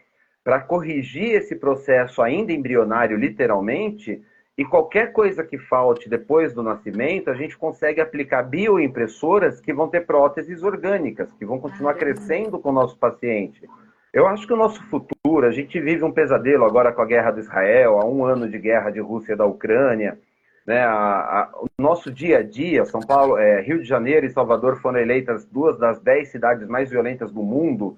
para 0.43 0.59
corrigir 0.59 1.35
esse 1.35 1.55
processo 1.55 2.23
ainda 2.23 2.51
embrionário, 2.51 3.19
literalmente, 3.19 4.23
e 4.61 4.65
qualquer 4.67 5.11
coisa 5.11 5.43
que 5.43 5.57
falte 5.57 6.07
depois 6.07 6.53
do 6.53 6.63
nascimento, 6.63 7.31
a 7.31 7.35
gente 7.35 7.57
consegue 7.57 7.99
aplicar 7.99 8.43
bioimpressoras 8.43 9.59
que 9.59 9.73
vão 9.73 9.89
ter 9.89 10.05
próteses 10.05 10.63
orgânicas, 10.63 11.33
que 11.33 11.47
vão 11.47 11.59
continuar 11.59 11.95
crescendo 11.95 12.59
com 12.59 12.69
o 12.69 12.73
nosso 12.73 12.95
paciente. 12.99 13.67
Eu 14.13 14.27
acho 14.27 14.47
que 14.47 14.53
o 14.53 14.59
nosso 14.59 14.83
futuro, 14.91 15.47
a 15.47 15.51
gente 15.51 15.81
vive 15.81 16.05
um 16.05 16.13
pesadelo 16.13 16.67
agora 16.67 16.93
com 16.93 17.01
a 17.01 17.07
guerra 17.07 17.31
do 17.31 17.41
Israel, 17.41 18.01
há 18.01 18.05
um 18.05 18.23
ano 18.23 18.47
de 18.51 18.59
guerra 18.59 18.91
de 18.91 19.01
Rússia 19.01 19.33
e 19.33 19.37
da 19.37 19.47
Ucrânia. 19.47 20.19
Né? 20.67 20.85
A, 20.85 20.93
a, 20.93 21.51
o 21.63 21.69
nosso 21.79 22.13
dia 22.13 22.41
a 22.41 22.43
dia, 22.43 22.85
São 22.85 23.01
Paulo, 23.01 23.39
é, 23.39 23.63
Rio 23.63 23.79
de 23.79 23.89
Janeiro 23.89 24.27
e 24.27 24.31
Salvador 24.31 24.77
foram 24.83 25.01
eleitas 25.01 25.47
duas 25.47 25.79
das 25.79 25.99
dez 26.01 26.29
cidades 26.29 26.69
mais 26.69 26.91
violentas 26.91 27.33
do 27.33 27.43
mundo. 27.43 27.97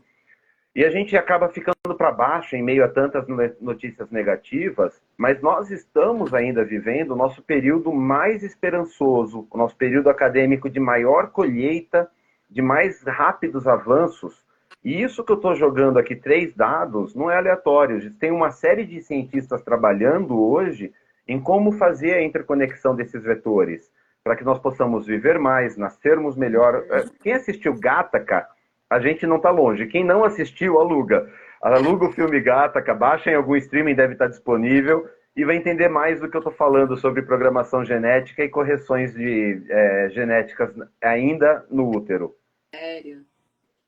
E 0.75 0.85
a 0.87 0.91
gente 0.91 1.15
acaba 1.17 1.51
ficando 1.51 1.95
para 1.99 2.11
baixo 2.11 2.57
em 2.57 2.63
meio 2.63 2.83
a 2.83 2.89
tantas 2.89 3.27
notícias 3.61 4.11
negativas, 4.11 4.99
mas 5.19 5.43
nós 5.43 5.71
estamos 5.71 6.33
ainda 6.33 6.65
vivendo 6.65 7.11
o 7.11 7.17
nosso 7.17 7.43
período 7.43 7.93
mais 7.93 8.43
esperançoso, 8.43 9.47
o 9.51 9.59
nosso 9.59 9.77
período 9.77 10.09
acadêmico 10.09 10.71
de 10.71 10.81
maior 10.81 11.31
colheita, 11.31 12.11
de 12.49 12.63
mais 12.63 13.03
rápidos 13.03 13.69
avanços. 13.69 14.43
E 14.83 15.03
isso 15.03 15.23
que 15.23 15.33
eu 15.33 15.37
estou 15.37 15.55
jogando 15.55 15.99
aqui, 15.99 16.17
três 16.17 16.55
dados, 16.55 17.15
não 17.15 17.31
é 17.31 17.37
aleatório. 17.37 18.11
Tem 18.15 18.31
uma 18.31 18.51
série 18.51 18.87
de 18.87 19.03
cientistas 19.03 19.63
trabalhando 19.63 20.43
hoje 20.43 20.91
em 21.29 21.39
como 21.39 21.73
fazer 21.73 22.15
a 22.15 22.23
interconexão 22.23 22.97
desses 22.97 23.23
vetores, 23.23 23.91
para 24.25 24.37
que 24.37 24.45
nós 24.45 24.59
possamos 24.59 25.07
viver 25.07 25.39
mais, 25.39 25.77
nascermos 25.77 26.35
melhor. 26.35 26.83
É, 26.91 27.05
quem 27.23 27.35
assistiu 27.35 27.79
Gataca 27.79 28.49
a 28.93 29.01
gente 29.01 29.27
não 29.27 29.37
está 29.37 29.51
longe. 29.51 29.87
Quem 29.87 30.05
não 30.05 30.23
assistiu, 30.23 30.79
aluga. 30.79 31.31
Aluga 31.63 32.07
o 32.07 32.13
filme 32.13 32.41
Gataca, 32.41 32.95
baixa 32.95 33.31
em 33.31 33.35
algum 33.35 33.57
streaming, 33.57 33.95
deve 33.95 34.13
estar 34.13 34.27
disponível, 34.27 35.09
e 35.35 35.45
vai 35.45 35.57
entender 35.57 35.89
mais 35.89 36.21
do 36.21 36.29
que 36.29 36.37
eu 36.37 36.41
estou 36.41 36.53
falando 36.53 36.97
sobre 36.97 37.23
programação 37.23 37.85
genética 37.85 38.45
e 38.45 38.51
correções 38.51 39.15
de 39.15 39.63
é, 39.71 40.11
genéticas 40.11 40.71
ainda 41.01 41.65
no 41.71 41.89
útero. 41.89 42.35
Sério? 42.75 43.23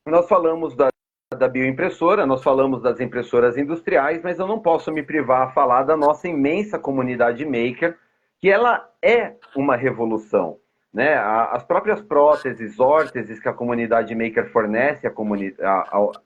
Nós 0.07 0.27
falamos 0.27 0.75
da, 0.75 0.89
da 1.37 1.49
bioimpressora, 1.49 2.25
nós 2.25 2.43
falamos 2.43 2.81
das 2.81 2.99
impressoras 2.99 3.59
industriais, 3.59 4.23
mas 4.23 4.39
eu 4.39 4.47
não 4.47 4.59
posso 4.59 4.91
me 4.91 5.03
privar 5.03 5.49
a 5.49 5.51
falar 5.51 5.83
da 5.83 5.97
nossa 5.97 6.29
imensa 6.29 6.79
comunidade 6.79 7.45
maker, 7.45 7.99
que 8.41 8.49
ela 8.49 8.91
é 9.03 9.35
uma 9.55 9.77
revolução. 9.77 10.59
Né? 10.95 11.17
As 11.17 11.65
próprias 11.65 12.01
próteses, 12.01 12.79
órteses 12.79 13.41
que 13.41 13.49
a 13.49 13.53
comunidade 13.53 14.15
maker 14.15 14.49
fornece 14.53 15.11
comuni 15.11 15.53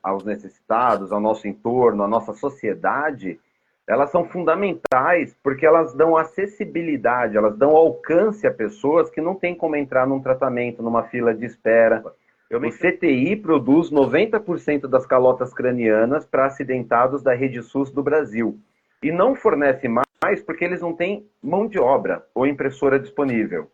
aos 0.02 0.24
necessitados, 0.24 1.10
ao 1.10 1.18
nosso 1.18 1.48
entorno, 1.48 2.02
à 2.02 2.08
nossa 2.08 2.34
sociedade, 2.34 3.40
elas 3.88 4.10
são 4.10 4.26
fundamentais 4.26 5.34
porque 5.42 5.64
elas 5.64 5.94
dão 5.94 6.18
acessibilidade, 6.18 7.38
elas 7.38 7.56
dão 7.56 7.74
alcance 7.74 8.46
a 8.46 8.52
pessoas 8.52 9.08
que 9.08 9.22
não 9.22 9.34
têm 9.34 9.54
como 9.54 9.74
entrar 9.74 10.06
num 10.06 10.20
tratamento, 10.20 10.82
numa 10.82 11.04
fila 11.04 11.34
de 11.34 11.46
espera. 11.46 12.04
O 12.52 12.60
CTI 12.60 13.36
produz 13.36 13.90
90% 13.90 14.86
das 14.86 15.06
calotas 15.06 15.54
cranianas 15.54 16.26
para 16.26 16.44
acidentados 16.44 17.22
da 17.22 17.32
rede 17.32 17.62
SUS 17.62 17.90
do 17.90 18.02
Brasil. 18.02 18.58
E 19.02 19.10
não 19.10 19.34
fornece 19.34 19.88
mais 19.88 20.42
porque 20.44 20.64
eles 20.64 20.82
não 20.82 20.92
têm 20.92 21.26
mão 21.42 21.66
de 21.66 21.78
obra 21.78 22.22
ou 22.34 22.46
impressora 22.46 22.98
disponível. 22.98 23.70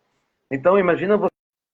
Então, 0.55 0.79
imagina 0.79 1.19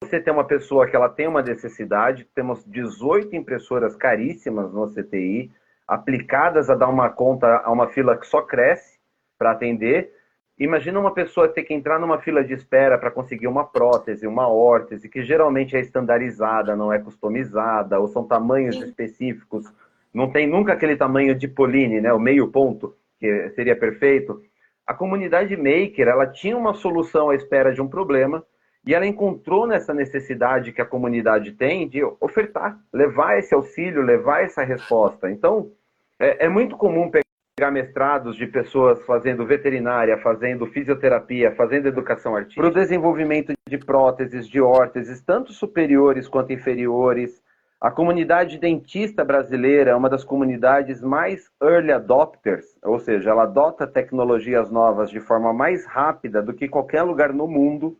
você 0.02 0.18
ter 0.18 0.30
uma 0.30 0.42
pessoa 0.42 0.86
que 0.86 0.96
ela 0.96 1.10
tem 1.10 1.28
uma 1.28 1.42
necessidade, 1.42 2.26
temos 2.34 2.64
18 2.64 3.36
impressoras 3.36 3.94
caríssimas 3.94 4.72
no 4.72 4.88
CTI, 4.88 5.52
aplicadas 5.86 6.70
a 6.70 6.74
dar 6.74 6.88
uma 6.88 7.10
conta 7.10 7.58
a 7.58 7.70
uma 7.70 7.88
fila 7.88 8.16
que 8.16 8.26
só 8.26 8.40
cresce 8.40 8.98
para 9.38 9.50
atender. 9.50 10.14
Imagina 10.58 10.98
uma 10.98 11.12
pessoa 11.12 11.46
ter 11.46 11.62
que 11.64 11.74
entrar 11.74 11.98
numa 11.98 12.20
fila 12.20 12.42
de 12.42 12.54
espera 12.54 12.96
para 12.96 13.10
conseguir 13.10 13.48
uma 13.48 13.66
prótese, 13.66 14.26
uma 14.26 14.48
órtese, 14.48 15.10
que 15.10 15.22
geralmente 15.22 15.76
é 15.76 15.80
estandarizada, 15.80 16.74
não 16.74 16.90
é 16.90 16.98
customizada, 16.98 18.00
ou 18.00 18.08
são 18.08 18.26
tamanhos 18.26 18.76
Sim. 18.76 18.84
específicos. 18.84 19.70
Não 20.12 20.30
tem 20.30 20.46
nunca 20.46 20.72
aquele 20.72 20.96
tamanho 20.96 21.34
de 21.34 21.46
Poline, 21.46 22.00
né, 22.00 22.14
o 22.14 22.18
meio 22.18 22.48
ponto, 22.48 22.96
que 23.18 23.50
seria 23.50 23.76
perfeito. 23.76 24.40
A 24.86 24.94
comunidade 24.94 25.54
maker, 25.54 26.08
ela 26.08 26.26
tinha 26.26 26.56
uma 26.56 26.72
solução 26.72 27.28
à 27.28 27.34
espera 27.34 27.74
de 27.74 27.82
um 27.82 27.86
problema, 27.86 28.42
e 28.84 28.94
ela 28.94 29.06
encontrou 29.06 29.66
nessa 29.66 29.92
necessidade 29.92 30.72
que 30.72 30.80
a 30.80 30.86
comunidade 30.86 31.52
tem 31.52 31.88
de 31.88 32.02
ofertar, 32.20 32.78
levar 32.92 33.38
esse 33.38 33.54
auxílio, 33.54 34.02
levar 34.02 34.42
essa 34.42 34.62
resposta. 34.62 35.30
Então, 35.30 35.70
é, 36.18 36.46
é 36.46 36.48
muito 36.48 36.76
comum 36.76 37.10
pegar 37.10 37.70
mestrados 37.70 38.36
de 38.36 38.46
pessoas 38.46 39.02
fazendo 39.02 39.44
veterinária, 39.44 40.16
fazendo 40.18 40.66
fisioterapia, 40.66 41.54
fazendo 41.54 41.88
educação 41.88 42.34
artística, 42.34 42.62
para 42.62 42.70
o 42.70 42.74
desenvolvimento 42.74 43.52
de 43.68 43.76
próteses, 43.76 44.48
de 44.48 44.60
órteses, 44.62 45.20
tanto 45.20 45.52
superiores 45.52 46.26
quanto 46.26 46.52
inferiores. 46.52 47.42
A 47.78 47.90
comunidade 47.90 48.58
dentista 48.58 49.24
brasileira 49.24 49.90
é 49.90 49.94
uma 49.94 50.08
das 50.08 50.24
comunidades 50.24 51.02
mais 51.02 51.50
early 51.62 51.92
adopters, 51.92 52.64
ou 52.82 52.98
seja, 52.98 53.30
ela 53.30 53.42
adota 53.42 53.86
tecnologias 53.86 54.70
novas 54.70 55.10
de 55.10 55.20
forma 55.20 55.52
mais 55.52 55.86
rápida 55.86 56.42
do 56.42 56.52
que 56.52 56.68
qualquer 56.68 57.02
lugar 57.02 57.32
no 57.32 57.46
mundo. 57.46 57.96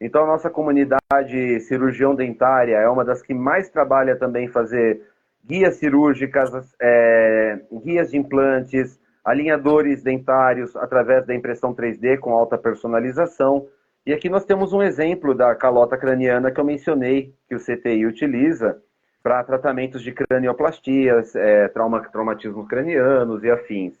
Então, 0.00 0.24
a 0.24 0.26
nossa 0.26 0.50
comunidade 0.50 1.60
cirurgião 1.60 2.14
dentária 2.14 2.76
é 2.76 2.88
uma 2.88 3.04
das 3.04 3.22
que 3.22 3.32
mais 3.32 3.68
trabalha 3.70 4.16
também 4.16 4.48
fazer 4.48 5.02
guias 5.44 5.76
cirúrgicas, 5.76 6.50
é, 6.80 7.60
guias 7.84 8.10
de 8.10 8.16
implantes, 8.16 8.98
alinhadores 9.24 10.02
dentários 10.02 10.76
através 10.76 11.26
da 11.26 11.34
impressão 11.34 11.74
3D 11.74 12.18
com 12.18 12.32
alta 12.32 12.58
personalização. 12.58 13.66
E 14.06 14.12
aqui 14.12 14.28
nós 14.28 14.44
temos 14.44 14.72
um 14.72 14.82
exemplo 14.82 15.34
da 15.34 15.54
calota 15.54 15.96
craniana 15.96 16.50
que 16.50 16.60
eu 16.60 16.64
mencionei, 16.64 17.34
que 17.48 17.54
o 17.54 17.58
CTI 17.58 18.04
utiliza 18.04 18.82
para 19.22 19.42
tratamentos 19.42 20.02
de 20.02 20.12
cranioplastias, 20.12 21.34
é, 21.34 21.68
trauma, 21.68 22.02
traumatismos 22.10 22.68
cranianos 22.68 23.42
e 23.42 23.50
afins. 23.50 23.94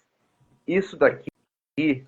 Isso 0.68 0.98
daqui 0.98 2.06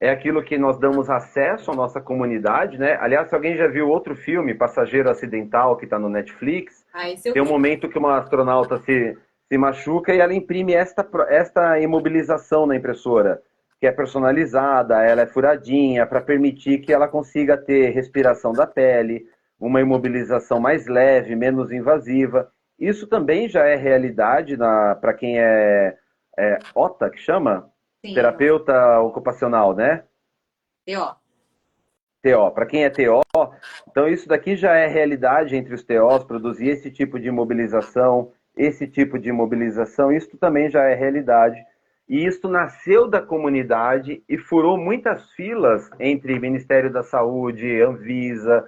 é 0.00 0.10
aquilo 0.10 0.42
que 0.42 0.56
nós 0.56 0.78
damos 0.78 1.10
acesso 1.10 1.70
à 1.72 1.74
nossa 1.74 2.00
comunidade, 2.00 2.78
né? 2.78 2.96
Aliás, 3.00 3.28
se 3.28 3.34
alguém 3.34 3.56
já 3.56 3.66
viu 3.66 3.88
outro 3.88 4.14
filme, 4.14 4.54
Passageiro 4.54 5.10
Acidental, 5.10 5.76
que 5.76 5.84
está 5.84 5.98
no 5.98 6.08
Netflix, 6.08 6.86
ah, 6.94 7.02
tem 7.20 7.42
um 7.42 7.46
vi. 7.46 7.50
momento 7.50 7.88
que 7.88 7.98
uma 7.98 8.18
astronauta 8.18 8.78
se, 8.78 9.18
se 9.48 9.58
machuca 9.58 10.14
e 10.14 10.20
ela 10.20 10.32
imprime 10.32 10.72
esta, 10.72 11.06
esta 11.28 11.80
imobilização 11.80 12.64
na 12.64 12.76
impressora, 12.76 13.42
que 13.80 13.86
é 13.88 13.92
personalizada, 13.92 15.02
ela 15.02 15.22
é 15.22 15.26
furadinha, 15.26 16.06
para 16.06 16.20
permitir 16.20 16.78
que 16.78 16.92
ela 16.92 17.08
consiga 17.08 17.56
ter 17.56 17.90
respiração 17.90 18.52
da 18.52 18.66
pele, 18.66 19.26
uma 19.58 19.80
imobilização 19.80 20.60
mais 20.60 20.86
leve, 20.86 21.34
menos 21.34 21.72
invasiva. 21.72 22.48
Isso 22.78 23.08
também 23.08 23.48
já 23.48 23.64
é 23.64 23.74
realidade 23.74 24.56
para 25.00 25.12
quem 25.12 25.40
é, 25.40 25.96
é 26.38 26.58
OTA, 26.72 27.10
que 27.10 27.18
chama? 27.18 27.68
Sim. 28.04 28.14
Terapeuta 28.14 29.00
ocupacional, 29.00 29.74
né? 29.74 30.04
TO. 30.86 31.16
TO. 32.22 32.50
Para 32.52 32.66
quem 32.66 32.84
é 32.84 32.90
TO, 32.90 33.22
então 33.88 34.08
isso 34.08 34.28
daqui 34.28 34.56
já 34.56 34.74
é 34.74 34.86
realidade 34.86 35.56
entre 35.56 35.74
os 35.74 35.82
TOs, 35.82 36.24
produzir 36.24 36.68
esse 36.68 36.90
tipo 36.90 37.18
de 37.18 37.30
mobilização, 37.30 38.32
esse 38.56 38.86
tipo 38.86 39.18
de 39.18 39.30
mobilização, 39.30 40.12
isso 40.12 40.36
também 40.36 40.68
já 40.68 40.84
é 40.84 40.94
realidade. 40.94 41.58
E 42.08 42.24
isso 42.24 42.48
nasceu 42.48 43.06
da 43.06 43.20
comunidade 43.20 44.22
e 44.28 44.38
furou 44.38 44.78
muitas 44.78 45.30
filas 45.32 45.90
entre 46.00 46.38
Ministério 46.38 46.90
da 46.90 47.02
Saúde, 47.02 47.82
Anvisa, 47.82 48.66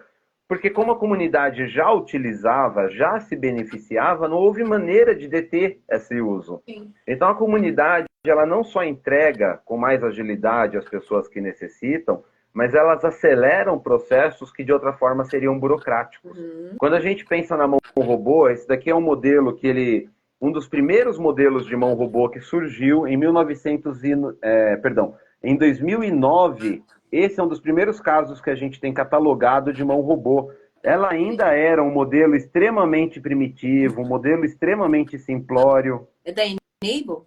porque 0.50 0.68
como 0.68 0.90
a 0.90 0.98
comunidade 0.98 1.68
já 1.68 1.92
utilizava, 1.92 2.90
já 2.90 3.20
se 3.20 3.36
beneficiava, 3.36 4.26
não 4.26 4.36
houve 4.36 4.64
maneira 4.64 5.14
de 5.14 5.28
deter 5.28 5.78
esse 5.88 6.20
uso. 6.20 6.60
Sim. 6.68 6.92
Então 7.06 7.28
a 7.28 7.36
comunidade 7.36 8.06
ela 8.26 8.44
não 8.44 8.64
só 8.64 8.82
entrega 8.82 9.60
com 9.64 9.76
mais 9.76 10.02
agilidade 10.02 10.76
as 10.76 10.88
pessoas 10.88 11.28
que 11.28 11.40
necessitam, 11.40 12.24
mas 12.52 12.74
elas 12.74 13.04
aceleram 13.04 13.78
processos 13.78 14.50
que 14.50 14.64
de 14.64 14.72
outra 14.72 14.92
forma 14.92 15.24
seriam 15.24 15.56
burocráticos. 15.56 16.36
Uhum. 16.36 16.74
Quando 16.78 16.96
a 16.96 17.00
gente 17.00 17.24
pensa 17.24 17.56
na 17.56 17.68
mão 17.68 17.78
robô, 17.96 18.48
esse 18.48 18.66
daqui 18.66 18.90
é 18.90 18.94
um 18.94 19.00
modelo 19.00 19.54
que 19.54 19.68
ele 19.68 20.10
um 20.40 20.50
dos 20.50 20.66
primeiros 20.66 21.16
modelos 21.16 21.64
de 21.64 21.76
mão 21.76 21.94
robô 21.94 22.28
que 22.28 22.40
surgiu 22.40 23.06
em 23.06 23.16
1900 23.16 24.02
e, 24.02 24.14
é, 24.42 24.74
perdão, 24.78 25.14
em 25.44 25.56
2009 25.56 26.82
esse 27.12 27.40
é 27.40 27.42
um 27.42 27.48
dos 27.48 27.60
primeiros 27.60 28.00
casos 28.00 28.40
que 28.40 28.50
a 28.50 28.54
gente 28.54 28.80
tem 28.80 28.92
catalogado 28.92 29.72
de 29.72 29.84
mão 29.84 30.00
robô. 30.00 30.52
Ela 30.82 31.10
ainda 31.10 31.52
era 31.54 31.82
um 31.82 31.90
modelo 31.90 32.34
extremamente 32.34 33.20
primitivo, 33.20 34.00
um 34.00 34.08
modelo 34.08 34.44
extremamente 34.44 35.18
simplório. 35.18 36.06
É 36.24 36.32
da 36.32 36.42
Enable? 36.44 37.26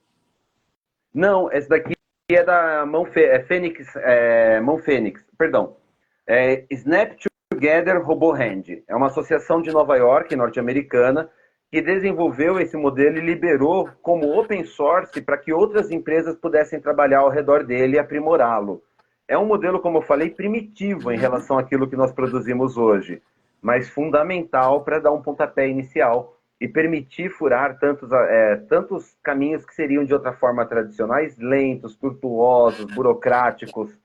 Não, 1.14 1.52
essa 1.52 1.70
daqui 1.70 1.94
é 2.30 2.44
da 2.44 2.86
mão 2.86 3.06
é 3.16 3.40
Fênix, 3.44 3.96
é, 3.98 4.60
mão 4.62 4.78
Fênix, 4.80 5.24
perdão. 5.38 5.76
É 6.26 6.64
Snap 6.72 7.12
Together 7.50 8.02
Robo 8.02 8.32
Hand. 8.32 8.82
É 8.88 8.96
uma 8.96 9.08
associação 9.08 9.62
de 9.62 9.72
Nova 9.72 9.96
York, 9.98 10.36
norte-americana, 10.36 11.30
que 11.70 11.82
desenvolveu 11.82 12.60
esse 12.60 12.78
modelo 12.78 13.18
e 13.18 13.22
liberou 13.22 13.90
como 14.02 14.40
open 14.40 14.64
source 14.64 15.22
para 15.22 15.38
que 15.38 15.52
outras 15.52 15.92
empresas 15.92 16.36
pudessem 16.36 16.80
trabalhar 16.80 17.20
ao 17.20 17.30
redor 17.30 17.64
dele 17.64 17.96
e 17.96 18.00
aprimorá-lo. 18.00 18.82
É 19.34 19.38
um 19.38 19.48
modelo, 19.48 19.80
como 19.80 19.98
eu 19.98 20.04
falei, 20.04 20.30
primitivo 20.30 21.12
em 21.12 21.18
relação 21.18 21.58
àquilo 21.58 21.90
que 21.90 21.96
nós 21.96 22.12
produzimos 22.12 22.78
hoje, 22.78 23.20
mas 23.60 23.90
fundamental 23.90 24.84
para 24.84 25.00
dar 25.00 25.12
um 25.12 25.24
pontapé 25.24 25.68
inicial 25.68 26.38
e 26.62 26.68
permitir 26.68 27.32
furar 27.32 27.80
tantos, 27.80 28.12
é, 28.12 28.58
tantos 28.70 29.18
caminhos 29.24 29.66
que 29.66 29.74
seriam 29.74 30.06
de 30.06 30.14
outra 30.14 30.34
forma 30.34 30.64
tradicionais, 30.68 31.36
lentos, 31.40 31.96
tortuosos, 31.96 32.86
burocráticos. 32.94 33.98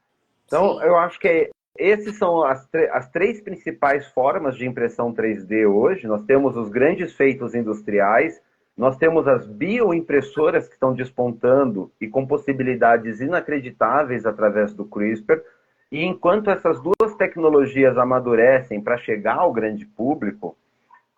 Então, 0.47 0.83
eu 0.83 0.97
acho 0.97 1.21
que 1.21 1.51
esses 1.77 2.17
são 2.17 2.43
as, 2.43 2.67
as 2.91 3.11
três 3.11 3.39
principais 3.39 4.07
formas 4.07 4.57
de 4.57 4.67
impressão 4.67 5.13
3D 5.13 5.71
hoje. 5.71 6.07
Nós 6.07 6.23
temos 6.23 6.57
os 6.57 6.71
grandes 6.71 7.13
feitos 7.13 7.55
industriais, 7.55 8.41
nós 8.79 8.97
temos 8.97 9.27
as 9.27 9.45
bioimpressoras 9.45 10.69
que 10.69 10.75
estão 10.75 10.95
despontando 10.95 11.91
e 12.01 12.07
com 12.07 12.25
possibilidades 12.25 13.21
inacreditáveis 13.21 14.25
através 14.25 14.73
do 14.73 14.85
CRISPR. 14.85 15.43
E 15.91 16.05
enquanto 16.05 16.49
essas 16.49 16.81
duas 16.81 17.17
tecnologias 17.17 17.99
amadurecem 17.99 18.81
para 18.81 18.97
chegar 18.97 19.39
ao 19.39 19.53
grande 19.53 19.85
público, 19.85 20.57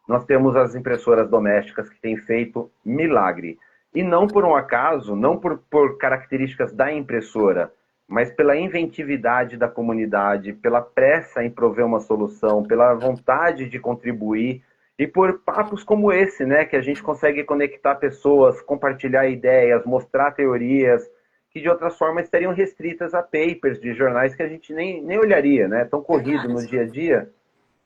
nós 0.08 0.24
temos 0.24 0.56
as 0.56 0.74
impressoras 0.74 1.28
domésticas 1.28 1.90
que 1.90 2.00
têm 2.00 2.16
feito 2.16 2.70
milagre. 2.82 3.58
E 3.94 4.02
não 4.02 4.26
por 4.26 4.42
um 4.42 4.54
acaso, 4.54 5.14
não 5.14 5.36
por, 5.36 5.58
por 5.70 5.98
características 5.98 6.72
da 6.72 6.90
impressora, 6.90 7.70
mas 8.08 8.32
pela 8.32 8.56
inventividade 8.56 9.58
da 9.58 9.68
comunidade, 9.68 10.54
pela 10.54 10.80
pressa 10.80 11.44
em 11.44 11.50
prover 11.50 11.84
uma 11.84 12.00
solução, 12.00 12.62
pela 12.62 12.94
vontade 12.94 13.68
de 13.68 13.78
contribuir 13.78 14.62
e 15.01 15.07
por 15.07 15.38
papos 15.40 15.82
como 15.82 16.12
esse, 16.12 16.44
né, 16.44 16.66
que 16.66 16.76
a 16.76 16.82
gente 16.82 17.03
consegue 17.03 17.42
conectar 17.42 17.94
pessoas, 17.94 18.61
compartilhar 18.61 19.26
ideias, 19.26 19.82
mostrar 19.86 20.30
teorias 20.32 21.03
que 21.48 21.59
de 21.59 21.70
outras 21.70 21.96
formas 21.96 22.24
estariam 22.24 22.53
restritas 22.53 23.14
a 23.14 23.22
papers 23.22 23.80
de 23.80 23.94
jornais 23.94 24.34
que 24.34 24.42
a 24.42 24.48
gente 24.48 24.74
nem, 24.74 25.03
nem 25.03 25.18
olharia, 25.18 25.66
né, 25.66 25.86
tão 25.86 26.03
corrido 26.03 26.46
no 26.51 26.66
dia 26.66 26.82
a 26.82 26.86
dia. 26.86 27.32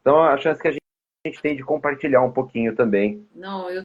Então, 0.00 0.20
a 0.24 0.36
chance 0.36 0.60
que 0.60 0.66
a 0.66 0.72
gente 0.72 0.82
a 1.24 1.28
gente 1.30 1.40
tem 1.40 1.56
de 1.56 1.62
compartilhar 1.62 2.20
um 2.20 2.32
pouquinho 2.32 2.74
também. 2.74 3.26
Não, 3.34 3.70
eu 3.70 3.82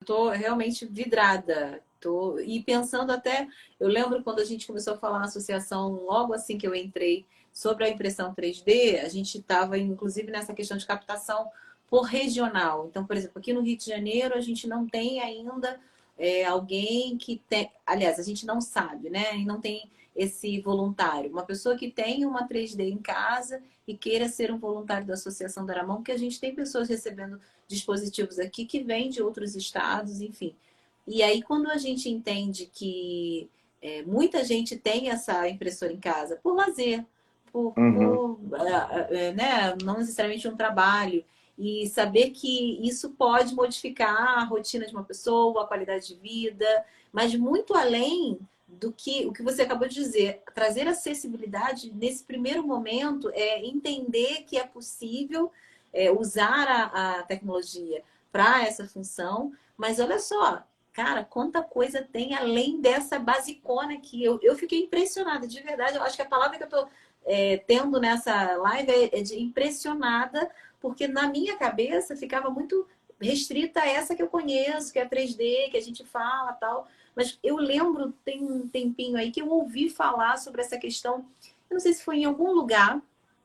estou 0.00 0.30
realmente 0.30 0.84
vidrada. 0.84 1.80
Tô... 2.00 2.40
E 2.40 2.60
pensando 2.64 3.12
até, 3.12 3.46
eu 3.78 3.86
lembro 3.86 4.24
quando 4.24 4.40
a 4.40 4.44
gente 4.44 4.66
começou 4.66 4.94
a 4.94 4.98
falar 4.98 5.18
na 5.18 5.26
associação, 5.26 5.92
logo 5.92 6.34
assim 6.34 6.58
que 6.58 6.66
eu 6.66 6.74
entrei, 6.74 7.24
sobre 7.52 7.84
a 7.84 7.88
impressão 7.88 8.34
3D, 8.34 9.00
a 9.04 9.08
gente 9.08 9.38
estava 9.38 9.78
inclusive 9.78 10.32
nessa 10.32 10.54
questão 10.54 10.76
de 10.76 10.86
captação 10.86 11.48
por 11.92 12.04
regional. 12.04 12.86
Então, 12.88 13.04
por 13.04 13.14
exemplo, 13.14 13.38
aqui 13.38 13.52
no 13.52 13.60
Rio 13.60 13.76
de 13.76 13.84
Janeiro, 13.84 14.34
a 14.34 14.40
gente 14.40 14.66
não 14.66 14.86
tem 14.86 15.20
ainda 15.20 15.78
é, 16.16 16.42
alguém 16.42 17.18
que 17.18 17.42
tem. 17.50 17.70
Aliás, 17.84 18.18
a 18.18 18.22
gente 18.22 18.46
não 18.46 18.62
sabe, 18.62 19.10
né? 19.10 19.36
E 19.36 19.44
não 19.44 19.60
tem 19.60 19.90
esse 20.16 20.58
voluntário. 20.58 21.30
Uma 21.30 21.42
pessoa 21.42 21.76
que 21.76 21.90
tem 21.90 22.24
uma 22.24 22.48
3D 22.48 22.88
em 22.88 22.96
casa 22.96 23.62
e 23.86 23.94
queira 23.94 24.26
ser 24.26 24.50
um 24.50 24.56
voluntário 24.56 25.06
da 25.06 25.12
Associação 25.12 25.66
da 25.66 25.74
Aramão, 25.74 25.96
porque 25.96 26.12
a 26.12 26.16
gente 26.16 26.40
tem 26.40 26.54
pessoas 26.54 26.88
recebendo 26.88 27.38
dispositivos 27.68 28.38
aqui 28.38 28.64
que 28.64 28.82
vêm 28.82 29.10
de 29.10 29.22
outros 29.22 29.54
estados, 29.54 30.22
enfim. 30.22 30.54
E 31.06 31.22
aí, 31.22 31.42
quando 31.42 31.70
a 31.70 31.76
gente 31.76 32.08
entende 32.08 32.70
que 32.72 33.50
é, 33.82 34.00
muita 34.04 34.42
gente 34.44 34.78
tem 34.78 35.10
essa 35.10 35.46
impressora 35.46 35.92
em 35.92 36.00
casa 36.00 36.40
por 36.42 36.56
lazer, 36.56 37.04
por, 37.52 37.74
uhum. 37.76 38.38
por 38.38 38.40
é, 39.10 39.32
né, 39.34 39.76
não 39.84 39.98
necessariamente 39.98 40.48
um 40.48 40.56
trabalho, 40.56 41.22
e 41.58 41.86
saber 41.88 42.30
que 42.30 42.78
isso 42.86 43.10
pode 43.10 43.54
modificar 43.54 44.38
a 44.38 44.44
rotina 44.44 44.86
de 44.86 44.92
uma 44.92 45.04
pessoa, 45.04 45.62
a 45.62 45.66
qualidade 45.66 46.08
de 46.08 46.14
vida, 46.16 46.84
mas 47.12 47.34
muito 47.34 47.74
além 47.74 48.38
do 48.66 48.90
que 48.90 49.26
o 49.26 49.32
que 49.32 49.42
você 49.42 49.62
acabou 49.62 49.86
de 49.86 49.94
dizer. 49.94 50.42
Trazer 50.54 50.88
acessibilidade 50.88 51.92
nesse 51.94 52.24
primeiro 52.24 52.66
momento 52.66 53.30
é 53.34 53.64
entender 53.64 54.44
que 54.44 54.56
é 54.56 54.66
possível 54.66 55.52
é, 55.92 56.10
usar 56.10 56.66
a, 56.68 57.18
a 57.18 57.22
tecnologia 57.24 58.02
para 58.32 58.62
essa 58.66 58.88
função, 58.88 59.52
mas 59.76 60.00
olha 60.00 60.18
só, 60.18 60.64
cara, 60.92 61.22
quanta 61.22 61.62
coisa 61.62 62.02
tem 62.02 62.34
além 62.34 62.80
dessa 62.80 63.18
basicona 63.18 63.98
que 64.00 64.24
eu, 64.24 64.38
eu 64.42 64.56
fiquei 64.56 64.84
impressionada, 64.84 65.46
de 65.46 65.60
verdade. 65.60 65.96
Eu 65.96 66.02
acho 66.02 66.16
que 66.16 66.22
a 66.22 66.26
palavra 66.26 66.56
que 66.56 66.62
eu 66.62 66.68
estou 66.68 66.88
é, 67.24 67.58
tendo 67.58 68.00
nessa 68.00 68.56
live 68.56 68.90
é, 68.90 69.18
é 69.18 69.22
de 69.22 69.40
impressionada, 69.40 70.50
porque 70.82 71.06
na 71.06 71.28
minha 71.28 71.56
cabeça 71.56 72.16
ficava 72.16 72.50
muito 72.50 72.86
restrita 73.20 73.80
a 73.80 73.88
essa 73.88 74.16
que 74.16 74.22
eu 74.22 74.28
conheço, 74.28 74.92
que 74.92 74.98
é 74.98 75.08
3D, 75.08 75.70
que 75.70 75.76
a 75.76 75.80
gente 75.80 76.04
fala 76.04 76.52
tal. 76.54 76.88
Mas 77.14 77.38
eu 77.42 77.56
lembro, 77.56 78.12
tem 78.24 78.42
um 78.42 78.68
tempinho 78.68 79.16
aí, 79.16 79.30
que 79.30 79.40
eu 79.40 79.48
ouvi 79.48 79.88
falar 79.88 80.36
sobre 80.38 80.60
essa 80.60 80.76
questão. 80.76 81.24
Eu 81.70 81.74
não 81.74 81.80
sei 81.80 81.94
se 81.94 82.02
foi 82.02 82.18
em 82.18 82.24
algum 82.24 82.52
lugar 82.52 83.00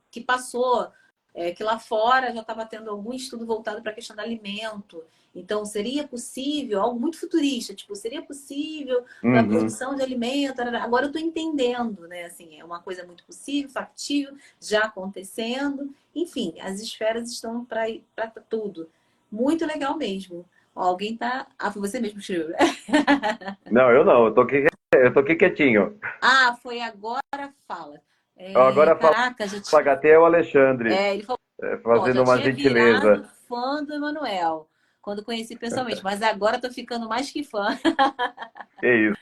que 0.09 0.19
passou, 0.19 0.91
é, 1.37 1.51
que 1.51 1.63
lá 1.63 1.77
fora 1.77 2.33
já 2.33 2.41
estava 2.41 2.65
tendo 2.65 2.89
algum 2.89 3.13
estudo 3.13 3.45
voltado 3.45 3.79
para 3.83 3.91
a 3.91 3.95
questão 3.95 4.15
do 4.15 4.21
alimento. 4.23 5.03
Então, 5.35 5.63
seria 5.65 6.07
possível, 6.07 6.81
algo 6.81 6.99
muito 6.99 7.19
futurista, 7.19 7.75
tipo, 7.75 7.95
seria 7.95 8.23
possível 8.23 9.05
uhum. 9.23 9.37
a 9.37 9.43
produção 9.43 9.95
de 9.95 10.01
alimento. 10.01 10.59
Agora 10.61 11.05
eu 11.05 11.11
estou 11.11 11.21
entendendo, 11.21 12.07
né? 12.07 12.23
Assim, 12.23 12.59
é 12.59 12.65
uma 12.65 12.79
coisa 12.79 13.05
muito 13.05 13.23
possível, 13.23 13.69
factível, 13.69 14.33
já 14.59 14.85
acontecendo. 14.85 15.93
Enfim, 16.15 16.55
as 16.59 16.81
esferas 16.81 17.31
estão 17.31 17.63
para 17.63 18.31
tudo. 18.49 18.89
Muito 19.31 19.63
legal 19.63 19.95
mesmo. 19.95 20.43
Alguém 20.73 21.15
tá. 21.15 21.45
Ah, 21.59 21.71
foi 21.71 21.83
você 21.83 21.99
mesmo 21.99 22.19
que 22.19 22.21
escreveu. 22.21 22.55
Não, 23.69 23.91
eu 23.91 24.03
não. 24.03 24.25
Eu 24.25 24.33
tô 24.33 24.41
aqui, 24.41 24.65
eu 24.95 25.13
tô 25.13 25.19
aqui 25.19 25.35
quietinho. 25.35 25.99
Ah, 26.19 26.57
foi 26.63 26.81
agora 26.81 27.53
fala. 27.67 28.01
É, 28.37 28.55
agora 28.55 28.95
caraca. 28.95 29.47
Já 29.47 29.59
HT 29.59 30.07
é 30.07 30.19
o 30.19 30.25
Alexandre. 30.25 30.93
É, 30.93 31.13
ele 31.15 31.23
falou. 31.23 31.39
É, 31.61 31.77
fazendo 31.77 32.23
uma 32.23 32.37
gentileza. 32.37 33.27
fã 33.47 33.83
do 33.83 33.93
Emanuel. 33.93 34.69
Quando 35.01 35.23
conheci 35.23 35.55
pessoalmente. 35.55 36.03
Mas 36.03 36.21
agora 36.21 36.61
tô 36.61 36.69
ficando 36.69 37.07
mais 37.07 37.31
que 37.31 37.43
fã. 37.43 37.77
É 38.83 38.95
isso. 38.95 39.17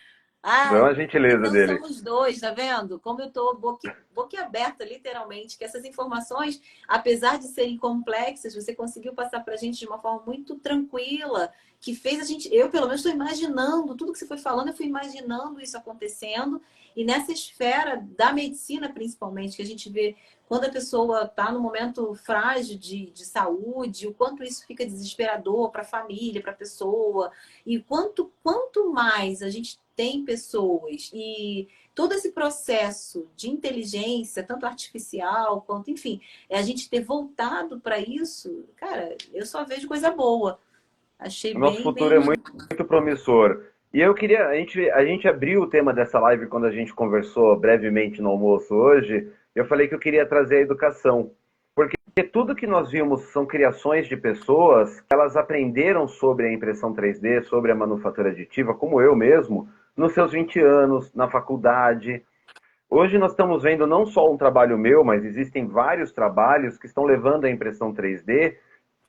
Ah, 0.48 0.76
é 0.76 0.80
uma 0.80 0.94
gentileza 0.94 1.38
então 1.38 1.52
dele. 1.52 1.80
Somos 1.80 2.02
dois, 2.04 2.40
tá 2.40 2.52
vendo? 2.52 3.00
Como 3.00 3.20
eu 3.20 3.32
tô 3.32 3.56
boca 3.56 4.42
aberta, 4.44 4.86
literalmente, 4.86 5.58
que 5.58 5.64
essas 5.64 5.84
informações, 5.86 6.62
apesar 6.88 7.40
de 7.40 7.48
serem 7.48 7.78
complexas, 7.78 8.54
você 8.54 8.76
conseguiu 8.76 9.12
passar 9.14 9.44
pra 9.44 9.56
gente 9.56 9.80
de 9.80 9.88
uma 9.88 9.98
forma 9.98 10.22
muito 10.24 10.56
tranquila, 10.58 11.52
que 11.82 11.96
fez 11.96 12.22
a 12.22 12.26
gente, 12.26 12.48
eu 12.54 12.70
pelo 12.70 12.86
menos 12.86 13.02
estou 13.04 13.12
imaginando, 13.12 13.96
tudo 13.96 14.12
que 14.12 14.20
você 14.20 14.28
foi 14.28 14.38
falando, 14.38 14.68
eu 14.68 14.76
fui 14.76 14.86
imaginando 14.86 15.60
isso 15.60 15.78
acontecendo. 15.78 16.62
E 16.96 17.04
nessa 17.04 17.32
esfera 17.32 18.06
da 18.16 18.32
medicina, 18.32 18.92
principalmente, 18.92 19.58
que 19.58 19.62
a 19.62 19.66
gente 19.66 19.90
vê 19.90 20.16
quando 20.48 20.66
a 20.66 20.72
pessoa 20.72 21.24
está 21.24 21.52
no 21.52 21.60
momento 21.60 22.14
frágil 22.14 22.78
de, 22.78 23.12
de 23.12 23.26
saúde, 23.26 24.08
o 24.08 24.14
quanto 24.14 24.44
isso 24.44 24.66
fica 24.66 24.86
desesperador 24.86 25.72
para 25.72 25.82
a 25.82 25.86
família, 25.86 26.42
para 26.42 26.52
a 26.52 26.56
pessoa, 26.56 27.32
e 27.66 27.80
quanto, 27.80 28.32
quanto 28.44 28.92
mais 28.92 29.42
a 29.42 29.50
gente 29.50 29.80
tem 29.96 30.24
pessoas 30.24 31.10
e 31.14 31.68
todo 31.96 32.14
esse 32.14 32.32
processo 32.32 33.28
de 33.36 33.50
inteligência, 33.50 34.44
tanto 34.44 34.66
artificial 34.66 35.62
quanto, 35.62 35.90
enfim, 35.90 36.22
é 36.50 36.60
a 36.60 36.62
gente 36.62 36.90
ter 36.90 37.02
voltado 37.02 37.80
para 37.80 37.98
isso, 38.00 38.66
cara, 38.76 39.16
eu 39.34 39.46
só 39.46 39.64
vejo 39.64 39.88
coisa 39.88 40.12
boa. 40.12 40.60
Achei 41.18 41.54
o 41.54 41.60
nosso 41.60 41.76
bem, 41.76 41.84
futuro 41.84 42.10
bem... 42.10 42.20
é 42.20 42.24
muito, 42.24 42.54
muito 42.54 42.86
promissor. 42.86 43.66
E 43.96 44.02
eu 44.02 44.14
queria, 44.14 44.50
a 44.50 44.56
gente, 44.56 44.90
a 44.90 45.06
gente 45.06 45.26
abriu 45.26 45.62
o 45.62 45.68
tema 45.68 45.94
dessa 45.94 46.20
live 46.20 46.48
quando 46.48 46.66
a 46.66 46.70
gente 46.70 46.94
conversou 46.94 47.58
brevemente 47.58 48.22
no 48.22 48.28
almoço 48.28 48.76
hoje. 48.76 49.32
Eu 49.56 49.64
falei 49.64 49.88
que 49.88 49.96
eu 49.96 50.00
queria 50.00 50.26
trazer 50.26 50.58
a 50.58 50.62
educação. 50.64 51.32
Porque 51.74 51.96
tudo 52.22 52.54
que 52.54 52.68
nós 52.68 52.92
vimos 52.92 53.22
são 53.32 53.46
criações 53.46 54.10
de 54.10 54.18
pessoas, 54.18 55.02
elas 55.10 55.38
aprenderam 55.38 56.10
sobre 56.10 56.46
a 56.46 56.52
impressão 56.52 56.94
3D, 56.94 57.44
sobre 57.44 57.72
a 57.72 57.76
manufatura 57.76 58.32
aditiva, 58.32 58.74
como 58.74 59.00
eu 59.00 59.16
mesmo, 59.16 59.70
nos 59.96 60.12
seus 60.12 60.34
20 60.34 60.60
anos, 60.60 61.14
na 61.14 61.30
faculdade. 61.30 62.22
Hoje 62.90 63.18
nós 63.18 63.32
estamos 63.32 63.64
vendo 63.64 63.88
não 63.88 64.06
só 64.06 64.30
um 64.30 64.36
trabalho 64.36 64.78
meu, 64.78 65.06
mas 65.06 65.24
existem 65.24 65.68
vários 65.68 66.12
trabalhos 66.12 66.78
que 66.78 66.86
estão 66.86 67.06
levando 67.06 67.46
a 67.46 67.50
impressão 67.50 67.94
3D 67.94 68.58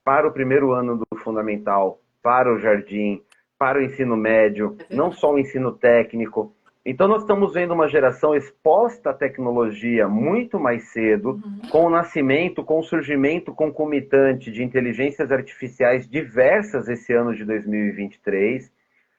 para 0.04 0.28
o 0.28 0.32
primeiro 0.32 0.70
ano 0.70 0.96
do 0.96 1.18
fundamental, 1.18 1.98
para 2.22 2.54
o 2.54 2.60
jardim, 2.60 3.20
para 3.58 3.78
o 3.78 3.82
ensino 3.82 4.16
médio, 4.16 4.76
não 4.90 5.12
só 5.12 5.32
o 5.32 5.38
ensino 5.38 5.72
técnico. 5.72 6.52
Então, 6.84 7.08
nós 7.08 7.22
estamos 7.22 7.52
vendo 7.52 7.74
uma 7.74 7.88
geração 7.88 8.32
exposta 8.32 9.10
à 9.10 9.12
tecnologia 9.12 10.06
muito 10.06 10.60
mais 10.60 10.84
cedo, 10.92 11.30
uhum. 11.30 11.68
com 11.68 11.86
o 11.86 11.90
nascimento, 11.90 12.62
com 12.62 12.78
o 12.78 12.82
surgimento 12.84 13.52
concomitante 13.52 14.52
de 14.52 14.62
inteligências 14.62 15.32
artificiais 15.32 16.08
diversas 16.08 16.88
esse 16.88 17.12
ano 17.12 17.34
de 17.34 17.44
2023. 17.44 18.70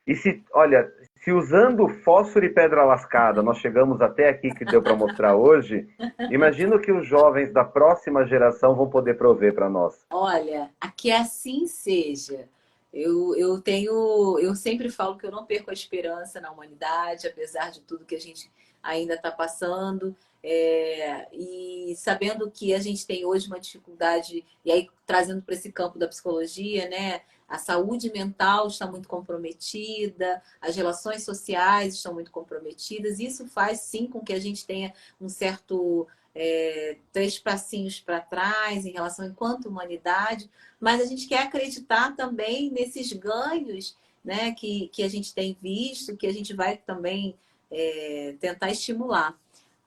E 0.07 0.15
se, 0.15 0.41
olha, 0.53 0.89
se 1.15 1.33
usando 1.33 1.89
fósforo 1.89 2.45
e 2.45 2.49
pedra 2.49 2.85
lascada 2.85 3.43
nós 3.43 3.57
chegamos 3.57 3.99
até 3.99 4.29
aqui 4.29 4.49
que 4.51 4.63
deu 4.63 4.81
para 4.81 4.95
mostrar 4.95 5.35
hoje, 5.35 5.85
imagino 6.31 6.79
que 6.79 6.93
os 6.93 7.05
jovens 7.05 7.51
da 7.51 7.65
próxima 7.65 8.25
geração 8.25 8.73
vão 8.73 8.89
poder 8.89 9.17
prover 9.17 9.53
para 9.53 9.69
nós. 9.69 10.05
Olha, 10.09 10.69
que 10.95 11.11
assim 11.11 11.67
seja. 11.67 12.47
Eu, 12.93 13.35
eu 13.35 13.61
tenho, 13.61 14.39
eu 14.39 14.55
sempre 14.55 14.89
falo 14.89 15.17
que 15.17 15.25
eu 15.25 15.31
não 15.31 15.45
perco 15.45 15.69
a 15.69 15.73
esperança 15.73 16.39
na 16.39 16.51
humanidade, 16.51 17.27
apesar 17.27 17.71
de 17.71 17.81
tudo 17.81 18.05
que 18.05 18.15
a 18.15 18.19
gente 18.19 18.51
ainda 18.81 19.15
está 19.15 19.31
passando. 19.31 20.15
É, 20.41 21.27
e 21.33 21.93
sabendo 21.97 22.49
que 22.49 22.73
a 22.73 22.79
gente 22.79 23.05
tem 23.05 23.25
hoje 23.25 23.47
uma 23.47 23.59
dificuldade, 23.59 24.45
e 24.63 24.71
aí 24.71 24.89
trazendo 25.05 25.41
para 25.41 25.55
esse 25.55 25.71
campo 25.71 25.99
da 25.99 26.07
psicologia, 26.07 26.88
né? 26.89 27.21
A 27.47 27.57
saúde 27.57 28.11
mental 28.11 28.67
está 28.67 28.85
muito 28.85 29.07
comprometida, 29.07 30.41
as 30.59 30.75
relações 30.75 31.23
sociais 31.23 31.95
estão 31.95 32.13
muito 32.13 32.29
comprometidas. 32.29 33.19
Isso 33.19 33.47
faz 33.47 33.79
sim 33.81 34.07
com 34.07 34.19
que 34.19 34.33
a 34.33 34.39
gente 34.39 34.65
tenha 34.65 34.93
um 35.19 35.29
certo 35.29 36.07
é, 36.39 36.97
três 37.11 37.39
passinhos 37.39 37.99
para 37.99 38.21
trás 38.21 38.85
em 38.85 38.91
relação 38.91 39.25
enquanto 39.25 39.67
humanidade, 39.67 40.47
mas 40.79 41.01
a 41.01 41.05
gente 41.05 41.27
quer 41.27 41.39
acreditar 41.39 42.15
também 42.15 42.69
nesses 42.69 43.11
ganhos 43.11 43.97
né, 44.23 44.51
que, 44.51 44.88
que 44.89 45.01
a 45.01 45.09
gente 45.09 45.33
tem 45.33 45.57
visto, 45.59 46.15
que 46.15 46.27
a 46.27 46.31
gente 46.31 46.53
vai 46.53 46.77
também 46.77 47.35
é, 47.71 48.35
tentar 48.39 48.69
estimular. 48.69 49.35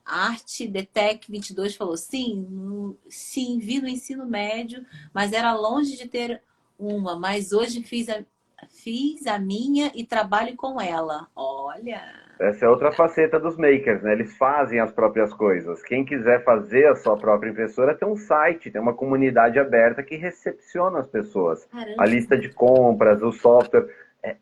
A 0.05 0.27
Arte 0.27 0.67
Detec 0.67 1.31
22 1.31 1.77
falou: 1.77 1.97
sim, 1.97 2.97
sim, 3.09 3.61
vi 3.61 3.81
no 3.81 3.87
ensino 3.87 4.27
médio, 4.27 4.85
mas 5.15 5.33
era 5.33 5.55
longe 5.55 5.97
de 5.97 6.09
ter 6.09 6.43
uma, 6.77 7.17
mas 7.17 7.53
hoje 7.53 7.81
fiz 7.85 8.09
a, 8.09 8.25
fiz 8.69 9.27
a 9.27 9.39
minha 9.39 9.91
e 9.95 10.05
trabalho 10.05 10.55
com 10.57 10.81
ela. 10.81 11.27
Olha. 11.35 12.01
Essa 12.39 12.65
é 12.65 12.69
outra 12.69 12.91
faceta 12.93 13.39
dos 13.39 13.57
makers, 13.57 14.03
né? 14.03 14.13
Eles 14.13 14.37
fazem 14.39 14.81
as 14.81 14.91
próprias 14.91 15.33
coisas. 15.35 15.83
Quem 15.83 16.05
quiser 16.05 16.43
fazer 16.43 16.87
a 16.87 16.95
sua 16.97 17.17
própria 17.17 17.51
impressora 17.51 17.95
tem 17.95 18.09
um 18.09 18.17
site, 18.17 18.71
tem 18.71 18.81
uma 18.81 18.95
comunidade 18.95 19.59
aberta 19.59 20.03
que 20.03 20.17
recepciona 20.17 21.01
as 21.01 21.07
pessoas. 21.07 21.67
Caramba. 21.67 22.03
A 22.03 22.07
lista 22.07 22.39
de 22.39 22.49
compras, 22.49 23.23
o 23.23 23.31
software 23.33 23.89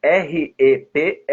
é 0.02 0.20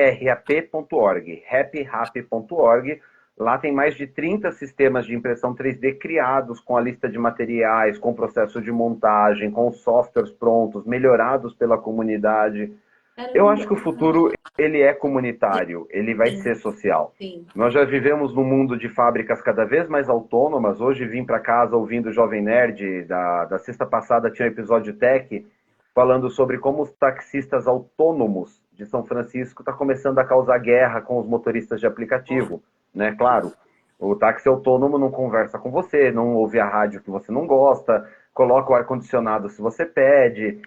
reprap.org, 0.10 1.44
happyhappy.org 1.50 3.02
Lá 3.38 3.58
tem 3.58 3.74
mais 3.74 3.96
de 3.96 4.08
30 4.08 4.52
sistemas 4.54 5.06
de 5.06 5.14
impressão 5.14 5.54
3D 5.54 5.98
criados 5.98 6.62
com 6.62 6.78
a 6.78 6.82
lista 6.82 7.10
de 7.10 7.18
materiais, 7.20 7.98
com 7.98 8.14
processo 8.14 8.62
de 8.62 8.72
montagem, 8.72 9.52
com 9.52 9.70
softwares 9.72 10.32
prontos, 10.32 10.86
melhorados 10.86 11.54
pela 11.54 11.78
comunidade. 11.78 12.72
Eu 13.34 13.50
acho 13.50 13.68
que 13.68 13.74
o 13.74 13.78
futuro 13.78 14.32
ele 14.58 14.82
é 14.82 14.94
comunitário, 14.94 15.86
ele 15.90 16.14
vai 16.14 16.30
Sim. 16.30 16.38
ser 16.38 16.56
social. 16.56 17.14
Sim. 17.18 17.46
Nós 17.54 17.74
já 17.74 17.84
vivemos 17.84 18.34
num 18.34 18.44
mundo 18.46 18.78
de 18.78 18.88
fábricas 18.88 19.42
cada 19.42 19.66
vez 19.66 19.90
mais 19.90 20.08
autônomas. 20.08 20.80
Hoje 20.80 21.06
vim 21.06 21.26
para 21.26 21.40
casa 21.40 21.76
ouvindo 21.76 22.08
o 22.08 22.14
Jovem 22.14 22.42
Nerd, 22.42 23.04
da, 23.04 23.46
da 23.46 23.60
sexta 23.60 23.86
passada 23.86 24.32
tinha 24.32 24.48
um 24.48 24.52
episódio 24.52 24.94
tech 24.94 25.46
falando 25.94 26.30
sobre 26.30 26.58
como 26.58 26.84
os 26.84 26.92
taxistas 26.94 27.68
autônomos 27.68 28.62
de 28.74 28.86
São 28.86 29.04
Francisco 29.06 29.62
estão 29.62 29.74
tá 29.74 29.78
começando 29.78 30.20
a 30.20 30.26
causar 30.26 30.58
guerra 30.58 31.02
com 31.02 31.20
os 31.20 31.26
motoristas 31.26 31.82
de 31.82 31.88
aplicativo 31.88 32.62
né? 32.96 33.14
Claro, 33.18 33.52
o 34.00 34.16
táxi 34.16 34.48
autônomo 34.48 34.98
não 34.98 35.12
conversa 35.12 35.60
com 35.60 35.70
você, 35.70 36.12
não 36.12 36.36
ouve 36.36 36.60
a 36.60 36.68
rádio 36.68 37.02
que 37.02 37.10
você 37.10 37.32
não 37.32 37.46
gosta, 37.46 38.10
coloca 38.34 38.72
o 38.72 38.76
ar-condicionado 38.76 39.50
se 39.50 39.62
você 39.62 39.86
pede. 39.86 40.62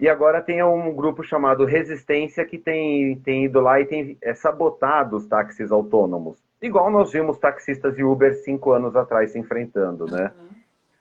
E 0.00 0.08
agora 0.08 0.40
tem 0.40 0.62
um 0.62 0.94
grupo 0.94 1.24
chamado 1.24 1.64
Resistência 1.64 2.44
que 2.44 2.56
tem, 2.56 3.16
tem 3.20 3.46
ido 3.46 3.60
lá 3.60 3.80
e 3.80 3.86
tem 3.86 4.16
é, 4.22 4.32
sabotado 4.32 5.16
os 5.16 5.26
táxis 5.26 5.72
autônomos. 5.72 6.38
Igual 6.62 6.90
nós 6.90 7.12
vimos 7.12 7.38
taxistas 7.38 7.98
e 7.98 8.04
Uber 8.04 8.34
cinco 8.44 8.70
anos 8.72 8.94
atrás 8.94 9.32
se 9.32 9.38
enfrentando, 9.38 10.06
né? 10.06 10.32
Uhum. 10.38 10.48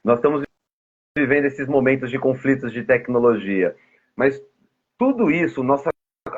Nós 0.04 0.18
estamos 0.18 0.44
vivendo 1.16 1.46
esses 1.46 1.68
momentos 1.68 2.10
de 2.10 2.18
conflitos 2.18 2.72
de 2.72 2.84
tecnologia. 2.84 3.76
Mas 4.16 4.42
tudo 4.98 5.30
isso, 5.30 5.64
nossa 5.64 5.92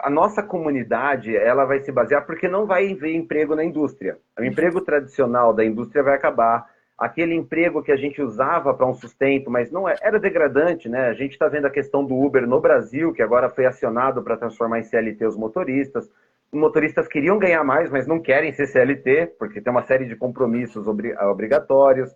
a 0.10 0.12
nossa 0.12 0.42
comunidade 0.42 1.38
ela 1.38 1.66
vai 1.66 1.82
se 1.82 1.92
basear 1.92 2.26
porque 2.26 2.48
não 2.48 2.66
vai 2.66 2.92
haver 2.92 3.14
emprego 3.14 3.56
na 3.56 3.64
indústria. 3.64 4.18
O 4.40 4.44
emprego 4.44 4.82
tradicional 4.82 5.54
da 5.54 5.64
indústria 5.64 6.02
vai 6.02 6.16
acabar. 6.16 6.66
Aquele 6.98 7.36
emprego 7.36 7.84
que 7.84 7.92
a 7.92 7.96
gente 7.96 8.20
usava 8.20 8.74
para 8.74 8.88
um 8.88 8.94
sustento, 8.96 9.52
mas 9.52 9.72
não 9.72 9.88
é, 9.88 9.96
era 10.02 10.20
degradante, 10.20 10.90
né? 10.90 11.10
A 11.10 11.14
gente 11.14 11.34
está 11.34 11.48
vendo 11.48 11.68
a 11.68 11.70
questão 11.70 12.04
do 12.04 12.16
Uber 12.16 12.48
no 12.48 12.60
Brasil, 12.60 13.14
que 13.14 13.22
agora 13.22 13.52
foi 13.52 13.68
acionado 13.68 14.24
para 14.24 14.36
transformar 14.36 14.80
em 14.80 14.84
CLT 14.84 15.28
os 15.28 15.38
motoristas. 15.38 16.10
Os 16.52 16.60
motoristas 16.60 17.08
queriam 17.08 17.38
ganhar 17.38 17.64
mais, 17.64 17.92
mas 17.92 18.08
não 18.08 18.20
querem 18.20 18.52
ser 18.52 18.66
CLT, 18.66 19.36
porque 19.38 19.62
tem 19.62 19.72
uma 19.72 19.84
série 19.84 20.06
de 20.06 20.16
compromissos 20.16 20.88
obrigatórios. 20.88 22.12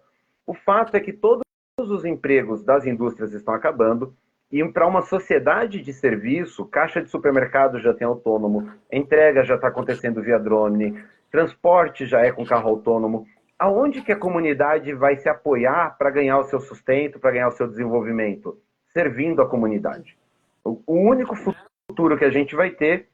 O 0.48 0.56
fato 0.56 0.98
é 0.98 1.00
que 1.00 1.14
todos 1.14 1.44
os 1.78 2.04
empregos 2.04 2.64
das 2.64 2.88
indústrias 2.88 3.34
estão 3.34 3.54
acabando 3.54 4.16
e 4.54 4.64
para 4.72 4.86
uma 4.86 5.02
sociedade 5.02 5.82
de 5.82 5.92
serviço, 5.92 6.64
caixa 6.64 7.02
de 7.02 7.10
supermercado 7.10 7.80
já 7.80 7.92
tem 7.92 8.06
autônomo, 8.06 8.72
entrega 8.92 9.44
já 9.44 9.56
está 9.56 9.70
acontecendo 9.70 10.22
via 10.22 10.38
drone, 10.38 11.04
transporte 11.32 12.06
já 12.06 12.22
é 12.22 12.32
com 12.32 12.46
carro 12.46 12.70
autônomo. 12.70 13.26
Aonde 13.58 14.04
que 14.04 14.12
a 14.12 14.16
comunidade 14.16 14.94
vai 14.94 15.16
se 15.16 15.28
apoiar 15.28 15.98
para 15.98 16.12
ganhar 16.12 16.38
o 16.38 16.44
seu 16.44 16.60
sustento, 16.60 17.20
para 17.20 17.32
ganhar 17.32 17.48
o 17.48 17.54
seu 17.54 17.68
desenvolvimento? 17.68 18.56
Servindo 18.90 19.42
a 19.42 19.50
comunidade. 19.50 20.16
O 20.64 20.94
único 20.94 21.36
futuro 21.36 22.16
que 22.16 22.26
a 22.26 22.30
gente 22.30 22.56
vai 22.56 22.70
ter 22.70 23.08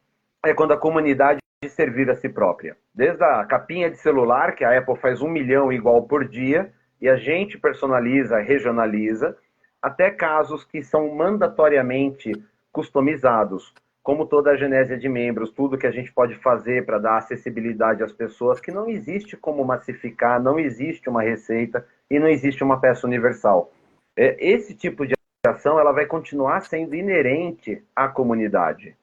é 0.46 0.54
quando 0.54 0.74
a 0.74 0.78
comunidade 0.78 1.40
servir 1.70 2.10
a 2.10 2.16
si 2.16 2.28
própria. 2.28 2.76
Desde 2.94 3.24
a 3.24 3.46
capinha 3.46 3.90
de 3.90 3.96
celular, 3.98 4.56
que 4.56 4.66
a 4.66 4.78
Apple 4.78 4.98
faz 4.98 5.22
um 5.22 5.30
milhão 5.30 5.72
igual 5.72 6.04
por 6.04 6.28
dia, 6.28 6.74
e 7.02 7.08
a 7.08 7.16
gente 7.16 7.58
personaliza, 7.58 8.40
regionaliza, 8.40 9.38
até 9.82 10.12
casos 10.12 10.64
que 10.64 10.84
são 10.84 11.14
mandatoriamente 11.16 12.32
customizados, 12.72 13.74
como 14.02 14.26
toda 14.26 14.52
a 14.52 14.58
genésia 14.58 14.98
de 14.98 15.08
membros, 15.08 15.52
tudo 15.52 15.78
que 15.78 15.88
a 15.88 15.92
gente 15.92 16.12
pode 16.12 16.36
fazer 16.36 16.86
para 16.86 16.98
dar 16.98 17.18
acessibilidade 17.18 18.04
às 18.04 18.12
pessoas, 18.12 18.60
que 18.60 18.72
não 18.72 18.90
existe 18.90 19.38
como 19.38 19.64
massificar, 19.64 20.42
não 20.42 20.60
existe 20.60 21.10
uma 21.10 21.22
receita 21.22 21.86
e 22.10 22.20
não 22.20 22.28
existe 22.28 22.64
uma 22.64 22.80
peça 22.80 23.06
universal. 23.06 23.72
É, 24.16 24.36
esse 24.40 24.74
tipo 24.74 25.06
de 25.06 25.14
ação 25.46 25.80
ela 25.80 25.92
vai 25.92 26.06
continuar 26.06 26.62
sendo 26.62 26.96
inerente 26.96 27.84
à 27.96 28.08
comunidade. 28.08 28.96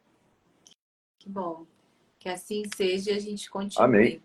Que 1.18 1.28
bom. 1.28 1.64
Que 2.18 2.28
assim 2.28 2.62
seja 2.74 3.12
e 3.12 3.16
a 3.16 3.20
gente 3.20 3.48
continue. 3.48 3.84
Amém. 3.84 4.22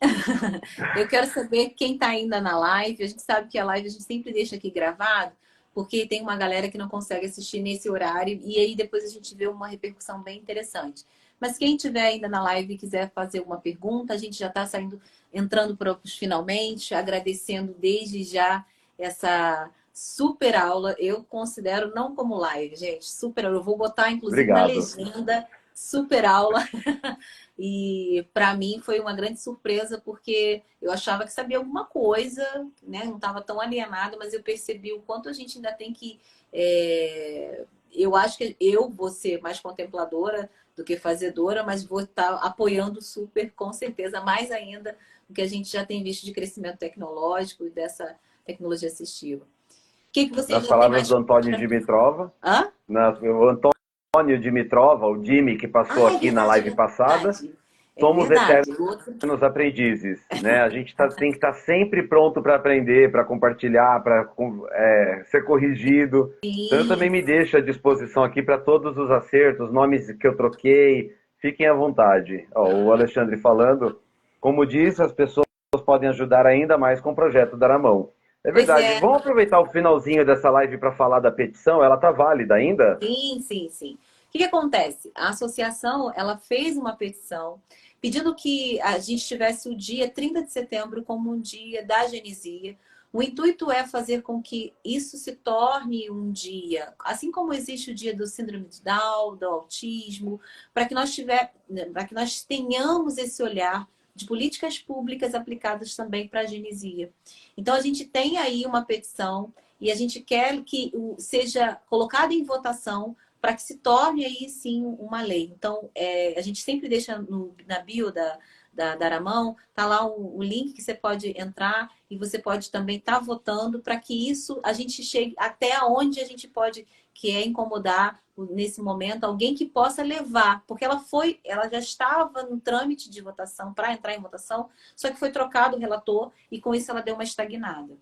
Eu 0.98 1.08
quero 1.08 1.26
saber 1.26 1.70
quem 1.70 1.94
está 1.94 2.08
ainda 2.08 2.40
na 2.40 2.58
live. 2.58 3.02
A 3.02 3.06
gente 3.06 3.22
sabe 3.22 3.48
que 3.48 3.58
a 3.58 3.64
live 3.64 3.86
a 3.86 3.90
gente 3.90 4.02
sempre 4.02 4.32
deixa 4.32 4.56
aqui 4.56 4.70
gravado, 4.70 5.32
porque 5.76 6.06
tem 6.06 6.22
uma 6.22 6.38
galera 6.38 6.70
que 6.70 6.78
não 6.78 6.88
consegue 6.88 7.26
assistir 7.26 7.60
nesse 7.60 7.90
horário 7.90 8.40
e 8.42 8.58
aí 8.58 8.74
depois 8.74 9.04
a 9.04 9.08
gente 9.08 9.34
vê 9.34 9.46
uma 9.46 9.68
repercussão 9.68 10.22
bem 10.22 10.38
interessante. 10.38 11.04
Mas 11.38 11.58
quem 11.58 11.76
tiver 11.76 12.00
ainda 12.00 12.26
na 12.30 12.42
live 12.42 12.72
e 12.72 12.78
quiser 12.78 13.10
fazer 13.10 13.40
uma 13.40 13.58
pergunta, 13.58 14.14
a 14.14 14.16
gente 14.16 14.38
já 14.38 14.46
está 14.46 14.64
saindo, 14.64 14.98
entrando 15.30 15.76
para 15.76 15.94
os 16.02 16.16
finalmente, 16.16 16.94
agradecendo 16.94 17.76
desde 17.78 18.24
já 18.24 18.64
essa 18.98 19.70
super 19.92 20.56
aula. 20.56 20.96
Eu 20.98 21.22
considero 21.24 21.94
não 21.94 22.14
como 22.14 22.38
live, 22.38 22.74
gente, 22.74 23.04
super 23.04 23.44
aula. 23.44 23.58
Eu 23.58 23.62
vou 23.62 23.76
botar 23.76 24.10
inclusive 24.10 24.50
Obrigado. 24.50 24.68
na 24.68 24.74
legenda 24.74 25.46
super 25.74 26.24
aula. 26.24 26.66
e 27.58 28.26
para 28.34 28.54
mim 28.54 28.80
foi 28.84 29.00
uma 29.00 29.14
grande 29.14 29.40
surpresa, 29.40 30.00
porque 30.04 30.62
eu 30.80 30.92
achava 30.92 31.24
que 31.24 31.32
sabia 31.32 31.56
alguma 31.56 31.86
coisa, 31.86 32.42
né? 32.82 33.04
não 33.04 33.16
estava 33.16 33.40
tão 33.40 33.60
alienado, 33.60 34.18
mas 34.18 34.34
eu 34.34 34.42
percebi 34.42 34.92
o 34.92 35.00
quanto 35.00 35.28
a 35.28 35.32
gente 35.32 35.56
ainda 35.56 35.72
tem 35.72 35.92
que. 35.92 36.20
É... 36.52 37.64
Eu 37.94 38.14
acho 38.14 38.36
que 38.36 38.54
eu 38.60 38.90
vou 38.90 39.08
ser 39.08 39.40
mais 39.40 39.58
contempladora 39.58 40.50
do 40.76 40.84
que 40.84 40.98
fazedora, 40.98 41.62
mas 41.64 41.82
vou 41.82 42.00
estar 42.00 42.38
tá 42.38 42.46
apoiando 42.46 43.00
super, 43.00 43.50
com 43.52 43.72
certeza, 43.72 44.20
mais 44.20 44.50
ainda 44.50 44.94
do 45.26 45.32
que 45.32 45.40
a 45.40 45.48
gente 45.48 45.70
já 45.70 45.84
tem 45.84 46.02
visto 46.02 46.26
de 46.26 46.32
crescimento 46.32 46.76
tecnológico 46.76 47.64
e 47.64 47.70
dessa 47.70 48.16
tecnologia 48.44 48.88
assistiva. 48.88 49.44
O 49.44 50.12
que, 50.12 50.28
que 50.28 50.34
você 50.34 50.52
Nas 50.52 50.66
palavras 50.66 51.08
do 51.08 51.16
Antônio 51.16 51.56
Dimitrova. 51.56 52.32
Hã? 52.42 52.70
Na, 52.86 53.10
o 53.18 53.48
Antônio 53.48 53.75
Antônio 54.16 54.38
Dimitrova, 54.38 55.06
o 55.06 55.22
Jimmy, 55.22 55.56
que 55.56 55.68
passou 55.68 56.06
ah, 56.06 56.12
é 56.12 56.16
aqui 56.16 56.30
na 56.30 56.46
live 56.46 56.74
passada. 56.74 57.30
É 57.30 58.00
somos 58.00 58.30
eternos 58.30 59.42
aprendizes, 59.42 60.24
né? 60.42 60.60
A 60.60 60.68
gente 60.70 60.94
tá, 60.96 61.08
tem 61.08 61.30
que 61.30 61.36
estar 61.36 61.52
tá 61.52 61.58
sempre 61.60 62.02
pronto 62.02 62.42
para 62.42 62.54
aprender, 62.54 63.10
para 63.10 63.24
compartilhar, 63.24 64.02
para 64.02 64.26
é, 64.72 65.22
ser 65.26 65.44
corrigido. 65.44 66.32
Então, 66.42 66.78
eu 66.78 66.88
também 66.88 67.10
me 67.10 67.22
deixo 67.22 67.58
à 67.58 67.60
disposição 67.60 68.24
aqui 68.24 68.42
para 68.42 68.58
todos 68.58 68.96
os 68.96 69.10
acertos, 69.10 69.70
nomes 69.70 70.10
que 70.12 70.26
eu 70.26 70.36
troquei. 70.36 71.14
Fiquem 71.38 71.66
à 71.66 71.74
vontade. 71.74 72.46
Ó, 72.54 72.72
o 72.72 72.92
Alexandre 72.92 73.36
falando, 73.36 74.00
Como 74.40 74.64
disse, 74.64 75.02
as 75.02 75.12
pessoas 75.12 75.46
podem 75.84 76.08
ajudar 76.08 76.46
ainda 76.46 76.78
mais 76.78 77.00
com 77.00 77.10
o 77.10 77.14
projeto 77.14 77.56
Daramão. 77.56 78.10
É 78.46 78.52
verdade. 78.52 78.84
É. 78.84 79.00
Vamos 79.00 79.18
aproveitar 79.18 79.58
o 79.58 79.66
finalzinho 79.66 80.24
dessa 80.24 80.48
live 80.50 80.78
para 80.78 80.92
falar 80.92 81.18
da 81.18 81.32
petição. 81.32 81.82
Ela 81.82 81.96
está 81.96 82.12
válida 82.12 82.54
ainda? 82.54 82.96
Sim, 83.02 83.40
sim, 83.40 83.68
sim. 83.68 83.94
O 83.94 84.30
que, 84.30 84.38
que, 84.38 84.44
acontece? 84.44 85.10
A 85.16 85.30
associação 85.30 86.12
ela 86.14 86.38
fez 86.38 86.76
uma 86.76 86.94
petição 86.94 87.60
pedindo 88.00 88.34
que 88.36 88.80
a 88.82 88.98
gente 88.98 89.26
tivesse 89.26 89.68
o 89.68 89.76
dia 89.76 90.08
30 90.08 90.44
de 90.44 90.52
setembro 90.52 91.02
como 91.02 91.32
um 91.32 91.40
dia 91.40 91.84
da 91.84 92.06
genesia. 92.06 92.78
O 93.12 93.20
intuito 93.20 93.68
é 93.68 93.84
fazer 93.84 94.22
com 94.22 94.40
que 94.40 94.72
isso 94.84 95.16
se 95.16 95.32
torne 95.32 96.08
um 96.08 96.30
dia, 96.30 96.92
assim 97.00 97.32
como 97.32 97.52
existe 97.52 97.90
o 97.90 97.94
dia 97.94 98.14
do 98.14 98.26
síndrome 98.26 98.66
de 98.66 98.82
Down, 98.82 99.36
do 99.36 99.46
autismo, 99.46 100.40
para 100.74 100.86
que 100.86 100.94
nós 100.94 101.14
tiver, 101.14 101.52
para 101.92 102.04
que 102.04 102.14
nós 102.14 102.44
tenhamos 102.44 103.16
esse 103.16 103.42
olhar 103.42 103.88
de 104.16 104.24
políticas 104.24 104.78
públicas 104.78 105.34
aplicadas 105.34 105.94
também 105.94 106.26
para 106.26 106.40
a 106.40 106.46
genesia. 106.46 107.12
Então, 107.56 107.74
a 107.74 107.80
gente 107.80 108.04
tem 108.04 108.38
aí 108.38 108.64
uma 108.64 108.84
petição 108.84 109.52
e 109.80 109.92
a 109.92 109.94
gente 109.94 110.20
quer 110.20 110.62
que 110.64 110.90
seja 111.18 111.74
colocada 111.86 112.32
em 112.32 112.42
votação 112.42 113.14
para 113.40 113.54
que 113.54 113.62
se 113.62 113.76
torne 113.76 114.24
aí 114.24 114.48
sim 114.48 114.84
uma 114.84 115.22
lei. 115.22 115.52
Então, 115.54 115.90
é, 115.94 116.34
a 116.36 116.42
gente 116.42 116.62
sempre 116.62 116.88
deixa 116.88 117.18
no, 117.18 117.54
na 117.66 117.78
bio 117.78 118.10
da, 118.10 118.38
da, 118.72 118.96
da 118.96 119.06
Aramão, 119.06 119.56
tá 119.74 119.86
lá 119.86 120.06
o, 120.06 120.38
o, 120.38 120.42
link 120.42 120.72
que 120.72 120.82
você 120.82 120.94
pode 120.94 121.32
entrar 121.40 121.90
e 122.10 122.16
você 122.16 122.38
pode 122.38 122.70
também 122.70 122.96
estar 122.96 123.14
tá 123.14 123.20
votando 123.20 123.80
para 123.80 123.98
que 123.98 124.28
isso 124.28 124.60
a 124.62 124.72
gente 124.72 125.02
chegue 125.02 125.34
até 125.38 125.80
onde 125.84 126.20
a 126.20 126.24
gente 126.24 126.48
pode, 126.48 126.86
que 127.16 127.30
é 127.30 127.44
incomodar 127.44 128.20
nesse 128.36 128.82
momento 128.82 129.24
alguém 129.24 129.54
que 129.54 129.64
possa 129.64 130.02
levar, 130.02 130.62
porque 130.66 130.84
ela 130.84 130.98
foi, 130.98 131.40
ela 131.42 131.68
já 131.68 131.78
estava 131.78 132.42
no 132.42 132.60
trâmite 132.60 133.08
de 133.08 133.22
votação 133.22 133.72
para 133.72 133.92
entrar 133.92 134.14
em 134.14 134.20
votação, 134.20 134.68
só 134.94 135.10
que 135.10 135.18
foi 135.18 135.30
trocado 135.30 135.76
o 135.76 135.80
relator 135.80 136.30
e 136.50 136.60
com 136.60 136.74
isso 136.74 136.90
ela 136.90 137.00
deu 137.00 137.14
uma 137.14 137.24
estagnada. 137.24 137.96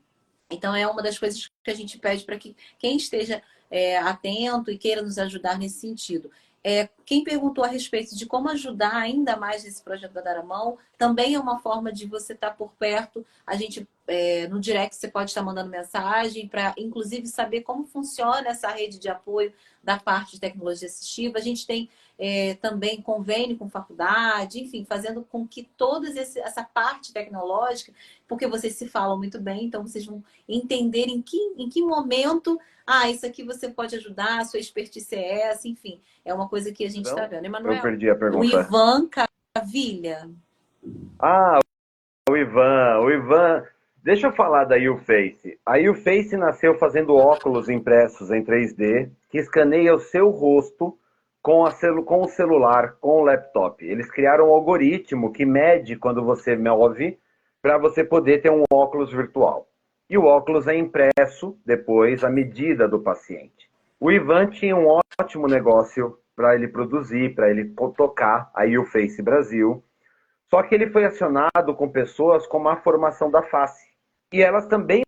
Então 0.50 0.74
é 0.74 0.86
uma 0.86 1.02
das 1.02 1.18
coisas 1.18 1.50
que 1.62 1.70
a 1.70 1.74
gente 1.74 1.98
pede 1.98 2.24
para 2.24 2.36
que 2.36 2.56
quem 2.78 2.96
esteja 2.96 3.42
é, 3.70 3.96
atento 3.98 4.70
e 4.70 4.78
queira 4.78 5.02
nos 5.02 5.18
ajudar 5.18 5.58
nesse 5.58 5.78
sentido. 5.78 6.30
É, 6.62 6.88
quem 7.04 7.22
perguntou 7.22 7.64
a 7.64 7.68
respeito 7.68 8.16
de 8.16 8.26
como 8.26 8.48
ajudar 8.50 8.94
ainda 8.94 9.36
mais 9.36 9.64
nesse 9.64 9.82
projeto 9.82 10.12
da 10.12 10.20
Daramão, 10.20 10.78
também 10.96 11.34
é 11.34 11.38
uma 11.38 11.58
forma 11.58 11.92
de 11.92 12.06
você 12.06 12.32
estar 12.32 12.50
tá 12.50 12.54
por 12.54 12.72
perto. 12.78 13.24
A 13.46 13.56
gente, 13.56 13.86
é, 14.06 14.48
no 14.48 14.60
direct, 14.60 14.96
você 14.96 15.08
pode 15.08 15.30
estar 15.30 15.42
mandando 15.42 15.70
mensagem 15.70 16.48
para, 16.48 16.74
inclusive, 16.78 17.26
saber 17.26 17.62
como 17.62 17.84
funciona 17.84 18.48
essa 18.48 18.68
rede 18.68 18.98
de 18.98 19.08
apoio 19.08 19.52
da 19.82 19.98
parte 19.98 20.32
de 20.32 20.40
tecnologia 20.40 20.88
assistiva. 20.88 21.38
A 21.38 21.42
gente 21.42 21.66
tem 21.66 21.88
é, 22.18 22.54
também 22.54 23.02
convênio 23.02 23.56
com 23.56 23.68
faculdade, 23.68 24.60
enfim, 24.60 24.84
fazendo 24.84 25.22
com 25.22 25.46
que 25.46 25.64
toda 25.76 26.08
essa 26.18 26.62
parte 26.62 27.12
tecnológica, 27.12 27.92
porque 28.28 28.46
vocês 28.46 28.74
se 28.74 28.88
falam 28.88 29.18
muito 29.18 29.40
bem, 29.40 29.64
então 29.64 29.82
vocês 29.82 30.06
vão 30.06 30.22
entender 30.48 31.06
em 31.06 31.20
que, 31.20 31.36
em 31.56 31.68
que 31.68 31.82
momento, 31.82 32.58
ah, 32.86 33.10
isso 33.10 33.26
aqui 33.26 33.42
você 33.42 33.68
pode 33.68 33.96
ajudar, 33.96 34.40
a 34.40 34.44
sua 34.44 34.60
expertise 34.60 35.14
é 35.14 35.48
essa, 35.48 35.66
enfim, 35.66 36.00
é 36.24 36.32
uma 36.32 36.48
coisa 36.48 36.72
que 36.72 36.84
a 36.84 36.90
está 37.02 37.26
vendo. 37.26 37.44
Emanuel, 37.44 37.74
eu 37.74 37.82
perdi 37.82 38.10
a 38.10 38.16
pergunta. 38.16 38.56
O 38.56 38.60
Ivan 38.60 39.08
Cavilha. 39.54 40.28
Ah, 41.18 41.58
o 42.28 42.36
Ivan, 42.36 43.00
o 43.00 43.10
Ivan. 43.10 43.64
Deixa 44.02 44.26
eu 44.26 44.32
falar 44.32 44.64
da 44.64 44.76
YouFace. 44.76 45.58
A 45.64 45.76
YouFace 45.76 46.36
nasceu 46.36 46.76
fazendo 46.78 47.16
óculos 47.16 47.68
impressos 47.68 48.30
em 48.30 48.44
3D 48.44 49.10
que 49.30 49.38
escaneia 49.38 49.94
o 49.94 49.98
seu 49.98 50.28
rosto 50.28 50.98
com, 51.42 51.70
celu 51.70 52.02
com 52.02 52.22
o 52.22 52.28
celular, 52.28 52.96
com 53.00 53.20
o 53.20 53.24
laptop. 53.24 53.84
Eles 53.84 54.10
criaram 54.10 54.48
um 54.48 54.52
algoritmo 54.52 55.32
que 55.32 55.44
mede 55.44 55.96
quando 55.96 56.22
você 56.22 56.56
move 56.56 57.18
para 57.60 57.78
você 57.78 58.04
poder 58.04 58.42
ter 58.42 58.50
um 58.50 58.64
óculos 58.70 59.10
virtual. 59.10 59.66
E 60.08 60.18
o 60.18 60.24
óculos 60.24 60.66
é 60.68 60.76
impresso 60.76 61.56
depois 61.64 62.24
à 62.24 62.30
medida 62.30 62.86
do 62.86 63.00
paciente. 63.00 63.70
O 63.98 64.12
Ivan 64.12 64.48
tinha 64.48 64.76
um 64.76 65.00
ótimo 65.18 65.46
negócio 65.46 66.18
para 66.34 66.54
ele 66.54 66.68
produzir, 66.68 67.34
para 67.34 67.50
ele 67.50 67.74
tocar 67.96 68.50
a 68.54 68.64
YouFace 68.64 69.22
Brasil. 69.22 69.82
Só 70.50 70.62
que 70.62 70.74
ele 70.74 70.90
foi 70.90 71.04
acionado 71.04 71.74
com 71.74 71.88
pessoas 71.88 72.46
com 72.46 72.58
má 72.58 72.76
formação 72.76 73.30
da 73.30 73.42
face. 73.42 73.88
E 74.32 74.42
elas 74.42 74.66
também 74.66 75.02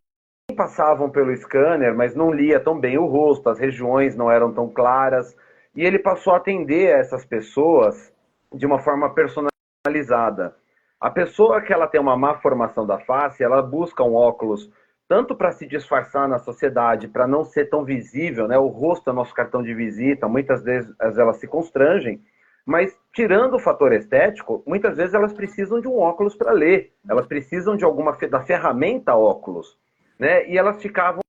passavam 0.57 1.11
pelo 1.11 1.37
scanner, 1.37 1.95
mas 1.95 2.15
não 2.15 2.33
lia 2.33 2.61
tão 2.61 2.79
bem 2.79 2.97
o 2.97 3.07
rosto, 3.07 3.49
as 3.49 3.59
regiões 3.59 4.17
não 4.17 4.31
eram 4.31 4.53
tão 4.53 4.69
claras. 4.69 5.37
E 5.75 5.85
ele 5.85 5.99
passou 5.99 6.33
a 6.33 6.39
atender 6.39 6.89
essas 6.89 7.25
pessoas 7.25 8.13
de 8.53 8.65
uma 8.65 8.79
forma 8.79 9.13
personalizada. 9.13 10.57
A 11.01 11.11
pessoa 11.11 11.61
que 11.61 11.73
ela 11.73 11.87
tem 11.87 12.01
uma 12.01 12.17
má 12.17 12.39
formação 12.39 12.87
da 12.87 12.99
face, 13.01 13.45
ela 13.45 13.61
busca 13.61 14.03
um 14.03 14.15
óculos 14.15 14.71
tanto 15.09 15.35
para 15.35 15.53
se 15.53 15.67
disfarçar 15.67 16.29
na 16.29 16.39
sociedade, 16.39 17.09
para 17.09 17.27
não 17.27 17.45
ser 17.45 17.67
tão 17.67 17.85
visível, 17.85 18.49
né? 18.49 18.59
O 18.59 18.67
rosto 18.67 19.11
é 19.11 19.13
nosso 19.13 19.35
cartão 19.35 19.63
de 19.63 19.73
visita, 19.73 20.29
muitas 20.29 20.63
vezes 20.63 20.93
elas 21.01 21.37
se 21.37 21.47
constrangem, 21.47 22.21
mas 22.65 22.99
tirando 23.13 23.55
o 23.55 23.61
fator 23.61 23.93
estético, 23.93 24.63
muitas 24.67 24.97
vezes 24.97 25.15
elas 25.15 25.33
precisam 25.33 25.81
de 25.81 25.87
um 25.87 25.99
óculos 25.99 26.35
para 26.35 26.53
ler, 26.53 26.93
elas 27.09 27.27
precisam 27.27 27.77
de 27.77 27.85
alguma 27.85 28.13
da 28.29 28.41
ferramenta 28.41 29.15
óculos, 29.15 29.79
né? 30.19 30.49
E 30.49 30.59
elas 30.59 30.83
ficavam 30.83 31.21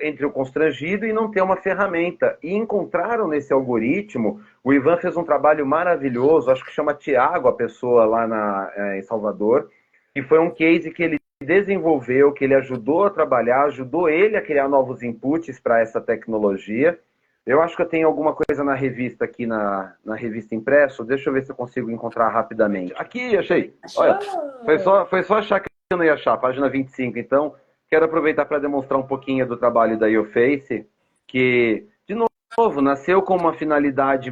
entre 0.00 0.26
o 0.26 0.30
constrangido 0.30 1.06
e 1.06 1.12
não 1.12 1.30
ter 1.30 1.40
uma 1.40 1.56
ferramenta. 1.56 2.38
E 2.42 2.54
encontraram 2.54 3.26
nesse 3.26 3.52
algoritmo, 3.52 4.40
o 4.62 4.72
Ivan 4.72 4.98
fez 4.98 5.16
um 5.16 5.24
trabalho 5.24 5.66
maravilhoso, 5.66 6.50
acho 6.50 6.64
que 6.64 6.70
chama 6.70 6.94
Tiago, 6.94 7.48
a 7.48 7.52
pessoa 7.52 8.04
lá 8.04 8.26
na, 8.26 8.72
é, 8.76 8.98
em 8.98 9.02
Salvador, 9.02 9.70
e 10.14 10.22
foi 10.22 10.38
um 10.38 10.50
case 10.50 10.90
que 10.90 11.02
ele 11.02 11.18
desenvolveu, 11.42 12.32
que 12.32 12.44
ele 12.44 12.54
ajudou 12.54 13.04
a 13.04 13.10
trabalhar, 13.10 13.64
ajudou 13.64 14.08
ele 14.08 14.36
a 14.36 14.42
criar 14.42 14.68
novos 14.68 15.02
inputs 15.02 15.60
para 15.60 15.80
essa 15.80 16.00
tecnologia. 16.00 16.98
Eu 17.44 17.62
acho 17.62 17.76
que 17.76 17.82
eu 17.82 17.88
tenho 17.88 18.08
alguma 18.08 18.34
coisa 18.34 18.64
na 18.64 18.74
revista 18.74 19.24
aqui, 19.24 19.46
na, 19.46 19.94
na 20.04 20.16
revista 20.16 20.54
impresso. 20.54 21.04
Deixa 21.04 21.28
eu 21.28 21.34
ver 21.34 21.44
se 21.44 21.52
eu 21.52 21.56
consigo 21.56 21.90
encontrar 21.90 22.28
rapidamente. 22.28 22.92
Aqui, 22.96 23.36
achei. 23.36 23.72
Olha, 23.96 24.18
foi 24.64 24.78
só, 24.78 25.06
foi 25.06 25.22
só 25.22 25.36
achar 25.36 25.60
que 25.60 25.68
eu 25.92 25.98
não 25.98 26.04
ia 26.04 26.14
achar, 26.14 26.36
página 26.38 26.68
25. 26.68 27.18
Então, 27.18 27.54
quero 27.88 28.04
aproveitar 28.04 28.46
para 28.46 28.58
demonstrar 28.58 28.98
um 28.98 29.06
pouquinho 29.06 29.46
do 29.46 29.56
trabalho 29.56 29.96
da 29.96 30.08
YouFace, 30.08 30.88
que, 31.24 31.86
de 32.08 32.16
novo, 32.58 32.80
nasceu 32.80 33.22
com 33.22 33.36
uma 33.36 33.52
finalidade 33.52 34.28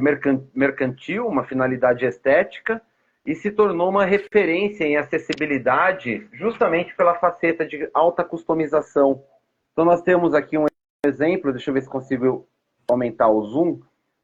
mercantil, 0.53 1.25
uma 1.25 1.45
finalidade 1.45 2.05
estética, 2.05 2.81
e 3.25 3.33
se 3.33 3.49
tornou 3.51 3.89
uma 3.89 4.05
referência 4.05 4.83
em 4.83 4.97
acessibilidade 4.97 6.27
justamente 6.33 6.95
pela 6.95 7.15
faceta 7.15 7.65
de 7.65 7.89
alta 7.93 8.23
customização. 8.23 9.23
Então 9.71 9.83
nós 9.83 10.01
temos 10.01 10.33
aqui 10.33 10.57
um 10.57 10.65
exemplo, 11.05 11.51
deixa 11.51 11.69
eu 11.69 11.73
ver 11.73 11.81
se 11.81 11.89
consigo 11.89 12.47
aumentar 12.87 13.29
o 13.29 13.41
zoom, 13.43 13.79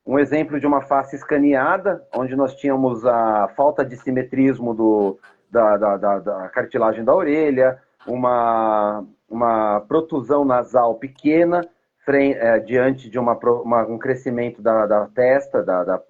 um 0.05 0.19
exemplo 0.19 0.59
de 0.59 0.67
uma 0.67 0.81
face 0.81 1.15
escaneada, 1.15 2.05
onde 2.15 2.35
nós 2.35 2.55
tínhamos 2.55 3.05
a 3.05 3.47
falta 3.55 3.83
de 3.83 3.95
simetrismo 3.97 4.73
do, 4.73 5.19
da, 5.49 5.77
da, 5.77 5.97
da, 5.97 6.19
da 6.19 6.49
cartilagem 6.49 7.03
da 7.03 7.13
orelha, 7.13 7.81
uma, 8.05 9.03
uma 9.29 9.81
protusão 9.81 10.45
nasal 10.45 10.95
pequena, 10.95 11.61
frente, 12.05 12.37
é, 12.37 12.59
diante 12.59 13.09
de 13.09 13.19
uma, 13.19 13.33
uma, 13.33 13.85
um 13.85 13.97
crescimento 13.97 14.61
da, 14.61 14.85
da 14.85 15.05
testa, 15.07 15.63
da, 15.63 15.83
da 15.83 16.01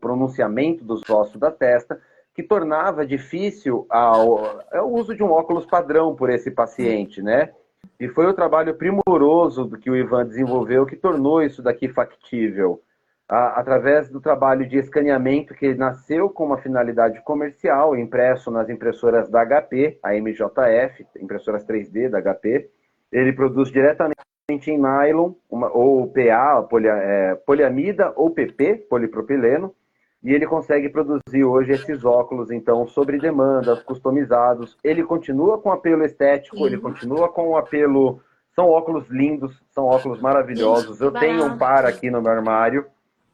pronunciamento 0.00 0.84
dos 0.84 1.08
ossos 1.08 1.38
da 1.38 1.50
testa, 1.50 2.00
que 2.34 2.42
tornava 2.42 3.06
difícil 3.06 3.86
ao, 3.90 4.60
é 4.72 4.80
o 4.80 4.88
uso 4.88 5.14
de 5.14 5.22
um 5.22 5.30
óculos 5.30 5.66
padrão 5.66 6.14
por 6.14 6.30
esse 6.30 6.50
paciente, 6.50 7.22
né? 7.22 7.52
E 7.98 8.08
foi 8.08 8.26
o 8.26 8.34
trabalho 8.34 8.74
primoroso 8.74 9.64
do 9.64 9.78
que 9.78 9.90
o 9.90 9.96
Ivan 9.96 10.26
desenvolveu 10.26 10.86
que 10.86 10.96
tornou 10.96 11.42
isso 11.42 11.62
daqui 11.62 11.88
factível. 11.88 12.80
A, 13.28 13.60
através 13.60 14.08
do 14.08 14.20
trabalho 14.20 14.68
de 14.68 14.76
escaneamento 14.78 15.54
que 15.54 15.74
nasceu 15.74 16.28
com 16.28 16.44
uma 16.44 16.58
finalidade 16.58 17.20
comercial, 17.22 17.96
impresso 17.96 18.50
nas 18.50 18.68
impressoras 18.68 19.28
da 19.28 19.44
HP, 19.44 19.98
a 20.02 20.14
MJF, 20.14 21.06
impressoras 21.20 21.64
3D 21.64 22.08
da 22.08 22.20
HP, 22.20 22.70
ele 23.10 23.32
produz 23.32 23.70
diretamente 23.70 24.22
em 24.50 24.78
nylon, 24.78 25.32
uma, 25.48 25.70
ou 25.74 26.08
PA, 26.08 26.62
polia, 26.62 26.92
é, 26.92 27.34
poliamida, 27.34 28.12
ou 28.16 28.30
PP, 28.30 28.86
polipropileno, 28.88 29.74
e 30.22 30.32
ele 30.32 30.46
consegue 30.46 30.88
produzir 30.88 31.44
hoje 31.44 31.72
esses 31.72 32.04
óculos, 32.04 32.50
então, 32.50 32.86
sobre 32.86 33.18
demanda, 33.18 33.76
customizados. 33.76 34.76
Ele 34.84 35.02
continua 35.02 35.58
com 35.58 35.72
apelo 35.72 36.04
estético, 36.04 36.56
Sim. 36.56 36.66
ele 36.66 36.78
continua 36.78 37.28
com 37.28 37.48
o 37.48 37.56
apelo. 37.56 38.20
São 38.54 38.68
óculos 38.68 39.08
lindos, 39.08 39.60
são 39.70 39.84
óculos 39.84 40.20
maravilhosos. 40.20 41.00
Eu 41.00 41.10
tenho 41.10 41.44
um 41.44 41.58
par 41.58 41.84
aqui 41.86 42.10
no 42.10 42.22
meu 42.22 42.30
armário, 42.30 42.86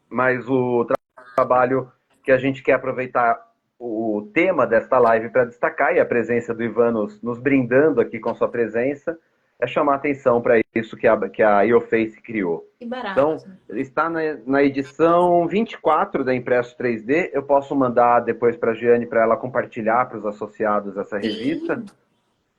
mas 0.09 0.49
o 0.49 0.85
tra 0.85 0.97
trabalho 1.35 1.91
que 2.23 2.33
a 2.33 2.39
gente 2.39 2.63
quer 2.63 2.75
aproveitar 2.75 3.39
o 3.79 4.29
tema 4.33 4.67
desta 4.67 4.99
live 4.99 5.29
para 5.29 5.45
destacar 5.45 5.95
e 5.95 6.01
a 6.01 6.07
presença 6.07 6.55
do 6.55 6.63
Ivan 6.63 6.93
nos, 6.93 7.23
nos 7.23 7.39
brindando 7.39 8.01
aqui 8.01 8.19
com 8.19 8.35
sua 8.35 8.49
presença 8.49 9.17
é 9.61 9.67
chamar 9.67 9.97
atenção 9.97 10.41
para 10.41 10.61
isso 10.75 10.97
que 10.97 11.07
a, 11.07 11.29
que 11.29 11.43
a 11.43 11.63
IOFace 11.63 12.21
criou. 12.23 12.65
Que 12.79 12.87
barato. 12.87 13.13
Então, 13.13 13.37
está 13.77 14.09
na, 14.09 14.21
na, 14.47 14.63
edição 14.63 15.47
24 15.49 16.25
da 16.25 16.35
Impresso 16.35 16.77
3D. 16.79 17.31
Eu 17.33 17.43
posso 17.43 17.75
mandar 17.75 18.21
depois 18.21 18.57
para 18.57 18.71
a 18.71 18.75
Giane 18.75 19.07
para 19.07 19.23
ela 19.23 19.37
compartilhar 19.37 20.07
para 20.07 20.19
os 20.19 20.27
associados 20.27 20.97
essa 20.97 21.19
revista. 21.19 21.77
Sim. 21.77 21.87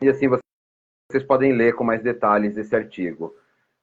E 0.01 0.09
assim 0.09 0.27
vocês 0.27 1.23
podem 1.25 1.53
ler 1.53 1.73
com 1.73 1.83
mais 1.83 2.03
detalhes 2.03 2.57
esse 2.57 2.75
artigo. 2.75 3.33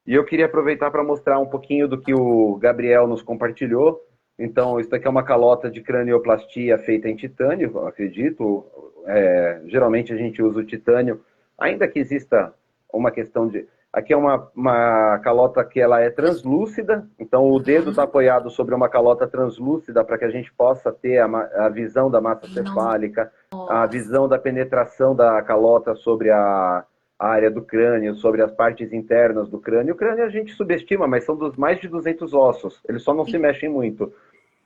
E 0.06 0.14
eu 0.14 0.24
queria 0.24 0.46
aproveitar 0.46 0.90
para 0.90 1.02
mostrar 1.02 1.38
um 1.38 1.46
pouquinho 1.46 1.88
do 1.88 2.00
que 2.00 2.14
o 2.14 2.56
Gabriel 2.56 3.06
nos 3.06 3.22
compartilhou. 3.22 4.00
Então, 4.38 4.78
isso 4.78 4.94
aqui 4.94 5.06
é 5.06 5.10
uma 5.10 5.24
calota 5.24 5.70
de 5.70 5.80
cranioplastia 5.80 6.78
feita 6.78 7.08
em 7.08 7.16
titânio, 7.16 7.86
acredito. 7.86 8.64
É, 9.06 9.62
geralmente 9.66 10.12
a 10.12 10.16
gente 10.16 10.42
usa 10.42 10.60
o 10.60 10.64
titânio, 10.64 11.24
ainda 11.58 11.88
que 11.88 11.98
exista 11.98 12.52
uma 12.96 13.10
questão 13.10 13.48
de. 13.48 13.66
Aqui 13.92 14.12
é 14.12 14.16
uma, 14.16 14.50
uma 14.54 15.18
calota 15.20 15.64
que 15.64 15.80
ela 15.80 16.00
é 16.00 16.10
translúcida, 16.10 17.08
então 17.18 17.50
o 17.50 17.58
dedo 17.58 17.90
está 17.90 18.02
apoiado 18.02 18.50
sobre 18.50 18.74
uma 18.74 18.90
calota 18.90 19.26
translúcida 19.26 20.04
para 20.04 20.18
que 20.18 20.24
a 20.24 20.30
gente 20.30 20.52
possa 20.52 20.92
ter 20.92 21.18
a, 21.18 21.24
a 21.24 21.68
visão 21.70 22.10
da 22.10 22.20
massa 22.20 22.46
cefálica, 22.46 23.32
a 23.70 23.86
visão 23.86 24.28
da 24.28 24.38
penetração 24.38 25.14
da 25.14 25.40
calota 25.40 25.94
sobre 25.94 26.30
a, 26.30 26.84
a 27.18 27.26
área 27.26 27.50
do 27.50 27.62
crânio, 27.62 28.14
sobre 28.16 28.42
as 28.42 28.52
partes 28.52 28.92
internas 28.92 29.48
do 29.48 29.58
crânio. 29.58 29.94
O 29.94 29.96
crânio 29.96 30.24
a 30.24 30.28
gente 30.28 30.52
subestima, 30.52 31.06
mas 31.06 31.24
são 31.24 31.34
dos 31.34 31.56
mais 31.56 31.80
de 31.80 31.88
200 31.88 32.34
ossos, 32.34 32.82
eles 32.86 33.02
só 33.02 33.14
não 33.14 33.24
se 33.24 33.38
mexem 33.38 33.70
muito. 33.70 34.12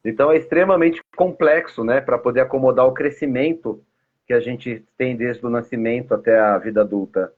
Então 0.05 0.33
é 0.33 0.37
extremamente 0.39 1.01
complexo, 1.17 1.85
né, 1.85 2.01
para 2.01 2.19
poder 2.19 2.41
acomodar 2.41 2.87
o 2.87 2.95
crescimento 2.95 3.81
que 4.27 4.35
a 4.35 4.41
gente 4.41 4.85
tem 4.97 5.17
desde 5.17 5.45
o 5.45 5.51
nascimento 5.51 6.15
até 6.15 6.39
a 6.39 6.57
vida 6.57 6.81
adulta. 6.81 7.33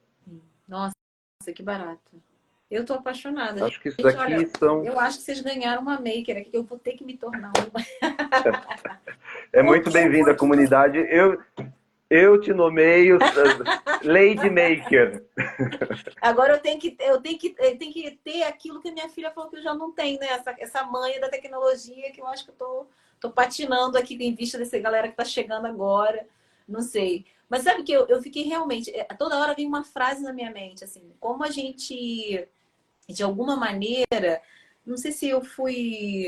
Nossa, 1.43 1.51
que 1.51 1.61
barato. 1.61 2.23
Eu 2.71 2.85
tô 2.85 2.93
apaixonada. 2.93 3.65
Acho 3.65 3.81
que 3.81 3.89
isso 3.89 4.01
daqui 4.01 4.17
olha, 4.17 4.49
são. 4.57 4.85
Eu 4.85 4.97
acho 4.97 5.17
que 5.17 5.25
vocês 5.25 5.41
ganharam 5.41 5.81
uma 5.81 5.97
maker 5.97 6.37
aqui, 6.37 6.51
eu 6.53 6.63
vou 6.63 6.79
ter 6.79 6.93
que 6.93 7.03
me 7.03 7.17
tornar 7.17 7.51
uma. 7.57 7.85
é 9.51 9.61
muito 9.61 9.91
bem-vinda 9.91 10.31
à 10.31 10.37
comunidade. 10.37 10.97
Eu, 10.97 11.37
eu 12.09 12.39
te 12.39 12.53
nomeio 12.53 13.19
Lady 14.03 14.49
Maker. 14.49 15.21
Agora 16.21 16.53
eu 16.53 16.59
tenho 16.59 16.79
que 16.79 16.95
eu 17.01 17.21
tenho 17.21 17.37
que 17.37 17.53
eu 17.59 17.77
tenho 17.77 17.91
que 17.91 18.11
ter 18.23 18.43
aquilo 18.43 18.81
que 18.81 18.89
minha 18.89 19.09
filha 19.09 19.31
falou 19.31 19.49
que 19.49 19.57
eu 19.57 19.63
já 19.63 19.73
não 19.73 19.91
tenho, 19.91 20.17
né? 20.17 20.27
Essa, 20.27 20.55
essa 20.57 20.83
manha 20.85 21.19
da 21.19 21.27
tecnologia 21.27 22.09
que 22.13 22.21
eu 22.21 22.27
acho 22.27 22.45
que 22.45 22.51
eu 22.51 22.55
tô, 22.55 22.85
tô 23.19 23.29
patinando 23.29 23.97
aqui 23.97 24.15
em 24.15 24.33
vista 24.33 24.57
dessa 24.57 24.79
galera 24.79 25.09
que 25.09 25.17
tá 25.17 25.25
chegando 25.25 25.67
agora. 25.67 26.25
Não 26.67 26.81
sei. 26.81 27.25
Mas 27.49 27.63
sabe 27.63 27.83
que 27.83 27.91
eu, 27.91 28.07
eu 28.07 28.21
fiquei 28.21 28.43
realmente. 28.43 28.89
É, 28.91 29.03
toda 29.05 29.39
hora 29.39 29.53
vem 29.53 29.67
uma 29.67 29.83
frase 29.83 30.23
na 30.23 30.33
minha 30.33 30.51
mente, 30.51 30.83
assim, 30.83 31.11
como 31.19 31.43
a 31.43 31.51
gente, 31.51 32.47
de 33.07 33.23
alguma 33.23 33.55
maneira, 33.55 34.41
não 34.85 34.97
sei 34.97 35.11
se 35.11 35.27
eu 35.27 35.43
fui. 35.43 36.27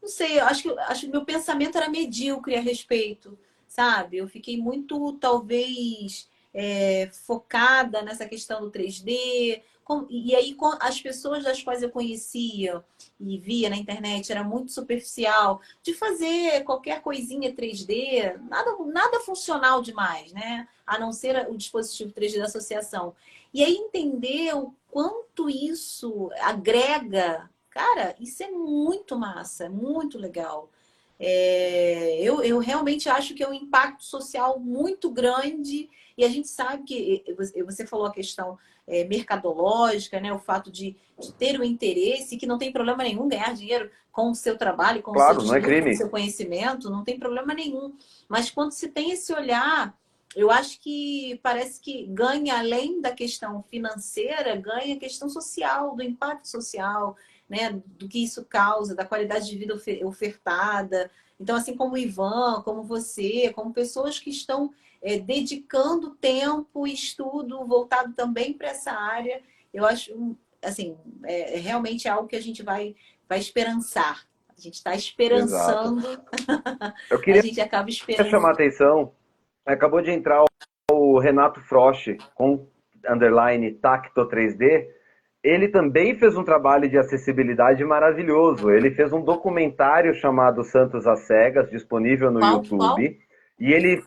Não 0.00 0.08
sei, 0.08 0.38
acho 0.40 0.62
que, 0.62 0.78
acho 0.80 1.00
que 1.02 1.12
meu 1.12 1.24
pensamento 1.24 1.76
era 1.76 1.88
medíocre 1.88 2.54
a 2.56 2.60
respeito 2.60 3.38
sabe? 3.68 4.16
Eu 4.16 4.26
fiquei 4.26 4.56
muito, 4.56 5.12
talvez, 5.20 6.28
é, 6.52 7.08
focada 7.12 8.02
nessa 8.02 8.26
questão 8.26 8.60
do 8.60 8.72
3D. 8.72 9.62
E 10.10 10.34
aí, 10.34 10.56
as 10.80 11.00
pessoas 11.00 11.44
das 11.44 11.62
quais 11.62 11.82
eu 11.82 11.90
conhecia 11.90 12.84
e 13.18 13.38
via 13.38 13.70
na 13.70 13.76
internet 13.76 14.30
era 14.30 14.44
muito 14.44 14.70
superficial, 14.70 15.62
de 15.82 15.94
fazer 15.94 16.62
qualquer 16.64 17.00
coisinha 17.00 17.54
3D, 17.54 18.38
nada, 18.48 18.76
nada 18.84 19.20
funcional 19.20 19.80
demais, 19.80 20.32
né? 20.32 20.68
A 20.86 20.98
não 20.98 21.12
ser 21.12 21.48
o 21.48 21.56
dispositivo 21.56 22.12
3D 22.12 22.38
da 22.38 22.44
associação. 22.44 23.14
E 23.52 23.64
aí, 23.64 23.74
entender 23.74 24.54
o 24.54 24.74
quanto 24.90 25.48
isso 25.48 26.30
agrega, 26.40 27.48
cara, 27.70 28.14
isso 28.20 28.42
é 28.42 28.50
muito 28.50 29.16
massa, 29.16 29.64
é 29.64 29.68
muito 29.68 30.18
legal. 30.18 30.68
É, 31.18 32.20
eu, 32.20 32.42
eu 32.42 32.58
realmente 32.58 33.08
acho 33.08 33.34
que 33.34 33.42
é 33.42 33.48
um 33.48 33.54
impacto 33.54 34.04
social 34.04 34.60
muito 34.60 35.10
grande 35.10 35.90
e 36.16 36.24
a 36.24 36.28
gente 36.28 36.48
sabe 36.48 36.84
que 36.84 37.24
você 37.64 37.86
falou 37.86 38.06
a 38.06 38.12
questão 38.12 38.58
é, 38.88 39.04
mercadológica, 39.04 40.18
né? 40.18 40.32
O 40.32 40.38
fato 40.38 40.70
de, 40.70 40.96
de, 41.20 41.32
ter 41.34 41.60
o 41.60 41.64
interesse, 41.64 42.36
que 42.36 42.46
não 42.46 42.58
tem 42.58 42.72
problema 42.72 43.02
nenhum 43.02 43.28
ganhar 43.28 43.54
dinheiro 43.54 43.90
com 44.10 44.30
o 44.30 44.34
seu 44.34 44.56
trabalho, 44.58 45.02
com 45.02 45.12
claro, 45.12 45.38
o 45.38 45.46
seu, 45.46 45.60
dinheiro, 45.60 45.76
é 45.76 45.82
com 45.82 45.90
o 45.90 45.96
seu 45.96 46.08
conhecimento, 46.08 46.90
não 46.90 47.04
tem 47.04 47.18
problema 47.18 47.54
nenhum. 47.54 47.94
Mas 48.28 48.50
quando 48.50 48.72
se 48.72 48.88
tem 48.88 49.12
esse 49.12 49.32
olhar, 49.32 49.96
eu 50.34 50.50
acho 50.50 50.80
que 50.80 51.38
parece 51.42 51.80
que 51.80 52.06
ganha 52.06 52.58
além 52.58 53.00
da 53.00 53.12
questão 53.12 53.62
financeira, 53.62 54.56
ganha 54.56 54.94
a 54.94 54.98
questão 54.98 55.28
social, 55.28 55.94
do 55.94 56.02
impacto 56.02 56.48
social, 56.48 57.16
né, 57.48 57.80
do 57.86 58.08
que 58.08 58.22
isso 58.22 58.44
causa, 58.44 58.94
da 58.94 59.04
qualidade 59.04 59.48
de 59.48 59.56
vida 59.56 59.74
ofertada. 60.04 61.10
Então, 61.40 61.56
assim 61.56 61.76
como 61.76 61.94
o 61.94 61.98
Ivan, 61.98 62.62
como 62.62 62.82
você, 62.82 63.52
como 63.54 63.72
pessoas 63.72 64.18
que 64.18 64.30
estão 64.30 64.72
é, 65.02 65.18
dedicando 65.18 66.14
tempo 66.16 66.86
e 66.86 66.92
estudo 66.92 67.66
voltado 67.66 68.12
também 68.14 68.52
para 68.52 68.68
essa 68.68 68.92
área, 68.92 69.40
eu 69.72 69.84
acho, 69.84 70.36
assim, 70.62 70.96
é, 71.24 71.56
é 71.56 71.58
realmente 71.58 72.08
algo 72.08 72.28
que 72.28 72.36
a 72.36 72.42
gente 72.42 72.62
vai, 72.62 72.94
vai 73.28 73.38
esperançar. 73.38 74.26
A 74.48 74.60
gente 74.60 74.74
está 74.74 74.94
esperançando. 74.94 76.02
Eu 77.08 77.20
queria 77.20 77.40
a 77.40 77.44
gente 77.44 77.60
acaba 77.60 77.88
esperando. 77.88 78.28
chamar 78.28 78.48
a 78.48 78.52
atenção. 78.52 79.12
Acabou 79.64 80.02
de 80.02 80.10
entrar 80.10 80.42
o 80.90 81.18
Renato 81.20 81.60
Frosch 81.60 82.16
com 82.34 82.66
underline 83.08 83.72
Tacto 83.74 84.26
3D 84.26 84.98
ele 85.42 85.68
também 85.68 86.18
fez 86.18 86.36
um 86.36 86.44
trabalho 86.44 86.88
de 86.88 86.98
acessibilidade 86.98 87.84
maravilhoso. 87.84 88.70
Ele 88.70 88.90
fez 88.90 89.12
um 89.12 89.22
documentário 89.22 90.14
chamado 90.14 90.64
Santos 90.64 91.06
às 91.06 91.20
Cegas, 91.20 91.70
disponível 91.70 92.30
no 92.30 92.40
qual, 92.40 92.52
YouTube. 92.54 92.78
Qual? 92.78 92.98
E 93.60 93.72
ele. 93.72 94.02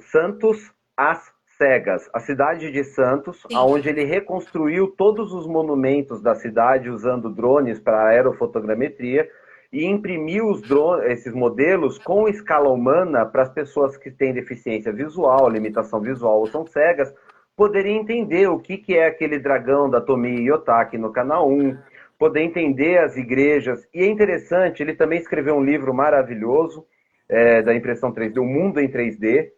Santos 0.00 0.72
às 0.96 1.32
Cegas, 1.58 2.08
a 2.14 2.20
cidade 2.20 2.70
de 2.70 2.84
Santos, 2.84 3.42
Sim. 3.42 3.56
onde 3.56 3.88
ele 3.88 4.04
reconstruiu 4.04 4.86
todos 4.96 5.32
os 5.32 5.44
monumentos 5.44 6.22
da 6.22 6.36
cidade 6.36 6.88
usando 6.88 7.28
drones 7.28 7.80
para 7.80 8.06
aerofotogrametria 8.06 9.28
e 9.72 9.84
imprimiu 9.84 10.48
os 10.48 10.62
drones, 10.62 11.10
esses 11.10 11.34
modelos 11.34 11.98
com 11.98 12.28
escala 12.28 12.68
humana 12.68 13.26
para 13.26 13.42
as 13.42 13.48
pessoas 13.48 13.96
que 13.96 14.08
têm 14.08 14.32
deficiência 14.32 14.92
visual, 14.92 15.48
limitação 15.48 16.00
visual 16.00 16.38
ou 16.38 16.46
são 16.46 16.64
cegas, 16.64 17.12
poderia 17.56 17.92
entender 17.92 18.48
o 18.48 18.60
que, 18.60 18.78
que 18.78 18.96
é 18.96 19.06
aquele 19.06 19.36
dragão 19.40 19.90
da 19.90 20.00
Tomi 20.00 20.48
Yotaki 20.48 20.96
no 20.96 21.10
canal 21.10 21.50
1, 21.50 21.76
poder 22.16 22.42
entender 22.42 22.98
as 22.98 23.16
igrejas. 23.16 23.84
E 23.92 24.04
é 24.04 24.06
interessante, 24.06 24.80
ele 24.80 24.94
também 24.94 25.18
escreveu 25.18 25.56
um 25.56 25.64
livro 25.64 25.92
maravilhoso 25.92 26.86
é, 27.28 27.60
da 27.62 27.74
impressão 27.74 28.12
3D, 28.12 28.38
O 28.38 28.44
Mundo 28.44 28.80
em 28.80 28.88
3D, 28.88 29.57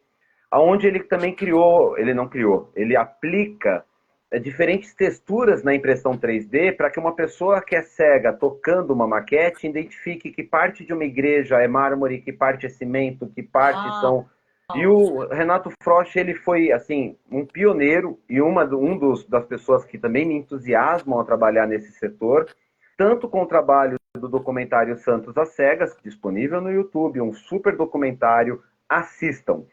aonde 0.50 0.86
ele 0.86 1.00
também 1.00 1.34
criou, 1.34 1.96
ele 1.98 2.12
não 2.12 2.28
criou, 2.28 2.70
ele 2.74 2.96
aplica 2.96 3.84
é, 4.30 4.38
diferentes 4.38 4.94
texturas 4.94 5.62
na 5.62 5.74
impressão 5.74 6.16
3D 6.16 6.76
para 6.76 6.90
que 6.90 6.98
uma 6.98 7.14
pessoa 7.14 7.60
que 7.60 7.76
é 7.76 7.82
cega 7.82 8.32
tocando 8.32 8.92
uma 8.92 9.06
maquete 9.06 9.66
identifique 9.66 10.30
que 10.30 10.42
parte 10.42 10.84
de 10.84 10.92
uma 10.92 11.04
igreja 11.04 11.60
é 11.60 11.68
mármore, 11.68 12.20
que 12.20 12.32
parte 12.32 12.66
é 12.66 12.68
cimento, 12.68 13.26
que 13.26 13.42
parte 13.42 13.80
ah. 13.88 14.00
são 14.00 14.26
e 14.74 14.86
o 14.86 15.26
Renato 15.28 15.70
Frosch, 15.82 16.16
ele 16.16 16.34
foi, 16.34 16.70
assim, 16.70 17.16
um 17.30 17.44
pioneiro 17.44 18.18
e 18.28 18.40
uma, 18.40 18.64
um 18.64 18.96
dos, 18.96 19.26
das 19.26 19.44
pessoas 19.44 19.84
que 19.84 19.98
também 19.98 20.24
me 20.24 20.34
entusiasmam 20.34 21.18
a 21.18 21.24
trabalhar 21.24 21.66
nesse 21.66 21.92
setor, 21.92 22.48
tanto 22.96 23.28
com 23.28 23.42
o 23.42 23.46
trabalho 23.46 23.96
do 24.16 24.28
documentário 24.28 24.96
Santos 24.98 25.36
às 25.36 25.50
Cegas, 25.50 25.96
disponível 26.04 26.60
no 26.60 26.70
YouTube, 26.70 27.20
um 27.20 27.32
super 27.32 27.76
documentário, 27.76 28.62
assistam. 28.88 29.64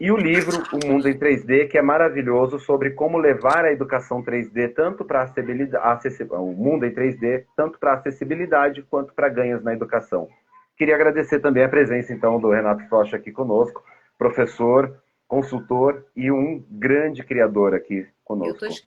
E 0.00 0.12
o 0.12 0.16
livro 0.16 0.62
O 0.72 0.86
Mundo 0.86 1.08
em 1.08 1.18
3D, 1.18 1.68
que 1.68 1.76
é 1.76 1.82
maravilhoso 1.82 2.58
sobre 2.60 2.90
como 2.90 3.18
levar 3.18 3.64
a 3.64 3.72
educação 3.72 4.22
3D 4.22 4.72
tanto 4.72 5.04
para 5.04 5.22
acessibilidade, 5.22 6.32
o 6.32 6.52
mundo 6.52 6.86
em 6.86 6.94
3D, 6.94 7.44
tanto 7.56 7.80
para 7.80 7.94
acessibilidade 7.94 8.82
quanto 8.82 9.12
para 9.12 9.28
ganhos 9.28 9.62
na 9.64 9.72
educação. 9.72 10.28
Queria 10.76 10.94
agradecer 10.94 11.40
também 11.40 11.64
a 11.64 11.68
presença 11.68 12.12
então 12.12 12.40
do 12.40 12.50
Renato 12.50 12.88
Frosch 12.88 13.12
aqui 13.12 13.32
conosco 13.32 13.82
professor, 14.16 15.00
consultor 15.26 16.04
e 16.14 16.30
um 16.30 16.64
grande 16.68 17.22
criador 17.22 17.74
aqui 17.74 18.06
conosco. 18.24 18.64
Eu 18.64 18.70
estou 18.70 18.86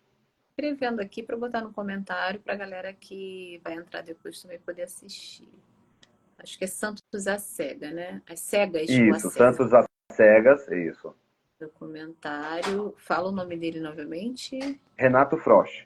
escrevendo 0.51 0.99
aqui 0.99 1.23
para 1.23 1.37
botar 1.37 1.61
no 1.61 1.71
comentário 1.71 2.39
para 2.39 2.53
a 2.53 2.57
galera 2.57 2.93
que 2.93 3.59
vai 3.63 3.73
entrar 3.73 4.01
depois 4.01 4.41
também 4.41 4.59
poder 4.59 4.83
assistir. 4.83 5.49
Acho 6.41 6.57
que 6.57 6.63
é 6.63 6.67
Santos 6.67 7.27
a 7.27 7.37
Cega, 7.37 7.91
né? 7.91 8.21
As 8.27 8.39
cegas. 8.39 8.89
Isso, 8.89 9.29
Santos 9.29 9.71
a 9.73 9.85
Cegas, 10.11 10.67
é 10.69 10.87
isso. 10.87 11.15
Documentário. 11.59 12.95
Fala 12.97 13.29
o 13.29 13.31
nome 13.31 13.55
dele 13.55 13.79
novamente. 13.79 14.81
Renato 14.97 15.37
Frosch. 15.37 15.85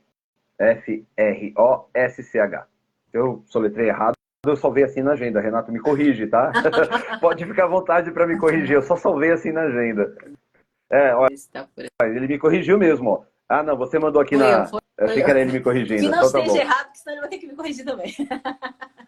F-R-O-S-C-H. 0.58 2.68
Eu 3.12 3.43
soletrei 3.47 3.89
errado, 3.89 4.14
eu 4.45 4.56
salvei 4.56 4.86
assim 4.86 5.01
na 5.01 5.12
agenda. 5.12 5.41
Renato, 5.41 5.74
me 5.74 5.82
corrige, 5.82 6.28
tá? 6.28 6.53
Pode 7.20 7.45
ficar 7.45 7.66
à 7.66 7.68
vontade 7.68 8.10
para 8.12 8.26
me 8.26 8.38
corrigir. 8.38 8.76
Eu 8.76 8.82
só 8.82 8.95
salvei 8.95 9.32
assim 9.32 9.51
na 9.51 9.64
agenda. 9.64 10.16
É, 10.89 11.14
olha, 11.14 11.36
ele 12.03 12.28
me 12.28 12.39
corrigiu 12.39 12.78
mesmo, 12.78 13.10
ó. 13.10 13.26
Ah, 13.49 13.62
não, 13.62 13.76
você 13.76 13.99
mandou 13.99 14.22
aqui 14.22 14.38
foi 14.38 14.45
na. 14.45 14.64
Eu, 14.64 14.68
foi, 14.68 14.80
achei 14.99 15.22
que 15.24 15.30
era 15.30 15.41
ele 15.41 15.51
me 15.51 15.60
corrigindo. 15.60 16.01
Que 16.01 16.08
não 16.08 16.20
então, 16.20 16.32
tá 16.32 16.39
esteja 16.39 16.62
errado, 16.62 16.86
porque 16.86 16.99
senão 16.99 17.14
ele 17.14 17.22
vai 17.22 17.30
ter 17.30 17.38
que 17.39 17.47
me 17.47 17.56
corrigir 17.56 17.86
também. 17.86 18.16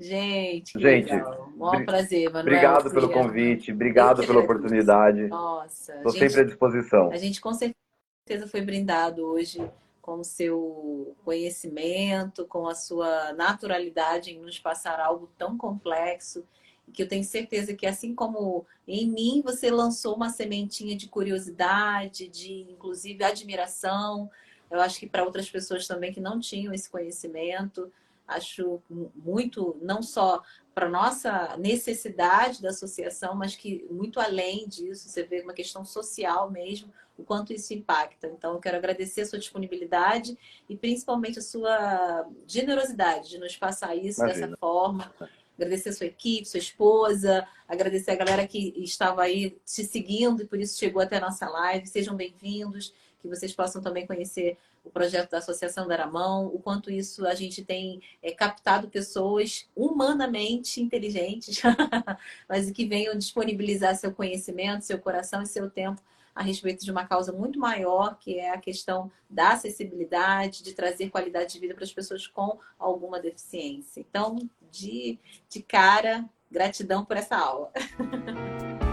Gente, 0.00 0.80
gente, 0.80 1.12
um 1.12 1.84
prazer, 1.84 2.32
Manuel. 2.32 2.40
Obrigado 2.40 2.90
pelo 2.90 3.10
convite, 3.10 3.70
obrigado 3.70 4.26
pela 4.26 4.40
oportunidade. 4.40 5.28
Nossa, 5.28 5.94
estou 5.96 6.12
sempre 6.12 6.40
à 6.40 6.44
disposição. 6.44 7.10
A 7.10 7.18
gente 7.18 7.38
com 7.38 7.52
certeza 7.52 8.48
foi 8.48 8.62
brindado 8.62 9.22
hoje 9.22 9.62
com 10.00 10.20
o 10.20 10.24
seu 10.24 11.14
conhecimento, 11.22 12.46
com 12.46 12.66
a 12.66 12.74
sua 12.74 13.34
naturalidade 13.34 14.30
em 14.30 14.40
nos 14.40 14.58
passar 14.58 14.98
algo 14.98 15.28
tão 15.36 15.58
complexo 15.58 16.44
que 16.90 17.02
eu 17.02 17.08
tenho 17.08 17.22
certeza 17.22 17.74
que 17.74 17.86
assim 17.86 18.14
como 18.14 18.66
em 18.88 19.08
mim 19.08 19.42
você 19.44 19.70
lançou 19.70 20.16
uma 20.16 20.30
sementinha 20.30 20.96
de 20.96 21.08
curiosidade, 21.08 22.26
de 22.26 22.66
inclusive 22.70 23.22
admiração, 23.22 24.30
eu 24.70 24.80
acho 24.80 24.98
que 24.98 25.06
para 25.06 25.24
outras 25.24 25.48
pessoas 25.48 25.86
também 25.86 26.12
que 26.12 26.20
não 26.20 26.40
tinham 26.40 26.72
esse 26.72 26.88
conhecimento, 26.88 27.92
acho 28.30 28.82
muito 29.14 29.76
não 29.82 30.02
só 30.02 30.42
para 30.74 30.88
nossa 30.88 31.56
necessidade 31.56 32.62
da 32.62 32.70
associação, 32.70 33.34
mas 33.34 33.54
que 33.54 33.86
muito 33.90 34.18
além 34.18 34.68
disso, 34.68 35.08
você 35.08 35.22
vê 35.22 35.40
uma 35.42 35.52
questão 35.52 35.84
social 35.84 36.50
mesmo, 36.50 36.92
o 37.18 37.22
quanto 37.22 37.52
isso 37.52 37.74
impacta. 37.74 38.28
Então, 38.28 38.54
eu 38.54 38.60
quero 38.60 38.76
agradecer 38.76 39.22
a 39.22 39.26
sua 39.26 39.38
disponibilidade 39.38 40.38
e 40.68 40.76
principalmente 40.76 41.38
a 41.38 41.42
sua 41.42 42.26
generosidade 42.46 43.28
de 43.28 43.38
nos 43.38 43.56
passar 43.56 43.94
isso 43.94 44.22
Imagina. 44.22 44.46
dessa 44.46 44.56
forma 44.58 45.12
agradecer 45.60 45.90
a 45.90 45.92
sua 45.92 46.06
equipe, 46.06 46.48
sua 46.48 46.58
esposa, 46.58 47.46
agradecer 47.68 48.12
a 48.12 48.16
galera 48.16 48.46
que 48.46 48.72
estava 48.78 49.22
aí 49.22 49.50
te 49.64 49.84
seguindo 49.84 50.42
e 50.42 50.46
por 50.46 50.58
isso 50.58 50.78
chegou 50.78 51.02
até 51.02 51.18
a 51.18 51.20
nossa 51.20 51.48
live. 51.48 51.86
Sejam 51.86 52.16
bem-vindos, 52.16 52.94
que 53.20 53.28
vocês 53.28 53.52
possam 53.52 53.82
também 53.82 54.06
conhecer 54.06 54.56
o 54.84 54.90
projeto 54.90 55.30
da 55.30 55.38
Associação 55.38 55.86
Daramão, 55.86 56.46
o 56.46 56.58
quanto 56.58 56.90
isso 56.90 57.26
a 57.26 57.34
gente 57.34 57.64
tem 57.64 58.00
é, 58.22 58.32
captado 58.32 58.88
pessoas 58.88 59.68
humanamente 59.76 60.80
inteligentes, 60.80 61.60
mas 62.48 62.70
que 62.70 62.86
venham 62.86 63.16
disponibilizar 63.16 63.94
seu 63.96 64.12
conhecimento, 64.12 64.84
seu 64.84 64.98
coração 64.98 65.42
e 65.42 65.46
seu 65.46 65.70
tempo 65.70 66.02
a 66.34 66.42
respeito 66.42 66.84
de 66.84 66.90
uma 66.90 67.06
causa 67.06 67.32
muito 67.32 67.58
maior, 67.58 68.16
que 68.18 68.38
é 68.38 68.50
a 68.50 68.58
questão 68.58 69.10
da 69.28 69.50
acessibilidade, 69.50 70.62
de 70.62 70.72
trazer 70.72 71.10
qualidade 71.10 71.52
de 71.52 71.58
vida 71.58 71.74
para 71.74 71.84
as 71.84 71.92
pessoas 71.92 72.26
com 72.26 72.58
alguma 72.78 73.20
deficiência. 73.20 74.00
Então, 74.00 74.36
de, 74.70 75.18
de 75.48 75.60
cara, 75.62 76.24
gratidão 76.50 77.04
por 77.04 77.16
essa 77.16 77.36
aula. 77.36 77.72